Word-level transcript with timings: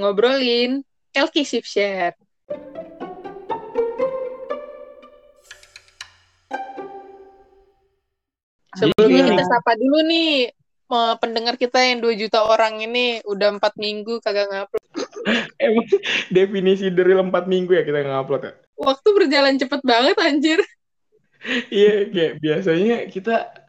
ngobrolin 0.00 0.80
Elki 1.12 1.44
Shift 1.44 1.68
Share. 1.68 2.16
Sebelumnya 8.80 9.22
kita 9.34 9.44
sapa 9.44 9.76
dulu 9.76 9.98
nih 10.08 10.54
pendengar 11.20 11.54
kita 11.60 11.78
yang 11.84 12.02
2 12.02 12.16
juta 12.16 12.42
orang 12.42 12.82
ini 12.82 13.20
udah 13.28 13.60
empat 13.60 13.76
minggu 13.76 14.18
kagak 14.24 14.48
ngupload. 14.50 14.82
Emang 15.62 15.86
definisi 16.32 16.88
dari 16.90 17.14
empat 17.14 17.44
minggu 17.46 17.76
ya 17.76 17.84
kita 17.84 18.02
ngupload 18.06 18.42
ya? 18.48 18.52
Waktu 18.80 19.08
berjalan 19.12 19.60
cepet 19.60 19.80
banget 19.84 20.16
anjir. 20.16 20.58
Iya, 21.68 22.08
kayak 22.08 22.32
biasanya 22.40 22.96
kita 23.08 23.59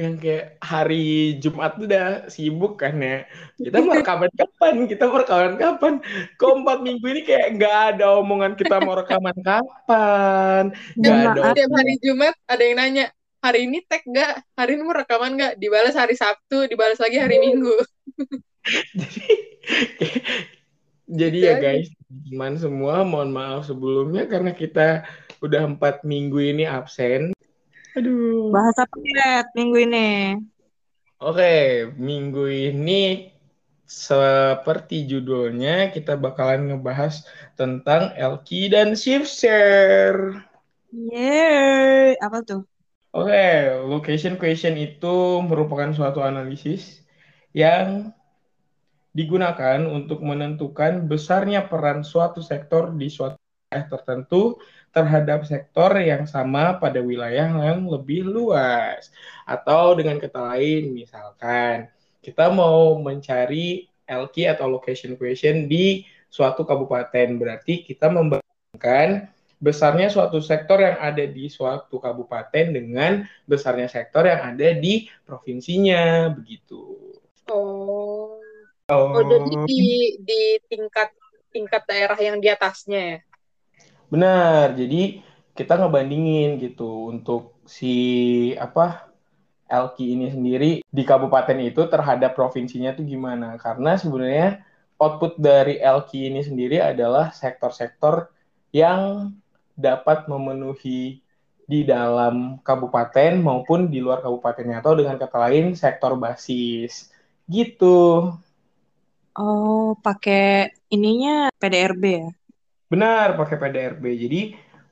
yang 0.00 0.16
kayak 0.16 0.56
hari 0.64 1.36
Jumat 1.36 1.76
udah 1.76 2.32
sibuk 2.32 2.80
kan 2.80 2.96
ya. 2.96 3.28
Kita 3.60 3.84
mau 3.84 3.92
rekaman 3.92 4.32
kapan? 4.32 4.88
Kita 4.88 5.04
mau 5.12 5.20
rekaman 5.20 5.54
kapan? 5.60 5.94
Kok 6.40 6.64
empat 6.64 6.78
minggu 6.80 7.04
ini 7.04 7.20
kayak 7.28 7.60
nggak 7.60 7.76
ada 7.94 8.16
omongan 8.16 8.56
kita 8.56 8.80
mau 8.80 8.96
rekaman 8.96 9.36
kapan? 9.44 10.72
Nggak 10.96 11.16
ada. 11.36 11.40
Setiap 11.52 11.70
hari 11.76 11.94
Jumat 12.00 12.34
ada 12.48 12.62
yang 12.64 12.76
nanya, 12.80 13.06
hari 13.44 13.68
ini 13.68 13.84
tag 13.84 14.00
nggak? 14.08 14.40
Hari 14.56 14.70
ini 14.80 14.82
mau 14.88 14.96
rekaman 14.96 15.36
nggak? 15.36 15.52
Dibalas 15.60 15.92
hari 15.92 16.16
Sabtu, 16.16 16.64
dibalas 16.64 16.96
lagi 16.96 17.20
hari 17.20 17.36
Minggu. 17.36 17.76
Jadi, 19.00 19.24
jadi 21.10 21.38
ya 21.42 21.54
guys, 21.58 21.88
teman 22.28 22.54
semua 22.60 23.02
mohon 23.02 23.32
maaf 23.32 23.66
sebelumnya 23.66 24.28
karena 24.28 24.52
kita 24.52 25.02
udah 25.40 25.64
empat 25.64 26.04
minggu 26.04 26.38
ini 26.38 26.68
absen. 26.68 27.32
Aduh. 27.98 28.54
Bahas 28.54 28.76
apa 28.78 28.94
Red, 28.94 29.46
minggu 29.58 29.76
ini? 29.82 30.08
Oke, 31.20 31.90
minggu 31.98 32.46
ini 32.48 33.34
seperti 33.90 35.10
judulnya 35.10 35.90
kita 35.90 36.14
bakalan 36.14 36.70
ngebahas 36.70 37.26
tentang 37.58 38.14
Elki 38.14 38.70
dan 38.70 38.94
shift 38.94 39.26
share. 39.26 40.46
Yeay, 40.94 42.14
apa 42.22 42.46
tuh? 42.46 42.62
Oke, 43.10 43.74
location 43.90 44.38
question 44.38 44.78
itu 44.78 45.42
merupakan 45.42 45.90
suatu 45.90 46.22
analisis 46.22 47.02
yang 47.50 48.14
digunakan 49.10 49.82
untuk 49.90 50.22
menentukan 50.22 51.10
besarnya 51.10 51.66
peran 51.66 52.06
suatu 52.06 52.38
sektor 52.38 52.94
di 52.94 53.10
suatu 53.10 53.34
wilayah 53.34 53.86
tertentu 53.90 54.62
terhadap 54.90 55.46
sektor 55.46 55.94
yang 56.02 56.26
sama 56.26 56.78
pada 56.78 56.98
wilayah 56.98 57.46
yang 57.46 57.86
lebih 57.86 58.26
luas. 58.26 59.14
Atau 59.46 59.94
dengan 59.98 60.18
kata 60.18 60.54
lain, 60.54 60.90
misalkan 60.94 61.86
kita 62.20 62.50
mau 62.50 62.98
mencari 62.98 63.86
LK 64.10 64.58
atau 64.58 64.66
location 64.66 65.14
question 65.14 65.70
di 65.70 66.02
suatu 66.26 66.66
kabupaten, 66.66 67.38
berarti 67.38 67.86
kita 67.86 68.10
membandingkan 68.10 69.30
besarnya 69.60 70.08
suatu 70.08 70.40
sektor 70.40 70.80
yang 70.80 70.96
ada 70.98 71.22
di 71.26 71.46
suatu 71.46 72.00
kabupaten 72.00 72.74
dengan 72.74 73.28
besarnya 73.44 73.86
sektor 73.86 74.26
yang 74.26 74.42
ada 74.56 74.74
di 74.74 75.06
provinsinya, 75.22 76.32
begitu. 76.34 76.98
Oh. 77.50 78.40
Oh, 78.90 79.22
jadi 79.22 79.54
di 79.70 80.18
di 80.18 80.42
tingkat 80.66 81.14
tingkat 81.54 81.86
daerah 81.86 82.18
yang 82.18 82.42
di 82.42 82.50
atasnya 82.50 82.98
ya. 82.98 83.18
Benar, 84.10 84.74
jadi 84.74 85.22
kita 85.54 85.78
ngebandingin 85.78 86.58
gitu 86.58 87.14
untuk 87.14 87.62
si 87.62 87.94
apa 88.58 89.06
LQ 89.70 89.96
ini 90.02 90.26
sendiri 90.34 90.70
di 90.82 91.02
kabupaten 91.06 91.54
itu 91.62 91.86
terhadap 91.86 92.34
provinsinya 92.34 92.90
tuh 92.98 93.06
gimana? 93.06 93.54
Karena 93.54 93.94
sebenarnya 93.94 94.66
output 94.98 95.38
dari 95.38 95.78
LQ 95.78 96.10
ini 96.10 96.42
sendiri 96.42 96.82
adalah 96.82 97.30
sektor-sektor 97.30 98.34
yang 98.74 99.30
dapat 99.78 100.26
memenuhi 100.26 101.22
di 101.70 101.80
dalam 101.86 102.58
kabupaten 102.66 103.38
maupun 103.38 103.86
di 103.86 104.02
luar 104.02 104.26
kabupatennya 104.26 104.82
atau 104.82 104.98
dengan 104.98 105.14
kata 105.22 105.38
lain 105.38 105.78
sektor 105.78 106.18
basis 106.18 107.14
gitu. 107.46 108.26
Oh, 109.38 109.94
pakai 110.02 110.74
ininya 110.90 111.46
PDRB 111.62 112.04
ya? 112.10 112.28
Benar, 112.90 113.38
pakai 113.38 113.56
PDRB. 113.56 114.04
Jadi 114.18 114.40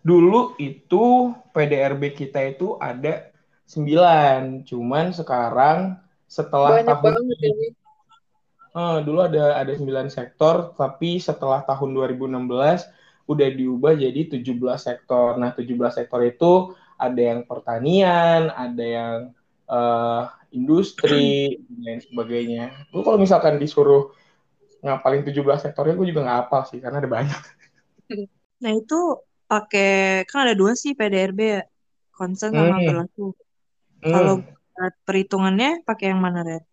dulu 0.06 0.54
itu 0.62 1.34
PDRB 1.50 2.14
kita 2.14 2.46
itu 2.46 2.78
ada 2.78 3.34
9, 3.66 4.62
cuman 4.64 5.10
sekarang 5.10 5.98
setelah 6.30 6.78
Banyak 6.78 6.88
tahun 6.88 7.04
banget 7.04 7.38
ini. 7.42 7.68
Eh, 8.78 8.98
dulu 9.02 9.20
ada 9.26 9.58
ada 9.58 9.72
9 9.74 10.08
sektor, 10.08 10.72
tapi 10.78 11.18
setelah 11.18 11.66
tahun 11.66 11.90
2016 11.92 12.86
udah 13.26 13.48
diubah 13.50 13.92
jadi 13.98 14.40
17 14.40 14.78
sektor. 14.78 15.34
Nah, 15.36 15.50
17 15.52 15.98
sektor 15.98 16.22
itu 16.22 16.72
ada 16.94 17.18
yang 17.20 17.42
pertanian, 17.44 18.54
ada 18.54 18.84
yang 18.86 19.16
eh, 19.66 20.22
industri, 20.54 21.58
dan 21.66 21.82
lain 21.82 22.00
sebagainya. 22.06 22.64
Lu 22.94 23.02
kalau 23.02 23.18
misalkan 23.18 23.58
disuruh 23.58 24.14
ngapalin 24.80 25.26
17 25.26 25.66
sektornya, 25.66 25.98
gue 25.98 26.06
juga 26.14 26.24
nggak 26.24 26.38
hafal 26.46 26.62
sih, 26.70 26.78
karena 26.78 27.02
ada 27.02 27.10
banyak. 27.10 27.57
Nah 28.58 28.72
itu 28.74 28.98
pakai 29.48 30.24
kan 30.28 30.48
ada 30.48 30.54
dua 30.56 30.76
sih 30.76 30.92
PDRB 30.92 31.40
ya, 31.40 31.62
concern 32.12 32.52
sama 32.52 32.76
Hmm. 32.80 32.86
berlaku. 32.86 33.26
Hmm. 34.02 34.12
Kalau 34.12 34.34
perhitungannya 35.04 35.82
pakai 35.82 36.14
yang 36.14 36.20
mana 36.22 36.44
Red? 36.44 36.64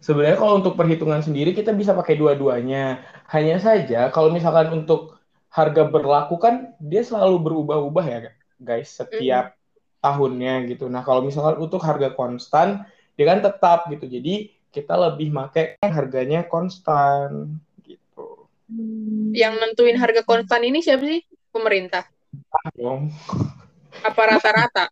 Sebenarnya 0.00 0.40
kalau 0.40 0.64
untuk 0.64 0.80
perhitungan 0.80 1.20
sendiri 1.20 1.52
kita 1.52 1.76
bisa 1.76 1.92
pakai 1.92 2.16
dua-duanya. 2.16 3.04
Hanya 3.28 3.60
saja 3.60 4.08
kalau 4.08 4.32
misalkan 4.32 4.72
untuk 4.72 5.20
harga 5.52 5.82
berlaku 5.86 6.40
kan 6.40 6.72
dia 6.80 7.04
selalu 7.04 7.36
berubah-ubah 7.42 8.04
ya 8.06 8.18
guys 8.56 8.96
setiap 8.96 9.52
tahunnya 10.00 10.72
gitu. 10.72 10.88
Nah 10.88 11.04
kalau 11.04 11.20
misalkan 11.20 11.60
untuk 11.60 11.84
harga 11.84 12.16
konstan 12.16 12.88
dia 13.14 13.28
kan 13.28 13.44
tetap 13.44 13.92
gitu. 13.92 14.08
Jadi 14.08 14.56
kita 14.72 14.96
lebih 14.96 15.34
pakai 15.34 15.76
yang 15.84 15.92
harganya 15.92 16.40
konstan. 16.48 17.60
Yang 19.34 19.54
nentuin 19.58 19.98
harga 19.98 20.22
konstan 20.22 20.62
ini 20.66 20.82
siapa 20.82 21.02
sih? 21.06 21.22
Pemerintah. 21.50 22.06
Dong. 22.78 23.10
Apa 24.06 24.20
rata-rata? 24.36 24.86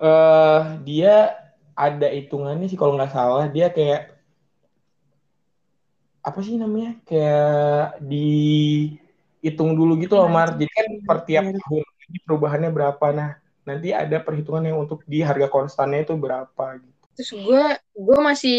Eh 0.00 0.60
dia 0.82 1.36
ada 1.76 2.08
hitungannya 2.08 2.68
sih 2.68 2.76
kalau 2.76 2.96
nggak 2.96 3.12
salah 3.12 3.48
dia 3.48 3.72
kayak 3.72 4.12
apa 6.22 6.38
sih 6.44 6.54
namanya 6.54 6.94
kayak 7.02 7.98
dihitung 7.98 9.74
dulu 9.74 9.98
gitu 9.98 10.14
loh 10.14 10.30
Mar 10.30 10.54
jadi 10.54 10.70
kan 10.70 10.86
per 11.02 11.18
tiap 11.26 11.50
tahun 11.50 11.82
ini 11.82 12.18
perubahannya 12.22 12.70
berapa 12.70 13.06
nah 13.10 13.30
nanti 13.66 13.90
ada 13.90 14.22
perhitungan 14.22 14.62
yang 14.70 14.78
untuk 14.78 15.02
di 15.02 15.18
harga 15.18 15.50
konstannya 15.50 16.06
itu 16.06 16.14
berapa 16.14 16.64
gitu 16.78 16.91
Terus 17.16 17.30
gue 17.46 17.64
gue 18.06 18.18
masih 18.28 18.58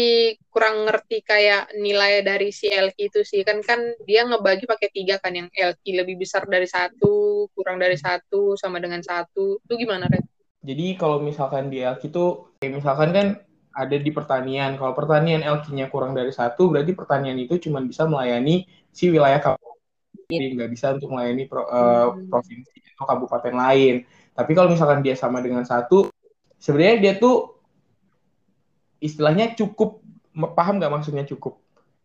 kurang 0.52 0.86
ngerti 0.86 1.16
kayak 1.26 1.74
nilai 1.84 2.22
dari 2.22 2.48
si 2.54 2.66
LQ 2.70 2.98
itu 3.10 3.20
sih. 3.26 3.40
Kan 3.48 3.58
kan 3.66 3.80
dia 4.08 4.22
ngebagi 4.28 4.64
pakai 4.70 4.88
tiga 4.94 5.18
kan 5.18 5.34
yang 5.34 5.48
LQ 5.50 5.84
lebih 6.00 6.16
besar 6.22 6.46
dari 6.46 6.66
satu 6.70 7.46
kurang 7.54 7.76
dari 7.82 7.98
satu 7.98 8.54
sama 8.54 8.78
dengan 8.78 9.02
satu. 9.02 9.58
Itu 9.64 9.74
gimana 9.74 10.06
Red? 10.06 10.24
jadi 10.64 10.96
kalau 11.00 11.18
misalkan 11.20 11.68
di 11.72 11.84
LQ 11.84 12.02
itu 12.10 12.24
kayak 12.58 12.72
misalkan 12.80 13.10
kan 13.16 13.26
ada 13.74 13.96
di 13.98 14.10
pertanian. 14.14 14.78
Kalau 14.80 14.94
pertanian 14.96 15.42
LQ-nya 15.44 15.86
kurang 15.92 16.14
dari 16.16 16.30
satu 16.32 16.70
berarti 16.72 16.92
pertanian 16.96 17.36
itu 17.36 17.58
cuma 17.68 17.82
bisa 17.84 18.06
melayani 18.08 18.64
si 18.94 19.10
wilayah 19.12 19.40
kabupaten 19.42 19.72
Jadi 20.30 20.46
nggak 20.56 20.70
bisa 20.74 20.86
untuk 20.96 21.08
melayani 21.14 21.44
pro- 21.50 21.68
eh, 21.68 22.08
provinsi 22.30 22.76
atau 22.96 23.06
kabupaten 23.10 23.54
lain. 23.54 23.94
Tapi 24.34 24.50
kalau 24.56 24.68
misalkan 24.72 25.00
dia 25.04 25.14
sama 25.18 25.38
dengan 25.44 25.64
satu 25.66 26.08
sebenarnya 26.58 26.96
dia 27.02 27.14
tuh 27.20 27.53
istilahnya 29.04 29.52
cukup 29.52 30.00
paham 30.56 30.80
nggak 30.80 30.92
maksudnya 30.92 31.28
cukup? 31.28 31.60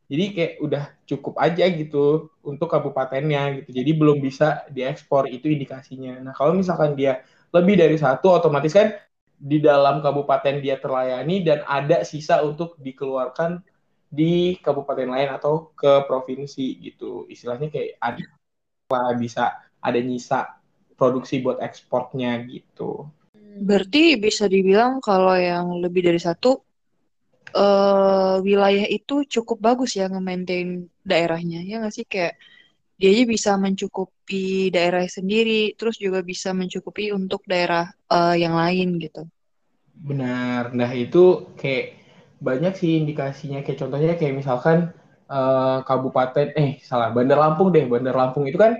Jadi 0.09 0.25
kayak 0.33 0.53
udah 0.59 0.83
cukup 1.05 1.37
aja 1.37 1.63
gitu 1.69 2.33
untuk 2.41 2.67
kabupatennya 2.67 3.61
gitu. 3.61 3.69
Jadi 3.71 3.91
belum 3.93 4.19
bisa 4.19 4.65
diekspor 4.67 5.29
itu 5.29 5.47
indikasinya. 5.47 6.17
Nah 6.19 6.33
kalau 6.33 6.57
misalkan 6.57 6.97
dia 6.97 7.21
lebih 7.55 7.77
dari 7.79 7.95
satu 7.95 8.33
otomatis 8.35 8.73
kan 8.73 8.91
di 9.39 9.61
dalam 9.63 10.03
kabupaten 10.03 10.59
dia 10.59 10.81
terlayani 10.81 11.45
dan 11.45 11.63
ada 11.63 12.03
sisa 12.03 12.41
untuk 12.43 12.75
dikeluarkan 12.81 13.63
di 14.09 14.57
kabupaten 14.59 15.07
lain 15.07 15.29
atau 15.29 15.71
ke 15.77 16.03
provinsi 16.09 16.81
gitu. 16.81 17.29
Istilahnya 17.29 17.69
kayak 17.69 18.01
ada 18.01 18.25
lah 18.89 19.13
bisa 19.13 19.61
ada 19.79 19.99
nyisa 20.01 20.57
produksi 20.97 21.39
buat 21.39 21.61
ekspornya 21.61 22.49
gitu. 22.49 23.05
Berarti 23.61 24.17
bisa 24.17 24.49
dibilang 24.49 24.97
kalau 24.99 25.37
yang 25.37 25.77
lebih 25.77 26.09
dari 26.09 26.17
satu 26.17 26.68
eh 27.55 28.35
wilayah 28.45 28.85
itu 28.87 29.25
cukup 29.25 29.57
bagus 29.61 29.97
ya 29.97 30.05
nge-maintain 30.09 30.85
daerahnya 31.01 31.65
ya 31.65 31.81
nggak 31.81 31.93
sih 31.93 32.05
kayak 32.05 32.37
dia 32.99 33.09
aja 33.15 33.23
bisa 33.23 33.51
mencukupi 33.55 34.69
daerah 34.75 35.07
sendiri 35.07 35.73
terus 35.79 35.95
juga 35.97 36.19
bisa 36.19 36.51
mencukupi 36.51 37.15
untuk 37.15 37.41
daerah 37.47 37.89
eh, 38.11 38.35
yang 38.43 38.53
lain 38.53 38.99
gitu. 38.99 39.23
Benar. 39.99 40.71
Nah, 40.71 40.91
itu 40.95 41.55
kayak 41.59 41.99
banyak 42.39 42.73
sih 42.79 43.03
indikasinya. 43.03 43.59
Kayak 43.63 43.79
contohnya 43.83 44.15
kayak 44.15 44.35
misalkan 44.39 44.95
uh, 45.27 45.83
kabupaten 45.83 46.55
eh 46.55 46.79
salah 46.81 47.11
Bandar 47.11 47.37
Lampung 47.37 47.69
deh 47.69 47.85
Bandar 47.85 48.15
Lampung 48.15 48.47
itu 48.47 48.55
kan 48.55 48.79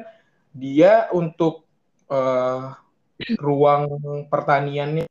dia 0.56 1.12
untuk 1.12 1.68
uh, 2.10 2.74
ruang 3.38 3.83
pertaniannya 4.31 5.06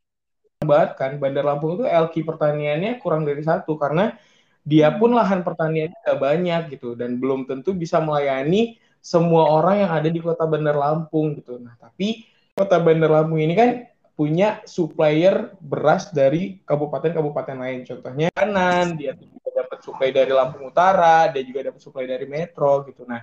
banget 0.62 0.98
kan 0.98 1.10
Bandar 1.22 1.46
Lampung 1.46 1.78
itu 1.78 1.84
LQ 1.86 2.26
pertaniannya 2.26 2.98
kurang 2.98 3.22
dari 3.22 3.42
satu 3.46 3.78
karena 3.78 4.18
dia 4.66 4.90
pun 4.90 5.14
lahan 5.14 5.46
pertaniannya 5.46 5.94
tidak 6.02 6.18
banyak 6.18 6.62
gitu 6.74 6.98
dan 6.98 7.22
belum 7.22 7.46
tentu 7.46 7.70
bisa 7.70 8.02
melayani 8.02 8.74
semua 8.98 9.46
orang 9.46 9.86
yang 9.86 9.92
ada 9.94 10.10
di 10.10 10.18
kota 10.18 10.42
Bandar 10.50 10.74
Lampung 10.74 11.38
gitu. 11.38 11.62
Nah 11.62 11.78
tapi 11.78 12.26
kota 12.58 12.82
Bandar 12.82 13.06
Lampung 13.06 13.38
ini 13.38 13.54
kan 13.54 13.86
punya 14.18 14.58
supplier 14.66 15.54
beras 15.62 16.10
dari 16.10 16.58
kabupaten-kabupaten 16.66 17.54
lain. 17.54 17.86
Contohnya 17.86 18.34
kanan, 18.34 18.98
dia 18.98 19.14
juga 19.14 19.62
dapat 19.62 19.78
supply 19.78 20.10
dari 20.10 20.34
Lampung 20.34 20.74
Utara, 20.74 21.30
dia 21.30 21.46
juga 21.46 21.70
dapat 21.70 21.78
supply 21.78 22.02
dari 22.02 22.26
Metro 22.26 22.82
gitu. 22.90 23.06
Nah, 23.06 23.22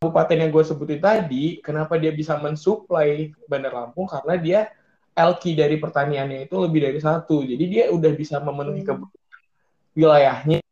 kabupaten 0.00 0.40
yang 0.40 0.48
gue 0.48 0.64
sebutin 0.64 1.04
tadi, 1.04 1.60
kenapa 1.60 2.00
dia 2.00 2.08
bisa 2.16 2.40
mensuplai 2.40 3.28
Bandar 3.44 3.76
Lampung? 3.76 4.08
Karena 4.08 4.40
dia 4.40 4.72
LQ 5.18 5.58
dari 5.58 5.76
pertaniannya 5.82 6.46
itu 6.46 6.54
lebih 6.54 6.86
dari 6.86 7.00
satu. 7.02 7.42
Jadi 7.42 7.64
dia 7.66 7.84
udah 7.90 8.12
bisa 8.14 8.38
memenuhi 8.38 8.86
hmm. 8.86 8.88
kebutuhan 8.88 9.40
wilayahnya 9.98 10.62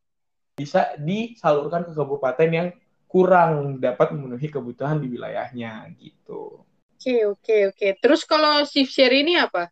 bisa 0.55 0.95
disalurkan 0.97 1.83
ke 1.85 1.93
kabupaten 1.93 2.49
yang 2.49 2.69
kurang 3.11 3.83
dapat 3.83 4.15
memenuhi 4.15 4.49
kebutuhan 4.49 5.03
di 5.03 5.11
wilayahnya 5.11 5.91
gitu. 5.99 6.63
Oke, 6.97 7.29
oke, 7.29 7.57
oke. 7.75 7.89
Terus 8.01 8.25
kalau 8.25 8.65
shift 8.65 8.95
share 8.95 9.13
ini 9.13 9.37
apa? 9.37 9.69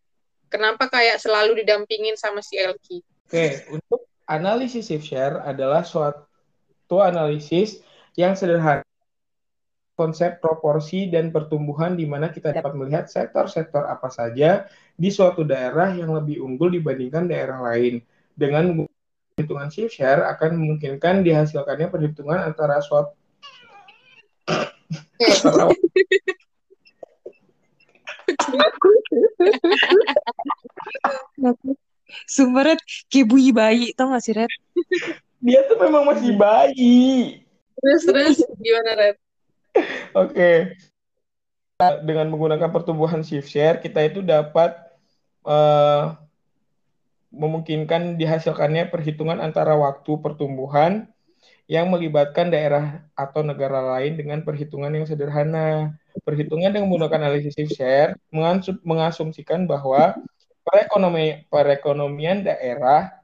Kenapa 0.52 0.86
kayak 0.92 1.18
selalu 1.18 1.64
didampingin 1.64 2.14
sama 2.20 2.44
si 2.44 2.60
Elki? 2.60 3.00
Oke, 3.26 3.64
untuk 3.72 4.06
analisis 4.28 4.86
shift 4.86 5.08
share 5.08 5.40
adalah 5.40 5.82
suatu 5.82 7.00
analisis 7.00 7.80
yang 8.14 8.36
sederhana 8.36 8.83
konsep 9.94 10.42
proporsi 10.42 11.06
dan 11.06 11.30
pertumbuhan 11.30 11.94
di 11.94 12.04
mana 12.04 12.34
kita 12.34 12.50
dapat 12.50 12.74
melihat 12.74 13.06
sektor-sektor 13.06 13.86
apa 13.86 14.10
saja 14.10 14.66
di 14.94 15.10
suatu 15.10 15.46
daerah 15.46 15.94
yang 15.94 16.10
lebih 16.14 16.42
unggul 16.42 16.70
dibandingkan 16.70 17.30
daerah 17.30 17.62
lain. 17.62 18.02
Dengan 18.34 18.86
perhitungan 19.34 19.70
shift 19.70 19.94
share 19.94 20.26
akan 20.26 20.58
memungkinkan 20.58 21.22
dihasilkannya 21.22 21.90
perhitungan 21.90 22.42
antara 22.42 22.82
suatu 22.82 23.14
Sumbernya 32.30 32.78
kayak 33.10 33.26
bunyi 33.26 33.50
bayi, 33.50 33.86
tau 33.94 34.10
gak 34.14 34.22
sih, 34.22 34.34
Red? 34.34 34.50
Dia 35.44 35.66
tuh 35.66 35.76
memang 35.82 36.08
masih 36.08 36.32
bayi. 36.38 37.42
Terus, 37.74 38.02
terus, 38.06 38.36
gimana, 38.62 38.90
Red? 38.96 39.23
Oke. 40.14 40.30
Okay. 40.30 40.56
Dengan 42.06 42.30
menggunakan 42.30 42.70
pertumbuhan 42.70 43.26
shift 43.26 43.50
share, 43.50 43.82
kita 43.82 44.06
itu 44.06 44.22
dapat 44.22 44.78
uh, 45.42 46.14
memungkinkan 47.34 48.14
dihasilkannya 48.14 48.88
perhitungan 48.94 49.42
antara 49.42 49.74
waktu 49.74 50.14
pertumbuhan 50.22 51.10
yang 51.66 51.90
melibatkan 51.90 52.52
daerah 52.52 53.02
atau 53.18 53.42
negara 53.42 53.80
lain 53.96 54.14
dengan 54.14 54.46
perhitungan 54.46 54.94
yang 54.94 55.04
sederhana. 55.08 55.98
Perhitungan 56.22 56.70
yang 56.70 56.86
menggunakan 56.86 57.26
analisis 57.26 57.58
share 57.74 58.14
mengasumsikan 58.86 59.66
bahwa 59.66 60.14
perekonomian 61.50 62.46
daerah 62.46 63.18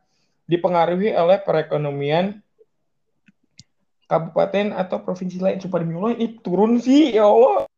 dipengaruhi 0.50 1.14
oleh 1.14 1.38
perekonomian 1.38 2.42
kabupaten 4.10 4.74
atau 4.74 4.98
provinsi 4.98 5.38
lain. 5.38 5.62
Coba 5.62 5.78
demi 5.78 5.94
Allah, 5.94 6.18
ini 6.18 6.42
turun 6.42 6.82
sih, 6.82 7.14
ya 7.14 7.30
Allah. 7.30 7.70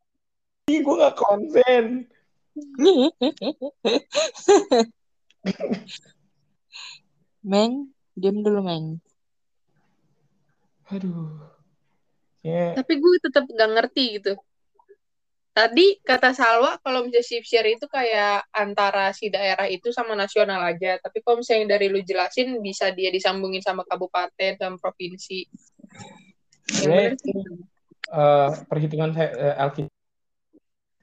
Ih, 0.73 0.81
gue 0.81 0.95
gak 0.97 1.21
konsen. 1.21 2.09
Meng, 7.45 7.93
diam 8.17 8.41
dulu, 8.41 8.65
Meng. 8.65 8.97
Aduh. 10.89 11.37
Yeah. 12.41 12.73
Tapi 12.81 12.97
gue 12.97 13.21
tetap 13.21 13.45
gak 13.53 13.71
ngerti 13.77 14.17
gitu. 14.17 14.33
Tadi 15.53 16.01
kata 16.01 16.33
Salwa 16.33 16.81
kalau 16.81 17.05
misalnya 17.05 17.29
shift 17.29 17.45
share 17.45 17.77
itu 17.77 17.85
kayak 17.85 18.49
antara 18.57 19.13
si 19.13 19.29
daerah 19.29 19.69
itu 19.69 19.93
sama 19.93 20.17
nasional 20.17 20.65
aja. 20.65 20.97
Tapi 20.97 21.21
kalau 21.21 21.45
misalnya 21.45 21.77
dari 21.77 21.93
lu 21.93 22.01
jelasin 22.01 22.57
bisa 22.65 22.89
dia 22.97 23.13
disambungin 23.13 23.61
sama 23.61 23.85
kabupaten 23.85 24.57
dan 24.57 24.81
provinsi. 24.81 25.45
Yang 26.83 27.19
uh, 28.13 28.51
perhitungan 28.67 29.11
saya 29.13 29.57
uh, 29.57 29.89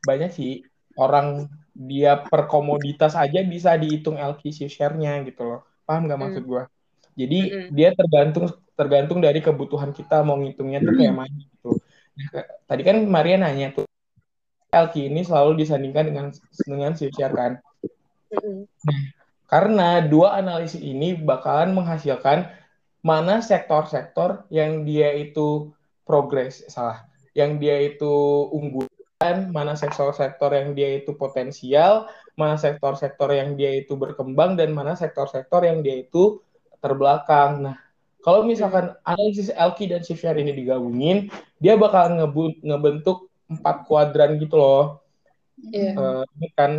banyak 0.03 0.31
sih 0.31 0.63
orang 0.95 1.47
dia 1.75 2.19
per 2.19 2.47
komoditas 2.51 3.15
aja 3.15 3.39
bisa 3.43 3.75
dihitung 3.79 4.19
LQ 4.19 4.67
share-nya 4.67 5.23
gitu 5.23 5.47
loh. 5.47 5.61
Paham 5.87 6.11
gak 6.11 6.19
maksud 6.19 6.43
hmm. 6.43 6.51
gue? 6.51 6.63
Jadi 7.19 7.39
mm 7.39 7.51
-hmm. 7.51 7.69
dia 7.75 7.89
tergantung 7.95 8.45
tergantung 8.79 9.19
dari 9.19 9.43
kebutuhan 9.43 9.91
kita 9.91 10.23
mau 10.23 10.39
ngitungnya 10.39 10.79
tuh 10.79 10.95
kayak 10.95 11.15
mana 11.15 11.35
gitu. 11.35 11.71
Nah, 12.19 12.45
tadi 12.63 12.81
kan 12.83 12.97
Maria 13.07 13.35
nanya 13.35 13.75
tuh 13.75 13.87
LQ 14.71 14.93
ini 15.11 15.21
selalu 15.27 15.59
disandingkan 15.59 16.03
dengan 16.07 16.25
dengan 16.63 16.91
CCR 16.95 17.33
kan. 17.35 17.51
Nah, 18.85 19.01
karena 19.49 20.05
dua 20.05 20.37
analisis 20.39 20.79
ini 20.79 21.17
bakalan 21.17 21.73
menghasilkan 21.73 22.47
mana 22.99 23.39
sektor-sektor 23.39 24.43
yang 24.51 24.83
dia 24.83 25.15
itu 25.15 25.71
progres 26.03 26.65
salah, 26.67 27.07
yang 27.37 27.61
dia 27.61 27.79
itu 27.79 28.11
unggul 28.51 28.89
mana 29.51 29.75
sektor-sektor 29.75 30.55
yang 30.55 30.71
dia 30.71 31.03
itu 31.03 31.11
potensial, 31.11 32.07
mana 32.39 32.55
sektor-sektor 32.55 33.27
yang 33.35 33.59
dia 33.59 33.83
itu 33.83 33.99
berkembang 33.99 34.55
dan 34.55 34.71
mana 34.71 34.95
sektor-sektor 34.95 35.59
yang 35.67 35.83
dia 35.83 36.07
itu 36.07 36.39
terbelakang. 36.79 37.67
Nah, 37.67 37.75
kalau 38.23 38.47
misalkan 38.47 38.95
analisis 39.03 39.51
LQ 39.51 39.79
dan 39.91 40.01
CVR 40.07 40.39
ini 40.39 40.55
digabungin, 40.55 41.27
dia 41.59 41.75
bakal 41.75 42.15
ngebentuk 42.63 43.27
empat 43.51 43.83
kuadran 43.91 44.39
gitu 44.39 44.55
loh. 44.55 45.03
Yeah. 45.59 45.99
Uh, 45.99 46.23
ini 46.39 46.47
kan 46.55 46.71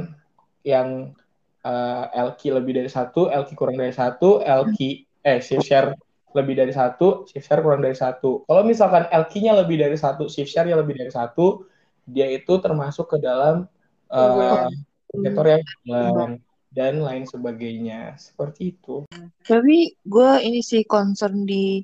yang 0.64 1.12
uh, 1.61 2.08
eh, 2.08 2.25
LQ 2.25 2.40
lebih 2.56 2.73
dari 2.81 2.88
satu, 2.88 3.28
LQ 3.28 3.52
kurang 3.52 3.76
dari 3.76 3.93
satu, 3.93 4.40
LQ 4.40 5.05
eh 5.20 5.44
CVR 5.44 5.93
lebih 6.31 6.55
dari 6.55 6.71
satu, 6.71 7.27
share 7.27 7.62
kurang 7.62 7.82
dari 7.82 7.99
satu. 7.99 8.47
Kalau 8.47 8.62
misalkan 8.62 9.11
LQ-nya 9.11 9.59
lebih 9.67 9.82
dari 9.82 9.99
satu, 9.99 10.31
share-nya 10.31 10.79
lebih 10.79 10.94
dari 10.94 11.11
satu, 11.11 11.66
dia 12.07 12.31
itu 12.31 12.59
termasuk 12.62 13.11
ke 13.11 13.19
dalam 13.19 13.66
uh, 14.11 14.71
sektor 15.11 15.47
yang 15.47 15.62
bilang 15.83 16.33
dan 16.71 17.02
lain 17.02 17.26
sebagainya 17.26 18.14
seperti 18.14 18.78
itu. 18.78 19.02
Tapi 19.43 19.99
gue 20.07 20.31
ini 20.47 20.62
sih 20.62 20.87
concern 20.87 21.43
di 21.43 21.83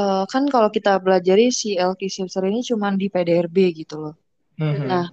uh, 0.00 0.24
kan 0.24 0.48
kalau 0.48 0.72
kita 0.72 0.96
pelajari 0.96 1.52
si 1.52 1.76
LQ 1.76 2.00
Silver 2.08 2.48
ini 2.48 2.64
cuma 2.64 2.88
di 2.96 3.12
PDRB 3.12 3.56
gitu 3.84 4.00
loh. 4.00 4.16
Mm-hmm. 4.56 4.88
Nah, 4.88 5.12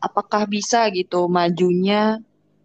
apakah 0.00 0.48
bisa 0.48 0.88
gitu 0.96 1.28
majunya 1.28 2.20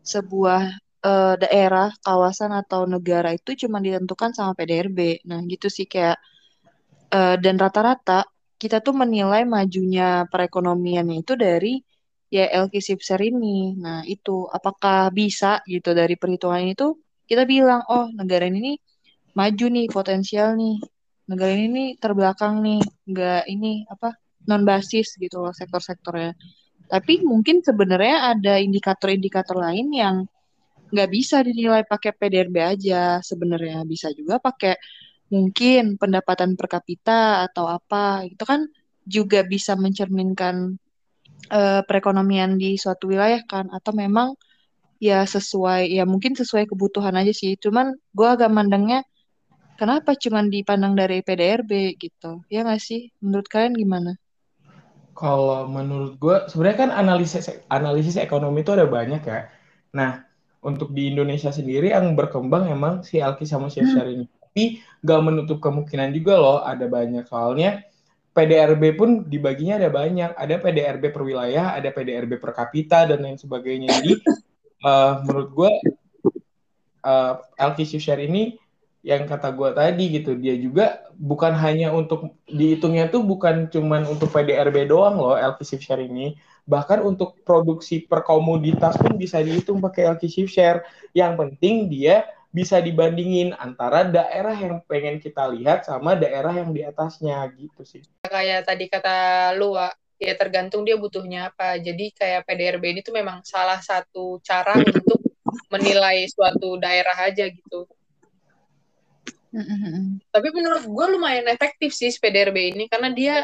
sebuah 0.07 0.71
uh, 1.05 1.33
daerah, 1.37 1.93
kawasan 2.01 2.51
atau 2.57 2.89
negara 2.89 3.29
itu 3.37 3.53
cuma 3.67 3.77
ditentukan 3.85 4.33
sama 4.33 4.57
PDRB. 4.57 5.21
Nah, 5.29 5.39
gitu 5.45 5.69
sih 5.69 5.85
kayak 5.85 6.17
uh, 7.13 7.35
dan 7.37 7.55
rata-rata 7.61 8.25
kita 8.57 8.81
tuh 8.81 8.95
menilai 8.97 9.43
majunya 9.45 10.25
perekonomiannya 10.31 11.21
itu 11.21 11.33
dari 11.37 11.73
ya 12.33 12.49
LQ 12.65 12.73
Sipser 12.81 13.21
ini. 13.21 13.77
Nah, 13.77 14.01
itu 14.07 14.49
apakah 14.49 15.13
bisa 15.13 15.61
gitu 15.69 15.93
dari 15.93 16.15
perhitungan 16.17 16.65
itu 16.73 16.97
kita 17.29 17.43
bilang, 17.45 17.81
oh 17.89 18.09
negara 18.13 18.45
ini 18.49 18.77
maju 19.37 19.65
nih, 19.69 19.87
potensial 19.91 20.57
nih. 20.57 20.77
Negara 21.29 21.51
ini 21.57 21.67
nih 21.73 21.89
terbelakang 21.97 22.61
nih, 22.61 22.81
nggak 23.09 23.43
ini 23.49 23.85
apa 23.89 24.13
non 24.45 24.61
basis 24.61 25.17
gitu 25.17 25.41
loh 25.41 25.53
sektor-sektornya. 25.53 26.37
Tapi 26.85 27.25
mungkin 27.25 27.65
sebenarnya 27.65 28.37
ada 28.37 28.61
indikator-indikator 28.61 29.57
lain 29.57 29.89
yang 29.89 30.15
nggak 30.89 31.09
bisa 31.09 31.41
dinilai 31.41 31.83
pakai 31.85 32.11
PDRB 32.13 32.55
aja 32.61 33.19
sebenarnya. 33.21 33.81
Bisa 33.87 34.11
juga 34.13 34.37
pakai 34.37 34.77
mungkin 35.33 35.97
pendapatan 35.97 36.53
per 36.53 36.67
kapita 36.69 37.45
atau 37.49 37.65
apa. 37.69 38.25
Itu 38.25 38.43
kan 38.45 38.69
juga 39.05 39.45
bisa 39.45 39.77
mencerminkan 39.77 40.77
uh, 41.53 41.81
perekonomian 41.85 42.57
di 42.57 42.77
suatu 42.77 43.09
wilayah 43.09 43.41
kan. 43.45 43.69
Atau 43.73 43.93
memang 43.97 44.37
ya 45.01 45.27
sesuai 45.27 45.91
ya 45.91 46.07
mungkin 46.07 46.37
sesuai 46.37 46.69
kebutuhan 46.69 47.15
aja 47.17 47.33
sih. 47.33 47.57
Cuman 47.57 47.95
gue 48.13 48.27
agak 48.27 48.49
mandangnya 48.51 49.05
kenapa 49.79 50.15
cuman 50.15 50.49
dipandang 50.49 50.95
dari 50.95 51.21
PDRB 51.21 51.99
gitu? 51.99 52.43
Ya 52.47 52.63
nggak 52.63 52.81
sih? 52.81 53.11
Menurut 53.21 53.47
kalian 53.51 53.75
gimana? 53.75 54.11
Kalau 55.15 55.63
menurut 55.71 56.19
gue 56.19 56.37
sebenarnya 56.51 56.77
kan 56.87 56.91
analisis 56.91 57.47
analisis 57.71 58.19
ekonomi 58.19 58.67
itu 58.67 58.75
ada 58.75 58.83
banyak 58.83 59.23
ya. 59.23 59.47
Nah 59.95 60.24
untuk 60.65 60.89
di 60.91 61.13
Indonesia 61.13 61.53
sendiri 61.53 61.93
yang 61.93 62.17
berkembang 62.17 62.65
emang 62.73 63.05
si 63.05 63.21
Alki 63.21 63.45
sama 63.45 63.69
si 63.69 63.85
hmm. 63.85 63.93
ini. 64.09 64.25
tapi 64.25 64.63
gak 65.05 65.21
menutup 65.21 65.61
kemungkinan 65.61 66.09
juga 66.09 66.41
loh 66.41 66.59
ada 66.65 66.89
banyak 66.89 67.29
soalnya 67.29 67.85
PDRB 68.35 68.97
pun 68.97 69.23
dibaginya 69.29 69.77
ada 69.77 69.93
banyak 69.93 70.33
ada 70.33 70.55
PDRB 70.59 71.13
per 71.13 71.23
wilayah 71.23 71.77
ada 71.77 71.93
PDRB 71.93 72.41
per 72.41 72.51
kapita 72.51 73.05
dan 73.05 73.21
lain 73.21 73.37
sebagainya 73.37 73.93
jadi 74.01 74.13
uh, 74.83 75.13
menurut 75.23 75.49
gue 75.53 75.71
uh, 77.05 77.33
share 77.85 78.25
ini 78.25 78.57
yang 79.05 79.29
kata 79.29 79.53
gue 79.53 79.69
tadi 79.77 80.17
gitu 80.17 80.33
dia 80.33 80.57
juga 80.57 81.05
bukan 81.13 81.53
hanya 81.53 81.93
untuk 81.93 82.33
dihitungnya 82.49 83.13
tuh 83.13 83.21
bukan 83.21 83.69
cuman 83.69 84.09
untuk 84.09 84.33
PDRB 84.33 84.89
doang 84.89 85.21
loh 85.21 85.37
LQ 85.37 85.61
shift 85.61 85.85
share 85.85 86.01
ini. 86.01 86.33
Bahkan 86.65 87.05
untuk 87.05 87.37
produksi 87.45 88.01
per 88.01 88.25
komoditas 88.25 88.97
pun 88.97 89.13
bisa 89.13 89.37
dihitung 89.45 89.77
pakai 89.77 90.17
LQ 90.17 90.23
shift 90.25 90.57
share. 90.57 90.81
Yang 91.13 91.37
penting 91.37 91.85
dia 91.85 92.25
bisa 92.49 92.81
dibandingin 92.81 93.53
antara 93.61 94.09
daerah 94.09 94.57
yang 94.57 94.81
pengen 94.89 95.21
kita 95.21 95.53
lihat 95.53 95.85
sama 95.85 96.17
daerah 96.17 96.57
yang 96.57 96.73
di 96.73 96.81
atasnya 96.81 97.45
gitu 97.53 97.85
sih. 97.85 98.01
Kayak 98.25 98.65
tadi 98.65 98.89
kata 98.89 99.53
lu 99.53 99.77
ya 100.17 100.33
tergantung 100.33 100.81
dia 100.81 100.97
butuhnya 100.97 101.53
apa. 101.53 101.77
Jadi 101.77 102.09
kayak 102.09 102.49
PDRB 102.49 102.97
ini 102.97 103.01
tuh 103.05 103.13
memang 103.13 103.45
salah 103.45 103.77
satu 103.85 104.41
cara 104.41 104.81
untuk 104.81 105.21
menilai 105.69 106.25
suatu 106.25 106.81
daerah 106.81 107.29
aja 107.29 107.45
gitu 107.45 107.85
tapi 110.35 110.47
menurut 110.51 110.83
gue 110.83 111.05
lumayan 111.15 111.47
efektif 111.47 111.95
sih 111.95 112.11
PDRB 112.11 112.75
ini 112.75 112.91
karena 112.91 113.09
dia 113.15 113.35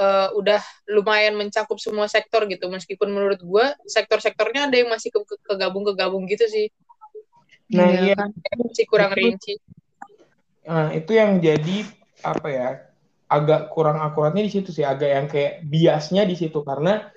uh, 0.00 0.28
udah 0.36 0.60
lumayan 0.88 1.36
mencakup 1.36 1.76
semua 1.76 2.08
sektor 2.08 2.48
gitu. 2.48 2.68
Meskipun 2.72 3.12
menurut 3.12 3.40
gue 3.40 3.66
sektor-sektornya 3.84 4.72
ada 4.72 4.76
yang 4.76 4.88
masih 4.88 5.12
ke 5.12 5.20
kegabung-kegabung 5.44 6.24
gitu 6.30 6.48
sih. 6.48 6.66
Nah, 7.70 7.86
iya, 7.86 8.16
iya. 8.16 8.18
kan 8.18 8.56
masih 8.66 8.86
kurang 8.88 9.12
itu, 9.14 9.18
rinci. 9.20 9.54
Nah, 10.66 10.90
itu 10.90 11.12
yang 11.14 11.38
jadi 11.38 11.86
apa 12.26 12.48
ya? 12.50 12.70
Agak 13.30 13.70
kurang 13.70 14.02
akuratnya 14.02 14.42
di 14.42 14.50
situ 14.50 14.74
sih, 14.74 14.82
agak 14.82 15.10
yang 15.10 15.26
kayak 15.30 15.62
biasnya 15.62 16.26
di 16.26 16.34
situ 16.34 16.66
karena 16.66 17.14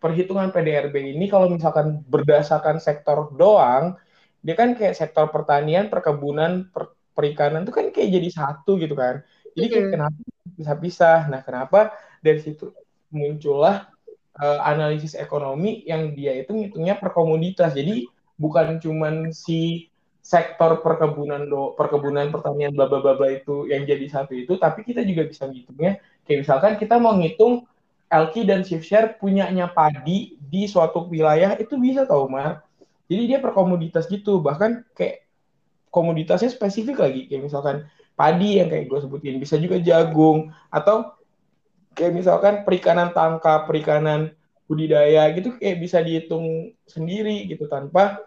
perhitungan 0.00 0.52
PDRB 0.52 1.16
ini 1.16 1.32
kalau 1.32 1.48
misalkan 1.48 2.04
berdasarkan 2.04 2.76
sektor 2.76 3.32
doang, 3.32 3.96
dia 4.44 4.52
kan 4.52 4.76
kayak 4.76 4.92
sektor 4.92 5.32
pertanian, 5.32 5.88
perkebunan, 5.88 6.68
per, 6.68 6.92
perikanan 7.14 7.62
itu 7.64 7.72
kan 7.72 7.88
kayak 7.94 8.10
jadi 8.10 8.28
satu 8.30 8.76
gitu 8.76 8.98
kan. 8.98 9.22
Jadi 9.54 9.66
kayak 9.70 9.80
mm-hmm. 9.88 9.94
kenapa 9.94 10.18
bisa 10.58 10.72
pisah? 10.74 11.20
Nah, 11.30 11.40
kenapa 11.46 11.94
dari 12.20 12.42
situ 12.42 12.74
muncullah 13.14 13.88
uh, 14.38 14.60
analisis 14.66 15.14
ekonomi 15.14 15.86
yang 15.86 16.12
dia 16.12 16.34
itu 16.34 16.50
ngitungnya 16.52 16.98
per 16.98 17.14
komoditas. 17.14 17.72
Jadi 17.72 18.10
bukan 18.34 18.82
cuman 18.82 19.30
si 19.30 19.88
sektor 20.24 20.80
perkebunan 20.80 21.44
do 21.52 21.76
perkebunan 21.76 22.32
pertanian 22.32 22.72
bla 22.72 22.88
bla 22.88 23.12
bla 23.12 23.28
itu 23.28 23.68
yang 23.68 23.84
jadi 23.84 24.08
satu 24.08 24.32
itu 24.32 24.56
tapi 24.56 24.80
kita 24.80 25.04
juga 25.04 25.28
bisa 25.28 25.44
ngitungnya 25.44 26.00
kayak 26.24 26.48
misalkan 26.48 26.72
kita 26.80 26.96
mau 26.96 27.12
ngitung 27.12 27.68
LQ 28.08 28.34
dan 28.48 28.64
shift 28.64 28.88
share 28.88 29.20
punyanya 29.20 29.68
padi 29.68 30.40
di 30.40 30.64
suatu 30.64 31.04
wilayah 31.12 31.60
itu 31.60 31.76
bisa 31.76 32.08
tau 32.08 32.24
Mar 32.24 32.64
jadi 33.04 33.36
dia 33.36 33.38
per 33.44 33.52
komoditas 33.52 34.08
gitu 34.08 34.40
bahkan 34.40 34.80
kayak 34.96 35.23
komoditasnya 35.94 36.50
spesifik 36.50 36.98
lagi 36.98 37.30
kayak 37.30 37.46
misalkan 37.46 37.86
padi 38.18 38.58
yang 38.58 38.66
kayak 38.66 38.90
gue 38.90 38.98
sebutin 38.98 39.38
bisa 39.38 39.54
juga 39.62 39.78
jagung 39.78 40.50
atau 40.74 41.14
kayak 41.94 42.12
misalkan 42.18 42.54
perikanan 42.66 43.14
tangkap 43.14 43.70
perikanan 43.70 44.34
budidaya 44.66 45.30
gitu 45.30 45.54
kayak 45.54 45.78
bisa 45.78 46.02
dihitung 46.02 46.74
sendiri 46.90 47.46
gitu 47.46 47.70
tanpa 47.70 48.26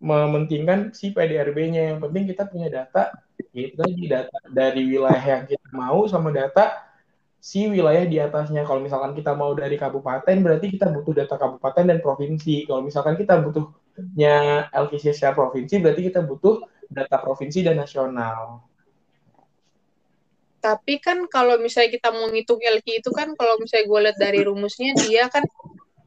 mementingkan 0.00 0.96
si 0.96 1.12
PDRB-nya 1.12 1.92
yang 1.92 1.98
penting 2.00 2.24
kita 2.32 2.48
punya 2.48 2.72
data 2.72 3.12
yaitu 3.52 3.76
tadi 3.76 4.08
data 4.08 4.38
dari 4.48 4.88
wilayah 4.88 5.20
yang 5.20 5.44
kita 5.44 5.68
mau 5.76 6.08
sama 6.08 6.32
data 6.32 6.84
si 7.44 7.68
wilayah 7.68 8.08
di 8.08 8.16
atasnya. 8.16 8.64
Kalau 8.64 8.80
misalkan 8.80 9.12
kita 9.12 9.36
mau 9.36 9.52
dari 9.52 9.76
kabupaten, 9.76 10.32
berarti 10.40 10.72
kita 10.72 10.88
butuh 10.88 11.12
data 11.12 11.36
kabupaten 11.36 11.84
dan 11.84 11.98
provinsi. 12.00 12.64
Kalau 12.64 12.80
misalkan 12.80 13.20
kita 13.20 13.36
butuhnya 13.36 14.68
LKC 14.72 15.12
secara 15.12 15.36
provinsi, 15.36 15.76
berarti 15.84 16.08
kita 16.08 16.24
butuh 16.24 16.64
data 16.90 17.16
provinsi 17.20 17.64
dan 17.64 17.80
nasional. 17.80 18.64
Tapi 20.64 20.96
kan 20.96 21.28
kalau 21.28 21.60
misalnya 21.60 21.92
kita 21.92 22.08
mau 22.08 22.24
ngitung 22.32 22.56
LQ 22.56 22.86
itu 23.04 23.10
kan 23.12 23.36
kalau 23.36 23.60
misalnya 23.60 23.84
gue 23.84 24.00
lihat 24.08 24.18
dari 24.18 24.40
rumusnya 24.48 24.96
dia 24.96 25.28
kan 25.28 25.44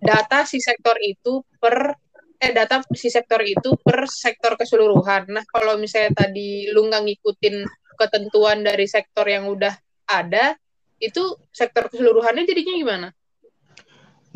data 0.01 0.50
si 0.50 0.57
sektor 0.57 0.98
itu 0.98 1.46
per 1.62 1.93
eh 2.38 2.53
data 2.53 2.81
si 2.93 3.10
sektor 3.10 3.41
itu 3.41 3.77
per 3.81 4.10
sektor 4.10 4.57
keseluruhan. 4.57 5.29
Nah 5.29 5.46
kalau 5.46 5.77
misalnya 5.77 6.25
tadi 6.25 6.69
lu 6.74 6.89
nggak 6.89 7.05
ngikutin 7.05 7.55
ketentuan 7.98 8.62
dari 8.62 8.86
sektor 8.86 9.25
yang 9.25 9.50
udah 9.50 9.74
ada, 10.07 10.53
itu 11.01 11.36
sektor 11.50 11.89
keseluruhannya 11.89 12.46
jadinya 12.46 12.74
gimana? 12.77 13.07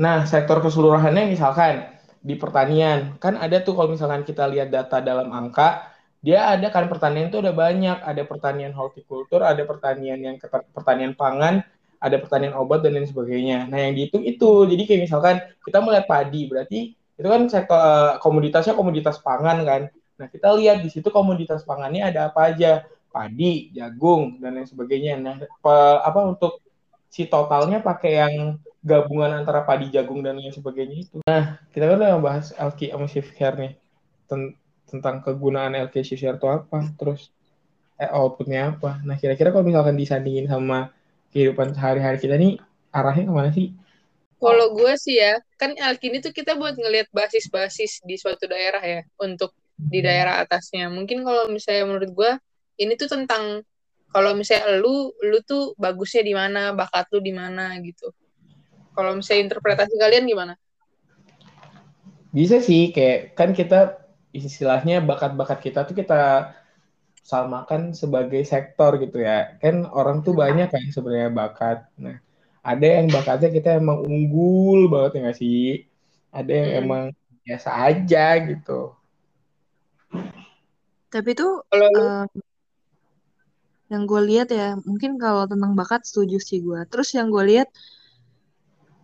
Nah, 0.01 0.25
sektor 0.25 0.59
keseluruhannya 0.65 1.29
misalkan 1.29 1.93
di 2.21 2.33
pertanian, 2.37 3.21
kan 3.21 3.37
ada 3.37 3.61
tuh 3.61 3.77
kalau 3.77 3.93
misalkan 3.93 4.25
kita 4.25 4.49
lihat 4.49 4.73
data 4.73 4.97
dalam 4.97 5.29
angka, 5.29 5.90
dia 6.21 6.45
ada 6.53 6.69
kan 6.69 6.85
pertanian 6.85 7.33
itu 7.33 7.41
ada 7.41 7.49
banyak, 7.49 7.97
ada 7.97 8.21
pertanian 8.29 8.69
hortikultur, 8.77 9.41
ada 9.41 9.65
pertanian 9.65 10.21
yang 10.21 10.37
pertanian 10.69 11.17
pangan, 11.17 11.65
ada 11.97 12.17
pertanian 12.21 12.53
obat 12.53 12.85
dan 12.85 12.93
lain 12.93 13.09
sebagainya. 13.09 13.65
Nah, 13.65 13.89
yang 13.89 13.97
dihitung 13.97 14.21
itu. 14.21 14.69
Jadi 14.69 14.85
kayak 14.85 15.01
misalkan 15.09 15.35
kita 15.65 15.81
melihat 15.81 16.05
padi, 16.05 16.45
berarti 16.45 16.79
itu 16.93 17.27
kan 17.29 17.41
sektor 17.49 17.77
uh, 17.77 18.21
komoditasnya 18.21 18.77
komoditas 18.77 19.17
pangan 19.17 19.65
kan. 19.65 19.81
Nah, 20.21 20.27
kita 20.29 20.53
lihat 20.57 20.85
di 20.85 20.89
situ 20.93 21.09
komoditas 21.09 21.65
pangannya 21.65 22.05
ada 22.13 22.29
apa 22.29 22.53
aja 22.53 22.85
padi, 23.09 23.73
jagung 23.73 24.37
dan 24.37 24.61
lain 24.61 24.69
sebagainya. 24.69 25.17
Nah, 25.17 25.35
apa 26.05 26.19
untuk 26.21 26.61
si 27.09 27.25
totalnya 27.25 27.81
pakai 27.81 28.11
yang 28.13 28.61
gabungan 28.85 29.41
antara 29.41 29.65
padi, 29.65 29.89
jagung 29.89 30.21
dan 30.21 30.37
lain 30.37 30.53
sebagainya 30.53 30.97
itu. 31.01 31.17
Nah, 31.25 31.57
kita 31.73 31.89
kan 31.89 31.97
udah 31.97 32.21
bahas 32.21 32.53
LK 32.53 32.93
sama 32.93 33.09
nih 33.57 33.73
tentang 34.91 35.23
kegunaan 35.23 35.71
LK 35.87 35.95
shift 36.03 36.21
care 36.27 36.35
itu 36.35 36.47
apa, 36.51 36.91
terus 36.99 37.31
eh, 37.95 38.11
outputnya 38.11 38.75
apa. 38.75 38.99
Nah, 39.07 39.15
kira-kira 39.15 39.55
kalau 39.55 39.63
misalkan 39.63 39.95
disandingin 39.95 40.51
sama 40.51 40.91
kehidupan 41.31 41.71
sehari-hari 41.71 42.19
kita 42.19 42.35
nih, 42.35 42.59
arahnya 42.91 43.31
ke 43.31 43.33
mana 43.33 43.49
sih? 43.55 43.71
Kalau 44.41 44.75
gue 44.75 44.93
sih 44.99 45.15
ya, 45.21 45.39
kan 45.55 45.71
LK 45.71 46.01
ini 46.11 46.17
tuh 46.19 46.33
kita 46.35 46.59
buat 46.59 46.75
ngelihat 46.75 47.07
basis-basis 47.15 48.03
di 48.03 48.19
suatu 48.19 48.51
daerah 48.51 48.83
ya, 48.83 49.01
untuk 49.23 49.55
di 49.79 50.03
hmm. 50.03 50.07
daerah 50.11 50.35
atasnya. 50.43 50.91
Mungkin 50.91 51.23
kalau 51.23 51.47
misalnya 51.47 51.87
menurut 51.87 52.11
gue, 52.11 52.31
ini 52.81 52.93
tuh 52.99 53.07
tentang 53.07 53.63
kalau 54.11 54.35
misalnya 54.35 54.77
lu 54.77 55.15
lu 55.23 55.39
tuh 55.41 55.73
bagusnya 55.79 56.21
di 56.21 56.35
mana 56.35 56.75
bakat 56.75 57.07
lu 57.15 57.23
di 57.23 57.31
mana 57.31 57.71
gitu 57.79 58.11
kalau 58.91 59.15
misalnya 59.15 59.47
interpretasi 59.47 59.95
kalian 59.95 60.27
gimana 60.27 60.53
bisa 62.31 62.59
sih 62.59 62.91
kayak 62.91 63.35
kan 63.35 63.55
kita 63.55 64.00
istilahnya 64.31 65.03
bakat-bakat 65.03 65.59
kita 65.59 65.83
tuh 65.87 65.95
kita 65.95 66.55
samakan 67.21 67.93
sebagai 67.93 68.41
sektor 68.43 68.97
gitu 68.97 69.21
ya. 69.21 69.55
Kan 69.61 69.87
orang 69.91 70.25
tuh 70.25 70.33
banyak 70.33 70.67
kan 70.71 70.83
sebenarnya 70.89 71.29
bakat. 71.31 71.85
Nah 71.99 72.17
ada 72.61 72.85
yang 72.85 73.09
bakatnya 73.09 73.49
kita 73.49 73.69
emang 73.81 74.05
unggul 74.05 74.89
banget 74.89 75.11
ya 75.17 75.19
gak 75.29 75.37
sih? 75.37 75.85
Ada 76.31 76.51
yang 76.51 76.69
hmm. 76.69 76.81
emang 76.81 77.03
biasa 77.41 77.69
aja 77.89 78.25
gitu. 78.45 78.81
Tapi 81.11 81.29
tuh 81.35 81.65
kalau 81.67 81.89
uh, 81.91 82.25
yang 83.91 84.07
gue 84.07 84.21
lihat 84.31 84.47
ya 84.55 84.79
mungkin 84.87 85.19
kalau 85.19 85.43
tentang 85.49 85.75
bakat 85.75 86.05
setuju 86.07 86.37
sih 86.39 86.61
gue. 86.63 86.79
Terus 86.87 87.11
yang 87.17 87.27
gue 87.33 87.43
lihat 87.43 87.67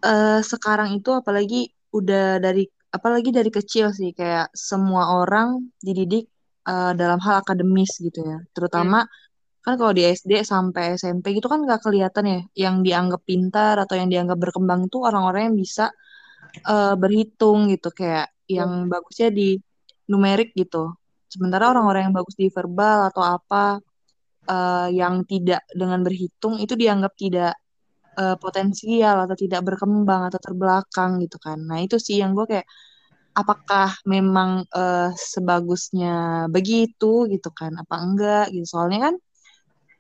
uh, 0.06 0.40
sekarang 0.40 0.96
itu 0.96 1.12
apalagi 1.12 1.74
udah 1.92 2.38
dari 2.38 2.70
apalagi 2.92 3.30
dari 3.36 3.52
kecil 3.52 3.92
sih 3.92 4.16
kayak 4.16 4.52
semua 4.56 5.22
orang 5.22 5.72
dididik 5.84 6.32
uh, 6.68 6.96
dalam 6.96 7.20
hal 7.20 7.44
akademis 7.44 8.00
gitu 8.00 8.24
ya 8.24 8.40
terutama 8.56 9.04
hmm. 9.04 9.64
kan 9.64 9.74
kalau 9.76 9.92
di 9.92 10.08
SD 10.08 10.44
sampai 10.48 10.96
SMP 10.96 11.36
gitu 11.36 11.52
kan 11.52 11.64
nggak 11.64 11.84
kelihatan 11.84 12.26
ya 12.26 12.40
yang 12.68 12.76
dianggap 12.82 13.22
pintar 13.28 13.76
atau 13.84 13.96
yang 14.00 14.08
dianggap 14.08 14.40
berkembang 14.40 14.88
itu 14.88 14.98
orang-orang 15.04 15.52
yang 15.52 15.58
bisa 15.60 15.92
uh, 16.68 16.96
berhitung 16.96 17.68
gitu 17.72 17.92
kayak 17.92 18.32
yang 18.48 18.88
hmm. 18.88 18.92
bagusnya 18.92 19.30
di 19.32 19.60
numerik 20.08 20.56
gitu 20.56 20.96
sementara 21.28 21.76
orang-orang 21.76 22.10
yang 22.10 22.16
bagus 22.16 22.36
di 22.40 22.48
verbal 22.48 23.12
atau 23.12 23.24
apa 23.24 23.84
uh, 24.48 24.88
yang 24.88 25.28
tidak 25.28 25.68
dengan 25.76 26.00
berhitung 26.02 26.56
itu 26.64 26.74
dianggap 26.80 27.14
tidak 27.20 27.54
uh, 28.18 28.36
potensial 28.42 29.24
atau 29.24 29.36
tidak 29.38 29.62
berkembang 29.64 30.28
atau 30.28 30.40
terbelakang 30.42 31.22
gitu 31.24 31.38
kan. 31.38 31.62
Nah 31.62 31.80
itu 31.86 32.02
sih 32.02 32.20
yang 32.20 32.34
gue 32.34 32.46
kayak 32.50 32.68
apakah 33.38 33.94
memang 34.10 34.66
uh, 34.74 35.14
sebagusnya 35.14 36.48
begitu 36.50 37.30
gitu 37.30 37.50
kan? 37.54 37.78
Apa 37.78 37.96
enggak 38.02 38.46
gitu? 38.52 38.66
Soalnya 38.66 39.14
kan 39.14 39.16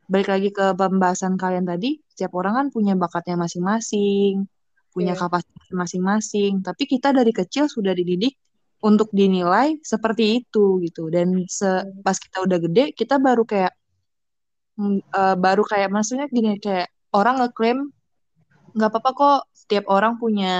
balik 0.09 0.29
lagi 0.33 0.49
ke 0.49 0.73
pembahasan 0.73 1.37
kalian 1.37 1.67
tadi, 1.69 2.01
setiap 2.09 2.33
orang 2.39 2.53
kan 2.57 2.67
punya 2.73 2.93
bakatnya 2.97 3.37
masing-masing, 3.37 4.47
punya 4.89 5.13
yeah. 5.13 5.21
kapasitas 5.21 5.69
masing-masing. 5.69 6.65
Tapi 6.65 6.83
kita 6.89 7.13
dari 7.13 7.29
kecil 7.29 7.69
sudah 7.69 7.93
dididik 7.93 8.33
untuk 8.81 9.13
dinilai 9.13 9.77
seperti 9.85 10.41
itu 10.41 10.81
gitu. 10.81 11.13
Dan 11.13 11.45
se 11.45 11.67
iya. 11.67 11.85
pas 12.01 12.17
kita 12.17 12.41
udah 12.41 12.57
gede, 12.65 12.83
kita 12.97 13.21
baru 13.21 13.45
kayak 13.45 13.73
uh, 15.13 15.35
baru 15.37 15.63
kayak 15.65 15.89
maksudnya 15.93 16.25
gini 16.29 16.57
kayak 16.57 16.89
orang 17.13 17.41
ngeklaim 17.41 17.89
nggak 18.77 18.91
apa-apa 18.93 19.11
kok 19.17 19.39
setiap 19.51 19.85
orang 19.89 20.15
punya 20.21 20.53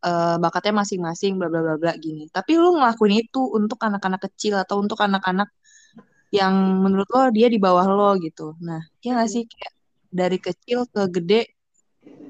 uh, 0.00 0.36
bakatnya 0.40 0.80
masing-masing 0.80 1.36
bla 1.36 1.50
bla 1.50 1.60
bla 1.60 1.76
bla 1.76 1.92
gini. 1.98 2.30
Tapi 2.30 2.56
lu 2.56 2.78
ngelakuin 2.78 3.14
itu 3.26 3.42
untuk 3.52 3.82
anak-anak 3.82 4.22
kecil 4.30 4.54
atau 4.62 4.80
untuk 4.80 4.96
anak-anak 5.02 5.50
yang 6.30 6.54
menurut 6.82 7.08
lo 7.10 7.28
dia 7.34 7.50
di 7.50 7.58
bawah 7.58 7.86
lo 7.90 8.14
gitu. 8.22 8.54
Nah 8.62 8.80
ya 9.02 9.18
nggak 9.18 9.30
sih? 9.30 9.42
Kayak 9.44 9.74
dari 10.08 10.38
kecil 10.40 10.78
ke 10.88 11.02
gede 11.10 11.40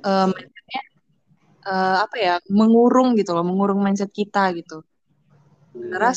uh, 0.02 0.26
mindsetnya 0.32 0.82
uh, 1.68 1.96
apa 2.04 2.16
ya 2.16 2.34
mengurung 2.50 3.14
gitu 3.14 3.30
loh 3.36 3.44
mengurung 3.44 3.84
mindset 3.84 4.10
kita 4.10 4.50
gitu. 4.56 4.82
Karena 5.76 6.10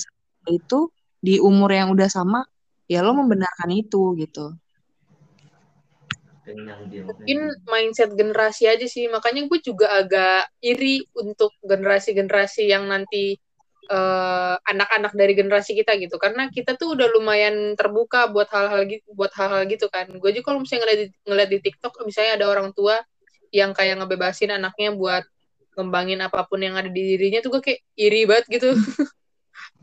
itu 0.47 0.89
di 1.19 1.35
umur 1.37 1.69
yang 1.75 1.91
udah 1.91 2.07
sama 2.07 2.47
ya 2.87 3.03
lo 3.05 3.11
membenarkan 3.13 3.69
itu 3.75 4.15
gitu 4.17 4.55
mungkin 7.09 7.39
mindset 7.65 8.13
generasi 8.13 8.69
aja 8.69 8.85
sih. 8.85 9.09
Makanya 9.09 9.49
gue 9.49 9.59
juga 9.61 9.89
agak 9.93 10.49
iri 10.61 11.03
untuk 11.17 11.53
generasi-generasi 11.65 12.69
yang 12.69 12.85
nanti 12.85 13.37
eh, 13.89 14.55
anak-anak 14.69 15.13
dari 15.17 15.33
generasi 15.33 15.73
kita 15.73 15.97
gitu. 15.97 16.21
Karena 16.21 16.47
kita 16.53 16.77
tuh 16.77 16.93
udah 16.93 17.07
lumayan 17.13 17.73
terbuka 17.73 18.29
buat 18.29 18.49
hal-hal 18.53 18.85
gitu 18.85 19.05
buat 19.17 19.33
hal-hal 19.33 19.65
gitu 19.65 19.89
kan. 19.89 20.09
Gue 20.21 20.31
juga 20.35 20.53
kalau 20.53 20.59
misalnya 20.63 20.81
ngeliat 20.85 20.99
di, 20.99 21.07
ngeliat 21.25 21.49
di 21.49 21.59
TikTok 21.65 21.93
misalnya 22.05 22.33
ada 22.41 22.45
orang 22.49 22.69
tua 22.77 23.01
yang 23.49 23.73
kayak 23.73 23.97
ngebebasin 23.97 24.53
anaknya 24.53 24.93
buat 24.93 25.25
ngembangin 25.73 26.19
apa 26.21 26.45
pun 26.45 26.59
yang 26.61 26.75
ada 26.77 26.91
di 26.91 27.01
dirinya 27.15 27.39
tuh 27.41 27.57
gue 27.57 27.61
kayak 27.65 27.81
iri 27.97 28.29
banget 28.29 28.45
gitu. 28.51 28.69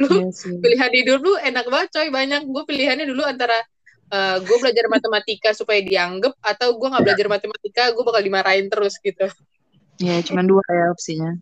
Lu 0.00 0.28
yes, 0.28 0.44
iya 0.44 0.60
pilihan 0.60 0.92
hidup 0.92 1.18
lu 1.24 1.32
enak 1.40 1.66
banget 1.72 1.88
coy. 1.92 2.08
Banyak. 2.12 2.42
Gue 2.48 2.62
pilihannya 2.68 3.06
dulu 3.08 3.24
antara 3.24 3.56
uh, 4.10 4.16
eh, 4.16 4.36
gue 4.42 4.56
belajar 4.62 4.84
matematika 4.90 5.50
supaya 5.54 5.80
dianggap 5.82 6.34
atau 6.42 6.74
gue 6.76 6.88
nggak 6.90 7.04
belajar 7.04 7.26
matematika 7.26 7.82
gue 7.94 8.04
bakal 8.04 8.22
dimarahin 8.22 8.66
terus 8.70 8.98
gitu. 9.00 9.26
Ya 10.02 10.20
cuma 10.22 10.44
dua 10.44 10.62
ya 10.68 10.92
opsinya. 10.92 11.32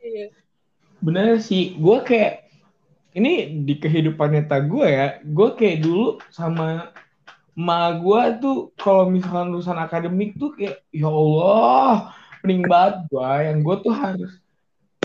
Iya. 0.00 0.32
bener 1.00 1.40
sih 1.40 1.76
gue 1.80 1.98
kayak 2.04 2.48
ini 3.16 3.64
di 3.64 3.80
kehidupan 3.80 4.36
nyata 4.36 4.60
gue 4.64 4.86
ya 4.88 5.06
gue 5.24 5.48
kayak 5.56 5.80
dulu 5.80 6.20
sama 6.28 6.92
ma 7.56 7.92
gue 7.96 8.22
tuh 8.40 8.72
kalau 8.80 9.08
misalkan 9.08 9.52
lulusan 9.52 9.80
akademik 9.80 10.36
tuh 10.36 10.56
kayak 10.56 10.80
ya 10.92 11.08
Allah 11.08 12.14
pening 12.40 12.64
banget 12.64 12.96
gue 13.12 13.32
yang 13.44 13.58
gue 13.60 13.76
tuh 13.84 13.92
harus 13.92 14.32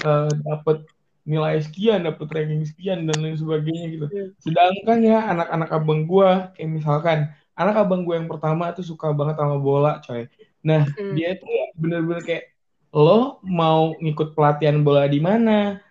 uh, 0.04 0.32
dapet 0.32 0.88
nilai 1.26 1.58
sekian, 1.58 2.06
dapat 2.06 2.30
ranking 2.30 2.64
sekian 2.70 3.10
dan 3.10 3.18
lain 3.18 3.36
sebagainya 3.36 3.86
gitu. 3.98 4.06
Yeah. 4.14 4.30
Sedangkan 4.38 4.98
ya 5.02 5.26
anak-anak 5.34 5.70
abang 5.74 6.06
gue, 6.06 6.30
kayak 6.54 6.70
misalkan 6.70 7.34
anak 7.58 7.76
abang 7.82 8.06
gue 8.06 8.14
yang 8.14 8.30
pertama 8.30 8.70
tuh 8.78 8.86
suka 8.86 9.10
banget 9.10 9.42
sama 9.42 9.58
bola, 9.58 9.98
coy. 10.06 10.30
Nah 10.62 10.86
mm. 10.86 11.18
dia 11.18 11.34
tuh 11.42 11.50
bener-bener 11.76 12.22
kayak 12.22 12.54
lo 12.94 13.42
mau 13.42 13.98
ngikut 13.98 14.38
pelatihan 14.38 14.86
bola 14.86 15.10
di 15.10 15.18
mana, 15.18 15.82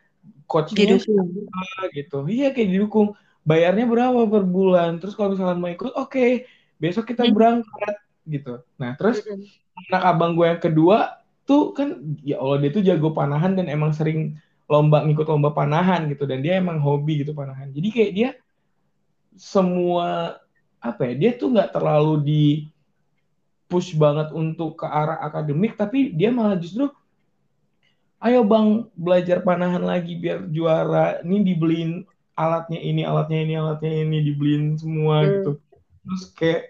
coachnya 0.46 1.02
siapa 1.02 1.90
gitu. 1.90 2.24
Iya 2.30 2.54
kayak 2.54 2.70
didukung. 2.70 3.18
Bayarnya 3.44 3.84
berapa 3.84 4.24
per 4.24 4.46
bulan? 4.48 4.96
Terus 5.02 5.12
kalau 5.12 5.36
misalkan 5.36 5.60
mau 5.60 5.68
ikut, 5.68 5.92
oke, 5.92 6.16
okay, 6.16 6.48
besok 6.78 7.10
kita 7.10 7.26
mm. 7.26 7.34
berangkat 7.34 7.94
gitu. 8.30 8.62
Nah 8.78 8.94
terus 8.94 9.20
mm. 9.26 9.90
anak 9.90 10.02
abang 10.14 10.38
gue 10.38 10.46
yang 10.46 10.62
kedua 10.62 11.20
tuh 11.44 11.76
kan 11.76 12.00
ya 12.24 12.40
Allah 12.40 12.56
dia 12.62 12.70
tuh 12.72 12.80
jago 12.80 13.12
panahan 13.12 13.52
dan 13.58 13.68
emang 13.68 13.92
sering 13.92 14.40
lomba 14.64 15.04
ngikut 15.04 15.26
lomba 15.28 15.50
panahan 15.52 16.08
gitu. 16.12 16.24
Dan 16.24 16.40
dia 16.40 16.60
emang 16.60 16.80
hobi 16.80 17.22
gitu 17.24 17.36
panahan. 17.36 17.70
Jadi 17.72 17.88
kayak 17.92 18.12
dia 18.12 18.30
semua 19.34 20.38
apa 20.78 21.10
ya 21.10 21.12
dia 21.16 21.30
tuh 21.34 21.50
nggak 21.50 21.74
terlalu 21.74 22.14
di 22.22 22.44
push 23.66 23.96
banget 23.96 24.30
untuk 24.30 24.84
ke 24.84 24.86
arah 24.86 25.18
akademik 25.24 25.74
tapi 25.74 26.12
dia 26.12 26.28
malah 26.30 26.60
justru 26.60 26.92
ayo 28.24 28.44
bang 28.44 28.86
belajar 28.96 29.44
panahan 29.44 29.84
lagi 29.84 30.16
biar 30.16 30.48
juara. 30.48 31.20
Ini 31.20 31.44
dibeliin 31.44 31.92
alatnya 32.34 32.80
ini 32.80 33.02
alatnya 33.04 33.38
ini 33.44 33.54
alatnya 33.54 33.92
ini 34.00 34.18
dibeliin 34.24 34.80
semua 34.80 35.20
hmm. 35.20 35.28
gitu. 35.28 35.50
Terus 36.04 36.22
kayak 36.32 36.62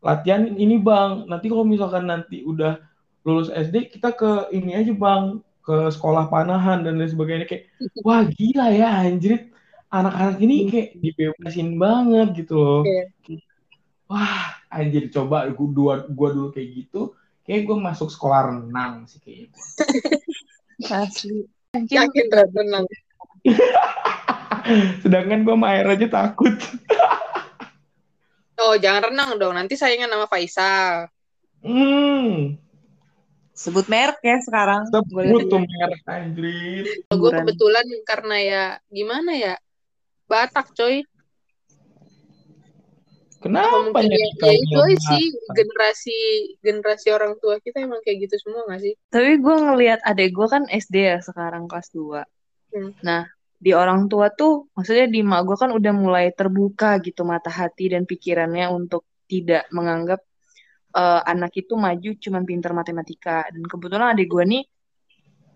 latihan 0.00 0.48
ini 0.48 0.80
bang. 0.80 1.28
Nanti 1.28 1.52
kalau 1.52 1.68
misalkan 1.68 2.08
nanti 2.08 2.40
udah 2.40 2.80
lulus 3.28 3.52
SD 3.52 3.92
kita 3.92 4.16
ke 4.16 4.48
ini 4.56 4.72
aja 4.72 4.92
bang 4.96 5.44
ke 5.68 5.92
sekolah 5.92 6.32
panahan 6.32 6.80
dan 6.80 6.96
lain 6.96 7.12
sebagainya 7.12 7.44
kayak 7.44 7.68
wah 8.00 8.24
gila 8.24 8.72
ya 8.72 8.88
anjir. 9.04 9.52
Anak-anak 9.92 10.40
ini 10.40 10.68
kayak 10.72 10.88
dibebasin 10.96 11.76
banget 11.76 12.44
gitu 12.44 12.56
loh. 12.56 12.80
Okay. 12.84 13.44
wah 14.08 14.56
anjir 14.72 15.12
coba 15.12 15.52
gua, 15.52 15.68
dua, 15.68 15.94
gua 16.08 16.28
dulu 16.32 16.48
kayak 16.48 16.68
gitu 16.72 17.12
kayak 17.44 17.64
gue 17.64 17.76
masuk 17.80 18.08
sekolah 18.12 18.52
renang 18.52 19.08
sih 19.08 19.20
kayak 19.24 19.52
gue 19.52 20.88
asli. 21.04 21.48
Yakin 21.72 22.26
renang. 22.32 22.84
Sedangkan 25.04 25.44
gue 25.44 25.56
main 25.56 25.84
aja 25.84 26.08
takut. 26.08 26.52
Oh 28.60 28.76
jangan 28.76 29.12
renang 29.12 29.40
dong 29.40 29.56
nanti 29.56 29.76
saingan 29.76 30.12
sama 30.12 30.28
Faisal. 30.28 31.08
Hmm 31.64 32.67
Sebut 33.58 33.90
merek 33.90 34.22
ya 34.22 34.38
sekarang. 34.38 34.86
Sebut 34.86 35.42
tuh 35.50 35.58
merek 35.58 36.02
anjir. 36.06 36.86
Gue 37.10 37.30
kebetulan 37.34 37.86
karena 38.06 38.36
ya 38.38 38.64
gimana 38.86 39.34
ya 39.34 39.54
Batak 40.30 40.76
coy. 40.78 41.02
Kenapa 43.38 44.02
ya, 44.02 44.18
ya 44.18 44.50
itu 44.50 44.80
sih 44.98 45.24
generasi 45.54 46.18
generasi 46.58 47.08
orang 47.14 47.38
tua 47.38 47.62
kita 47.62 47.86
emang 47.86 48.02
kayak 48.02 48.26
gitu 48.26 48.34
semua 48.42 48.66
gak 48.66 48.82
sih? 48.82 48.94
Tapi 49.14 49.38
gue 49.38 49.56
ngelihat 49.62 50.02
adek 50.02 50.34
gue 50.34 50.46
kan 50.50 50.66
SD 50.66 50.96
ya 51.06 51.18
sekarang 51.22 51.70
kelas 51.70 51.88
2. 51.94 52.18
Hmm. 52.74 52.90
Nah, 53.06 53.30
di 53.58 53.70
orang 53.74 54.10
tua 54.10 54.34
tuh 54.34 54.66
maksudnya 54.74 55.06
di 55.06 55.22
mak 55.22 55.46
gue 55.46 55.54
kan 55.54 55.70
udah 55.70 55.92
mulai 55.94 56.34
terbuka 56.34 56.98
gitu 56.98 57.22
mata 57.22 57.50
hati 57.50 57.94
dan 57.94 58.10
pikirannya 58.10 58.74
untuk 58.74 59.06
tidak 59.30 59.70
menganggap 59.70 60.18
uh, 60.94 61.20
anak 61.26 61.52
itu 61.58 61.74
maju 61.76 62.10
cuman 62.16 62.42
pinter 62.48 62.72
matematika. 62.72 63.44
Dan 63.52 63.64
kebetulan 63.66 64.14
adik 64.14 64.28
gue 64.30 64.44
nih 64.44 64.64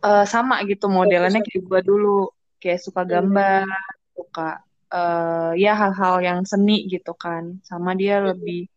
uh, 0.05 0.25
sama 0.29 0.61
gitu 0.69 0.91
modelnya 0.91 1.41
kayak 1.41 1.65
gue 1.65 1.81
dulu. 1.85 2.29
Kayak 2.63 2.81
suka 2.83 3.03
gambar 3.03 3.67
suka 4.15 4.63
uh, 4.95 5.53
ya 5.59 5.73
hal-hal 5.75 6.23
yang 6.23 6.39
seni 6.45 6.87
gitu 6.91 7.15
kan. 7.17 7.59
Sama 7.65 7.97
dia 7.97 8.23
lebih 8.23 8.69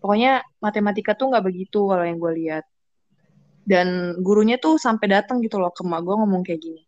pokoknya 0.00 0.44
matematika 0.60 1.16
tuh 1.16 1.32
nggak 1.32 1.44
begitu 1.44 1.88
kalau 1.88 2.04
yang 2.04 2.18
gue 2.20 2.32
lihat. 2.44 2.64
Dan 3.64 4.20
gurunya 4.20 4.60
tuh 4.60 4.76
sampai 4.76 5.08
datang 5.08 5.40
gitu 5.40 5.56
loh 5.56 5.72
ke 5.72 5.80
mak 5.84 6.04
gue 6.04 6.14
ngomong 6.16 6.44
kayak 6.44 6.60
gini. 6.60 6.82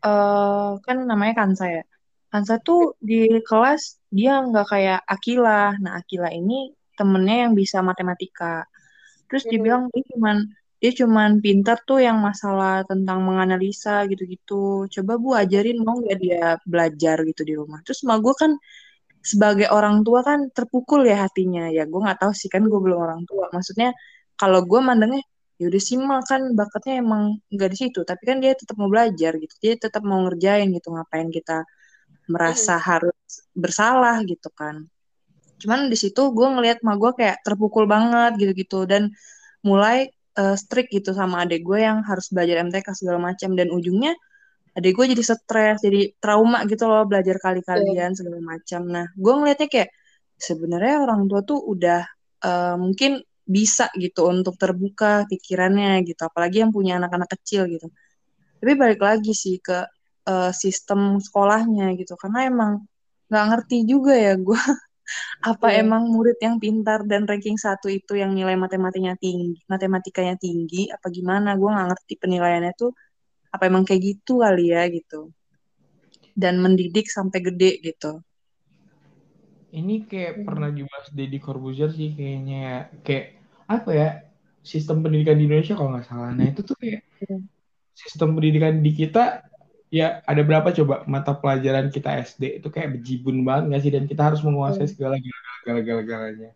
Uh, 0.00 0.80
kan 0.82 0.96
namanya 1.06 1.44
Kansa 1.44 1.66
ya. 1.70 1.84
Kansa 2.30 2.62
tuh 2.62 2.94
di 3.02 3.26
kelas 3.42 3.98
dia 4.10 4.38
nggak 4.42 4.66
kayak 4.70 5.00
Akila. 5.06 5.74
Nah 5.82 5.98
Akila 5.98 6.30
ini 6.30 6.70
temennya 6.98 7.48
yang 7.48 7.52
bisa 7.56 7.82
matematika. 7.84 8.66
Terus 9.30 9.46
hmm. 9.46 9.50
dia 9.50 9.60
bilang 9.62 9.82
dia 9.92 10.04
cuman 10.14 10.36
dia 10.80 10.92
cuman 10.96 11.30
pintar 11.44 11.76
tuh 11.84 12.00
yang 12.00 12.18
masalah 12.24 12.82
tentang 12.88 13.20
menganalisa 13.20 14.08
gitu-gitu. 14.08 14.88
Coba 14.88 15.12
bu 15.20 15.36
ajarin 15.36 15.78
mau 15.84 16.00
nggak 16.00 16.18
dia 16.18 16.56
belajar 16.64 17.20
gitu 17.28 17.42
di 17.44 17.54
rumah? 17.60 17.84
Terus 17.84 18.00
sama 18.00 18.16
gue 18.16 18.32
kan 18.32 18.56
sebagai 19.20 19.68
orang 19.68 20.00
tua 20.00 20.24
kan 20.24 20.48
terpukul 20.56 21.04
ya 21.04 21.28
hatinya. 21.28 21.68
Ya 21.68 21.84
gue 21.84 22.00
nggak 22.00 22.24
tahu 22.24 22.32
sih 22.32 22.48
kan 22.48 22.64
gue 22.64 22.80
belum 22.80 22.96
orang 22.96 23.22
tua. 23.28 23.52
Maksudnya 23.52 23.92
kalau 24.40 24.64
gue 24.64 24.80
mandangnya 24.80 25.20
ya 25.60 25.68
udah 25.68 25.82
sih 25.84 26.00
mah 26.00 26.24
kan 26.24 26.56
bakatnya 26.56 27.04
emang 27.04 27.22
nggak 27.52 27.70
di 27.76 27.76
situ. 27.76 28.00
Tapi 28.08 28.22
kan 28.24 28.40
dia 28.40 28.56
tetap 28.56 28.76
mau 28.80 28.88
belajar 28.88 29.36
gitu. 29.36 29.54
Dia 29.60 29.76
tetap 29.76 30.00
mau 30.08 30.24
ngerjain 30.24 30.72
gitu 30.72 30.96
ngapain 30.96 31.28
kita 31.28 31.68
merasa 32.30 32.80
hmm. 32.80 32.84
harus 32.88 33.18
bersalah 33.52 34.22
gitu 34.24 34.48
kan 34.54 34.86
cuman 35.60 35.92
di 35.92 35.96
situ 35.98 36.32
gue 36.32 36.48
ngelihat 36.48 36.80
mah 36.80 36.96
gue 36.96 37.12
kayak 37.14 37.44
terpukul 37.44 37.84
banget 37.84 38.40
gitu-gitu 38.40 38.88
dan 38.88 39.12
mulai 39.60 40.08
uh, 40.40 40.56
strict 40.56 40.90
gitu 40.90 41.12
sama 41.12 41.44
adik 41.44 41.62
gue 41.62 41.78
yang 41.84 42.00
harus 42.04 42.32
belajar 42.32 42.64
MTK 42.64 42.88
segala 42.96 43.18
macam. 43.32 43.52
Dan 43.54 43.68
ujungnya 43.70 44.16
adik 44.74 44.96
gue 44.96 45.06
jadi 45.12 45.22
stres 45.22 45.82
jadi 45.82 46.14
trauma 46.22 46.62
gitu 46.64 46.86
loh 46.86 47.04
belajar 47.04 47.36
kali-kalian 47.38 48.16
segala 48.16 48.38
macam. 48.40 48.80
Nah 48.88 49.06
gue 49.12 49.32
ngelihatnya 49.36 49.68
kayak 49.68 49.90
sebenarnya 50.40 51.04
orang 51.04 51.28
tua 51.28 51.40
tuh 51.44 51.60
udah 51.60 52.02
uh, 52.44 52.76
mungkin 52.80 53.20
bisa 53.50 53.90
gitu 53.98 54.30
untuk 54.30 54.54
terbuka 54.54 55.26
pikirannya 55.26 56.06
gitu 56.06 56.22
apalagi 56.22 56.62
yang 56.62 56.72
punya 56.72 56.96
anak-anak 57.02 57.28
kecil 57.40 57.66
gitu. 57.68 57.90
Tapi 58.60 58.72
balik 58.76 59.00
lagi 59.02 59.32
sih 59.36 59.58
ke 59.60 59.84
uh, 60.28 60.52
sistem 60.54 61.18
sekolahnya 61.18 61.92
gitu 61.98 62.14
karena 62.14 62.46
emang 62.48 62.72
nggak 63.30 63.44
ngerti 63.46 63.76
juga 63.86 64.14
ya 64.14 64.34
gue 64.38 64.58
apa 65.42 65.66
yeah. 65.72 65.80
emang 65.82 66.02
murid 66.14 66.38
yang 66.40 66.56
pintar 66.62 67.02
dan 67.10 67.24
ranking 67.30 67.56
satu 67.56 67.86
itu 67.88 68.12
yang 68.18 68.32
nilai 68.36 68.56
matematikanya 68.56 69.14
tinggi 69.18 69.60
matematikanya 69.66 70.34
tinggi 70.36 70.88
apa 70.90 71.06
gimana 71.08 71.56
gue 71.60 71.68
nggak 71.68 71.88
ngerti 71.90 72.14
penilaiannya 72.22 72.72
tuh 72.76 72.90
apa 73.54 73.62
emang 73.70 73.82
kayak 73.88 74.02
gitu 74.14 74.42
kali 74.44 74.70
ya 74.74 74.86
gitu 74.90 75.30
dan 76.36 76.62
mendidik 76.62 77.10
sampai 77.10 77.38
gede 77.42 77.82
gitu. 77.84 78.22
ini 79.70 80.02
kayak 80.10 80.42
Hmm. 80.42 80.46
pernah 80.46 80.70
dibahas 80.70 81.06
Deddy 81.14 81.38
Corbuzier 81.38 81.90
sih 81.94 82.10
kayaknya 82.18 82.56
ya. 82.58 82.78
Kayak 83.06 83.26
apa 83.70 83.90
ya? 83.94 84.08
Sistem 84.66 85.00
pendidikan 85.04 85.38
di 85.38 85.46
Indonesia 85.46 85.74
kalau 85.78 85.94
nggak 85.94 86.06
salah. 86.10 86.30
Nah, 86.34 86.46
itu 86.50 86.60
tuh 86.66 86.74
kayak 86.74 87.00
Hmm. 87.20 87.46
sistem 87.94 88.28
pendidikan 88.34 88.80
di 88.80 88.90
kita 88.96 89.49
ya 89.90 90.22
ada 90.22 90.42
berapa 90.46 90.68
coba 90.78 90.94
mata 91.10 91.34
pelajaran 91.34 91.90
kita 91.90 92.08
SD 92.22 92.62
itu 92.62 92.68
kayak 92.74 92.98
bejibun 92.98 93.42
banget 93.46 93.62
nggak 93.68 93.80
sih 93.84 93.92
dan 93.94 94.04
kita 94.10 94.22
harus 94.28 94.40
menguasai 94.46 94.86
Hmm. 94.86 94.92
segala 94.94 95.16
galanya 95.20 96.50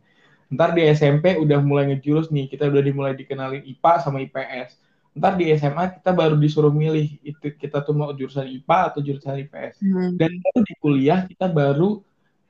ntar 0.55 0.70
di 0.77 0.83
SMP 0.87 1.35
udah 1.42 1.59
mulai 1.59 1.85
ngejurus 1.90 2.31
nih 2.31 2.47
kita 2.53 2.70
udah 2.70 2.83
dimulai 2.85 3.12
dikenalin 3.18 3.62
IPA 3.66 3.92
sama 4.05 4.18
IPS 4.23 4.70
ntar 5.18 5.33
di 5.38 5.44
SMA 5.51 5.85
kita 5.99 6.11
baru 6.14 6.35
disuruh 6.38 6.70
milih 6.75 7.07
itu 7.23 7.47
kita 7.59 7.83
tuh 7.87 7.94
mau 7.94 8.11
jurusan 8.14 8.47
IPA 8.47 8.79
atau 8.90 9.01
jurusan 9.03 9.35
IPS 9.42 9.75
Hmm. 9.83 10.14
dan 10.20 10.31
baru 10.42 10.61
di 10.62 10.75
kuliah 10.83 11.18
kita 11.27 11.47
baru 11.51 12.03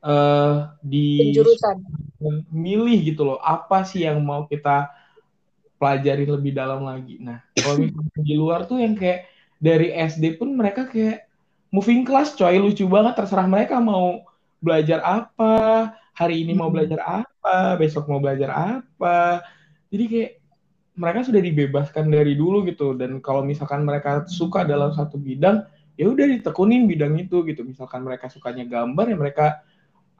eh, 0.04 0.54
di 0.84 1.06
Penjurusan. 1.32 1.76
milih 2.52 2.98
gitu 3.08 3.22
loh 3.28 3.38
apa 3.40 3.84
sih 3.88 4.04
yang 4.06 4.20
mau 4.24 4.44
kita 4.48 4.92
pelajari 5.78 6.24
lebih 6.24 6.52
dalam 6.54 6.80
lagi. 6.86 7.20
Nah, 7.20 7.42
kalau 7.52 7.76
misalnya 7.82 8.20
di 8.24 8.34
luar 8.38 8.60
tuh 8.70 8.78
yang 8.80 8.94
kayak 8.96 9.26
dari 9.64 9.88
SD 9.96 10.36
pun 10.36 10.52
mereka 10.52 10.84
kayak 10.92 11.24
moving 11.72 12.04
class 12.04 12.36
coy, 12.36 12.60
lucu 12.60 12.84
banget 12.84 13.16
terserah 13.16 13.48
mereka 13.48 13.80
mau 13.80 14.20
belajar 14.60 15.00
apa, 15.00 15.54
hari 16.12 16.44
ini 16.44 16.52
mau 16.52 16.68
Hmm. 16.68 16.76
belajar 16.76 17.00
apa, 17.00 17.80
besok 17.80 18.04
mau 18.12 18.20
belajar 18.20 18.52
apa. 18.52 19.40
Jadi 19.88 20.04
kayak 20.12 20.32
mereka 20.94 21.20
sudah 21.26 21.40
dibebaskan 21.42 22.06
dari 22.12 22.38
dulu 22.38 22.62
gitu 22.68 22.94
dan 22.94 23.18
kalau 23.18 23.42
misalkan 23.42 23.82
mereka 23.82 24.28
suka 24.30 24.62
dalam 24.62 24.94
satu 24.94 25.18
bidang, 25.18 25.64
ya 25.98 26.06
udah 26.12 26.26
ditekunin 26.38 26.86
bidang 26.86 27.16
itu 27.18 27.42
gitu. 27.48 27.64
Misalkan 27.66 28.04
mereka 28.06 28.28
sukanya 28.30 28.68
gambar 28.68 29.04
ya 29.10 29.16
mereka 29.18 29.46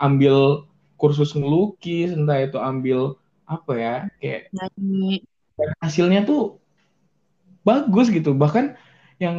ambil 0.00 0.66
kursus 0.98 1.37
ngelukis, 1.37 2.16
entah 2.16 2.40
itu 2.42 2.59
ambil 2.59 3.14
apa 3.46 3.72
ya, 3.76 3.96
kayak 4.18 4.50
hasilnya 5.85 6.26
tuh 6.26 6.59
bagus 7.64 8.12
gitu 8.12 8.37
bahkan 8.37 8.76
yang 9.24 9.38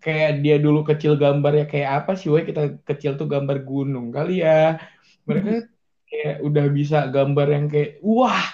kayak 0.00 0.40
dia 0.40 0.56
dulu 0.56 0.80
kecil 0.82 1.14
gambarnya 1.14 1.68
kayak 1.68 2.04
apa 2.04 2.16
sih 2.16 2.32
woi 2.32 2.48
kita 2.48 2.80
kecil 2.88 3.20
tuh 3.20 3.28
gambar 3.28 3.62
gunung 3.62 4.10
kali 4.10 4.42
ya. 4.42 4.80
Mereka 5.28 5.68
kayak 6.08 6.36
udah 6.42 6.66
bisa 6.72 6.98
gambar 7.06 7.46
yang 7.52 7.66
kayak 7.70 8.00
wah 8.02 8.44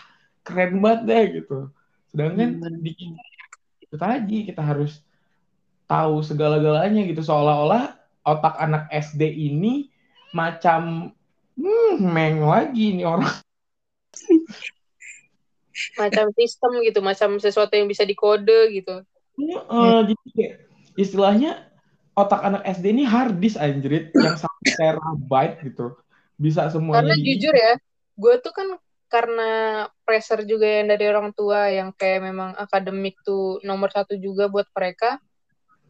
keren 0.42 0.82
banget 0.82 1.00
deh 1.08 1.24
gitu. 1.40 1.58
Sedangkan 2.10 2.60
Hmm. 2.60 2.82
di 2.82 2.92
kita 2.92 3.22
itu 3.86 3.96
tadi 3.96 4.38
kita 4.44 4.62
harus 4.62 5.00
tahu 5.86 6.20
segala-galanya 6.20 7.06
gitu. 7.06 7.22
Seolah-olah 7.22 7.94
otak 8.26 8.58
anak 8.58 8.90
SD 8.90 9.22
ini 9.30 9.86
macam 10.34 11.14
hmm, 11.54 12.02
meng 12.02 12.42
lagi 12.42 12.98
nih 12.98 13.06
orang. 13.06 13.30
Macam 15.96 16.32
sistem 16.36 16.80
gitu, 16.84 17.00
macam 17.04 17.36
sesuatu 17.36 17.72
yang 17.76 17.88
bisa 17.88 18.04
dikode 18.04 18.72
gitu. 18.72 19.00
Heeh, 19.36 19.98
jadi 20.08 20.24
kayak 20.32 20.54
istilahnya 20.96 21.68
otak 22.16 22.40
anak 22.40 22.64
SD 22.64 22.96
ini 22.96 23.04
hard 23.04 23.36
disk 23.38 23.60
anjrit 23.60 24.08
yang 24.16 24.40
satu 24.40 24.60
terabyte 24.64 25.60
gitu. 25.62 25.86
Bisa 26.40 26.68
semuanya 26.72 27.04
Karena 27.04 27.14
di 27.20 27.36
jujur 27.36 27.54
ya, 27.54 27.72
gue 28.16 28.34
tuh 28.40 28.52
kan 28.56 28.68
karena 29.06 29.50
pressure 30.02 30.42
juga 30.42 30.66
yang 30.66 30.90
dari 30.90 31.04
orang 31.06 31.30
tua 31.30 31.70
yang 31.70 31.94
kayak 31.94 32.26
memang 32.26 32.56
akademik 32.58 33.14
tuh 33.22 33.62
nomor 33.62 33.92
satu 33.92 34.16
juga 34.16 34.48
buat 34.48 34.66
mereka. 34.72 35.20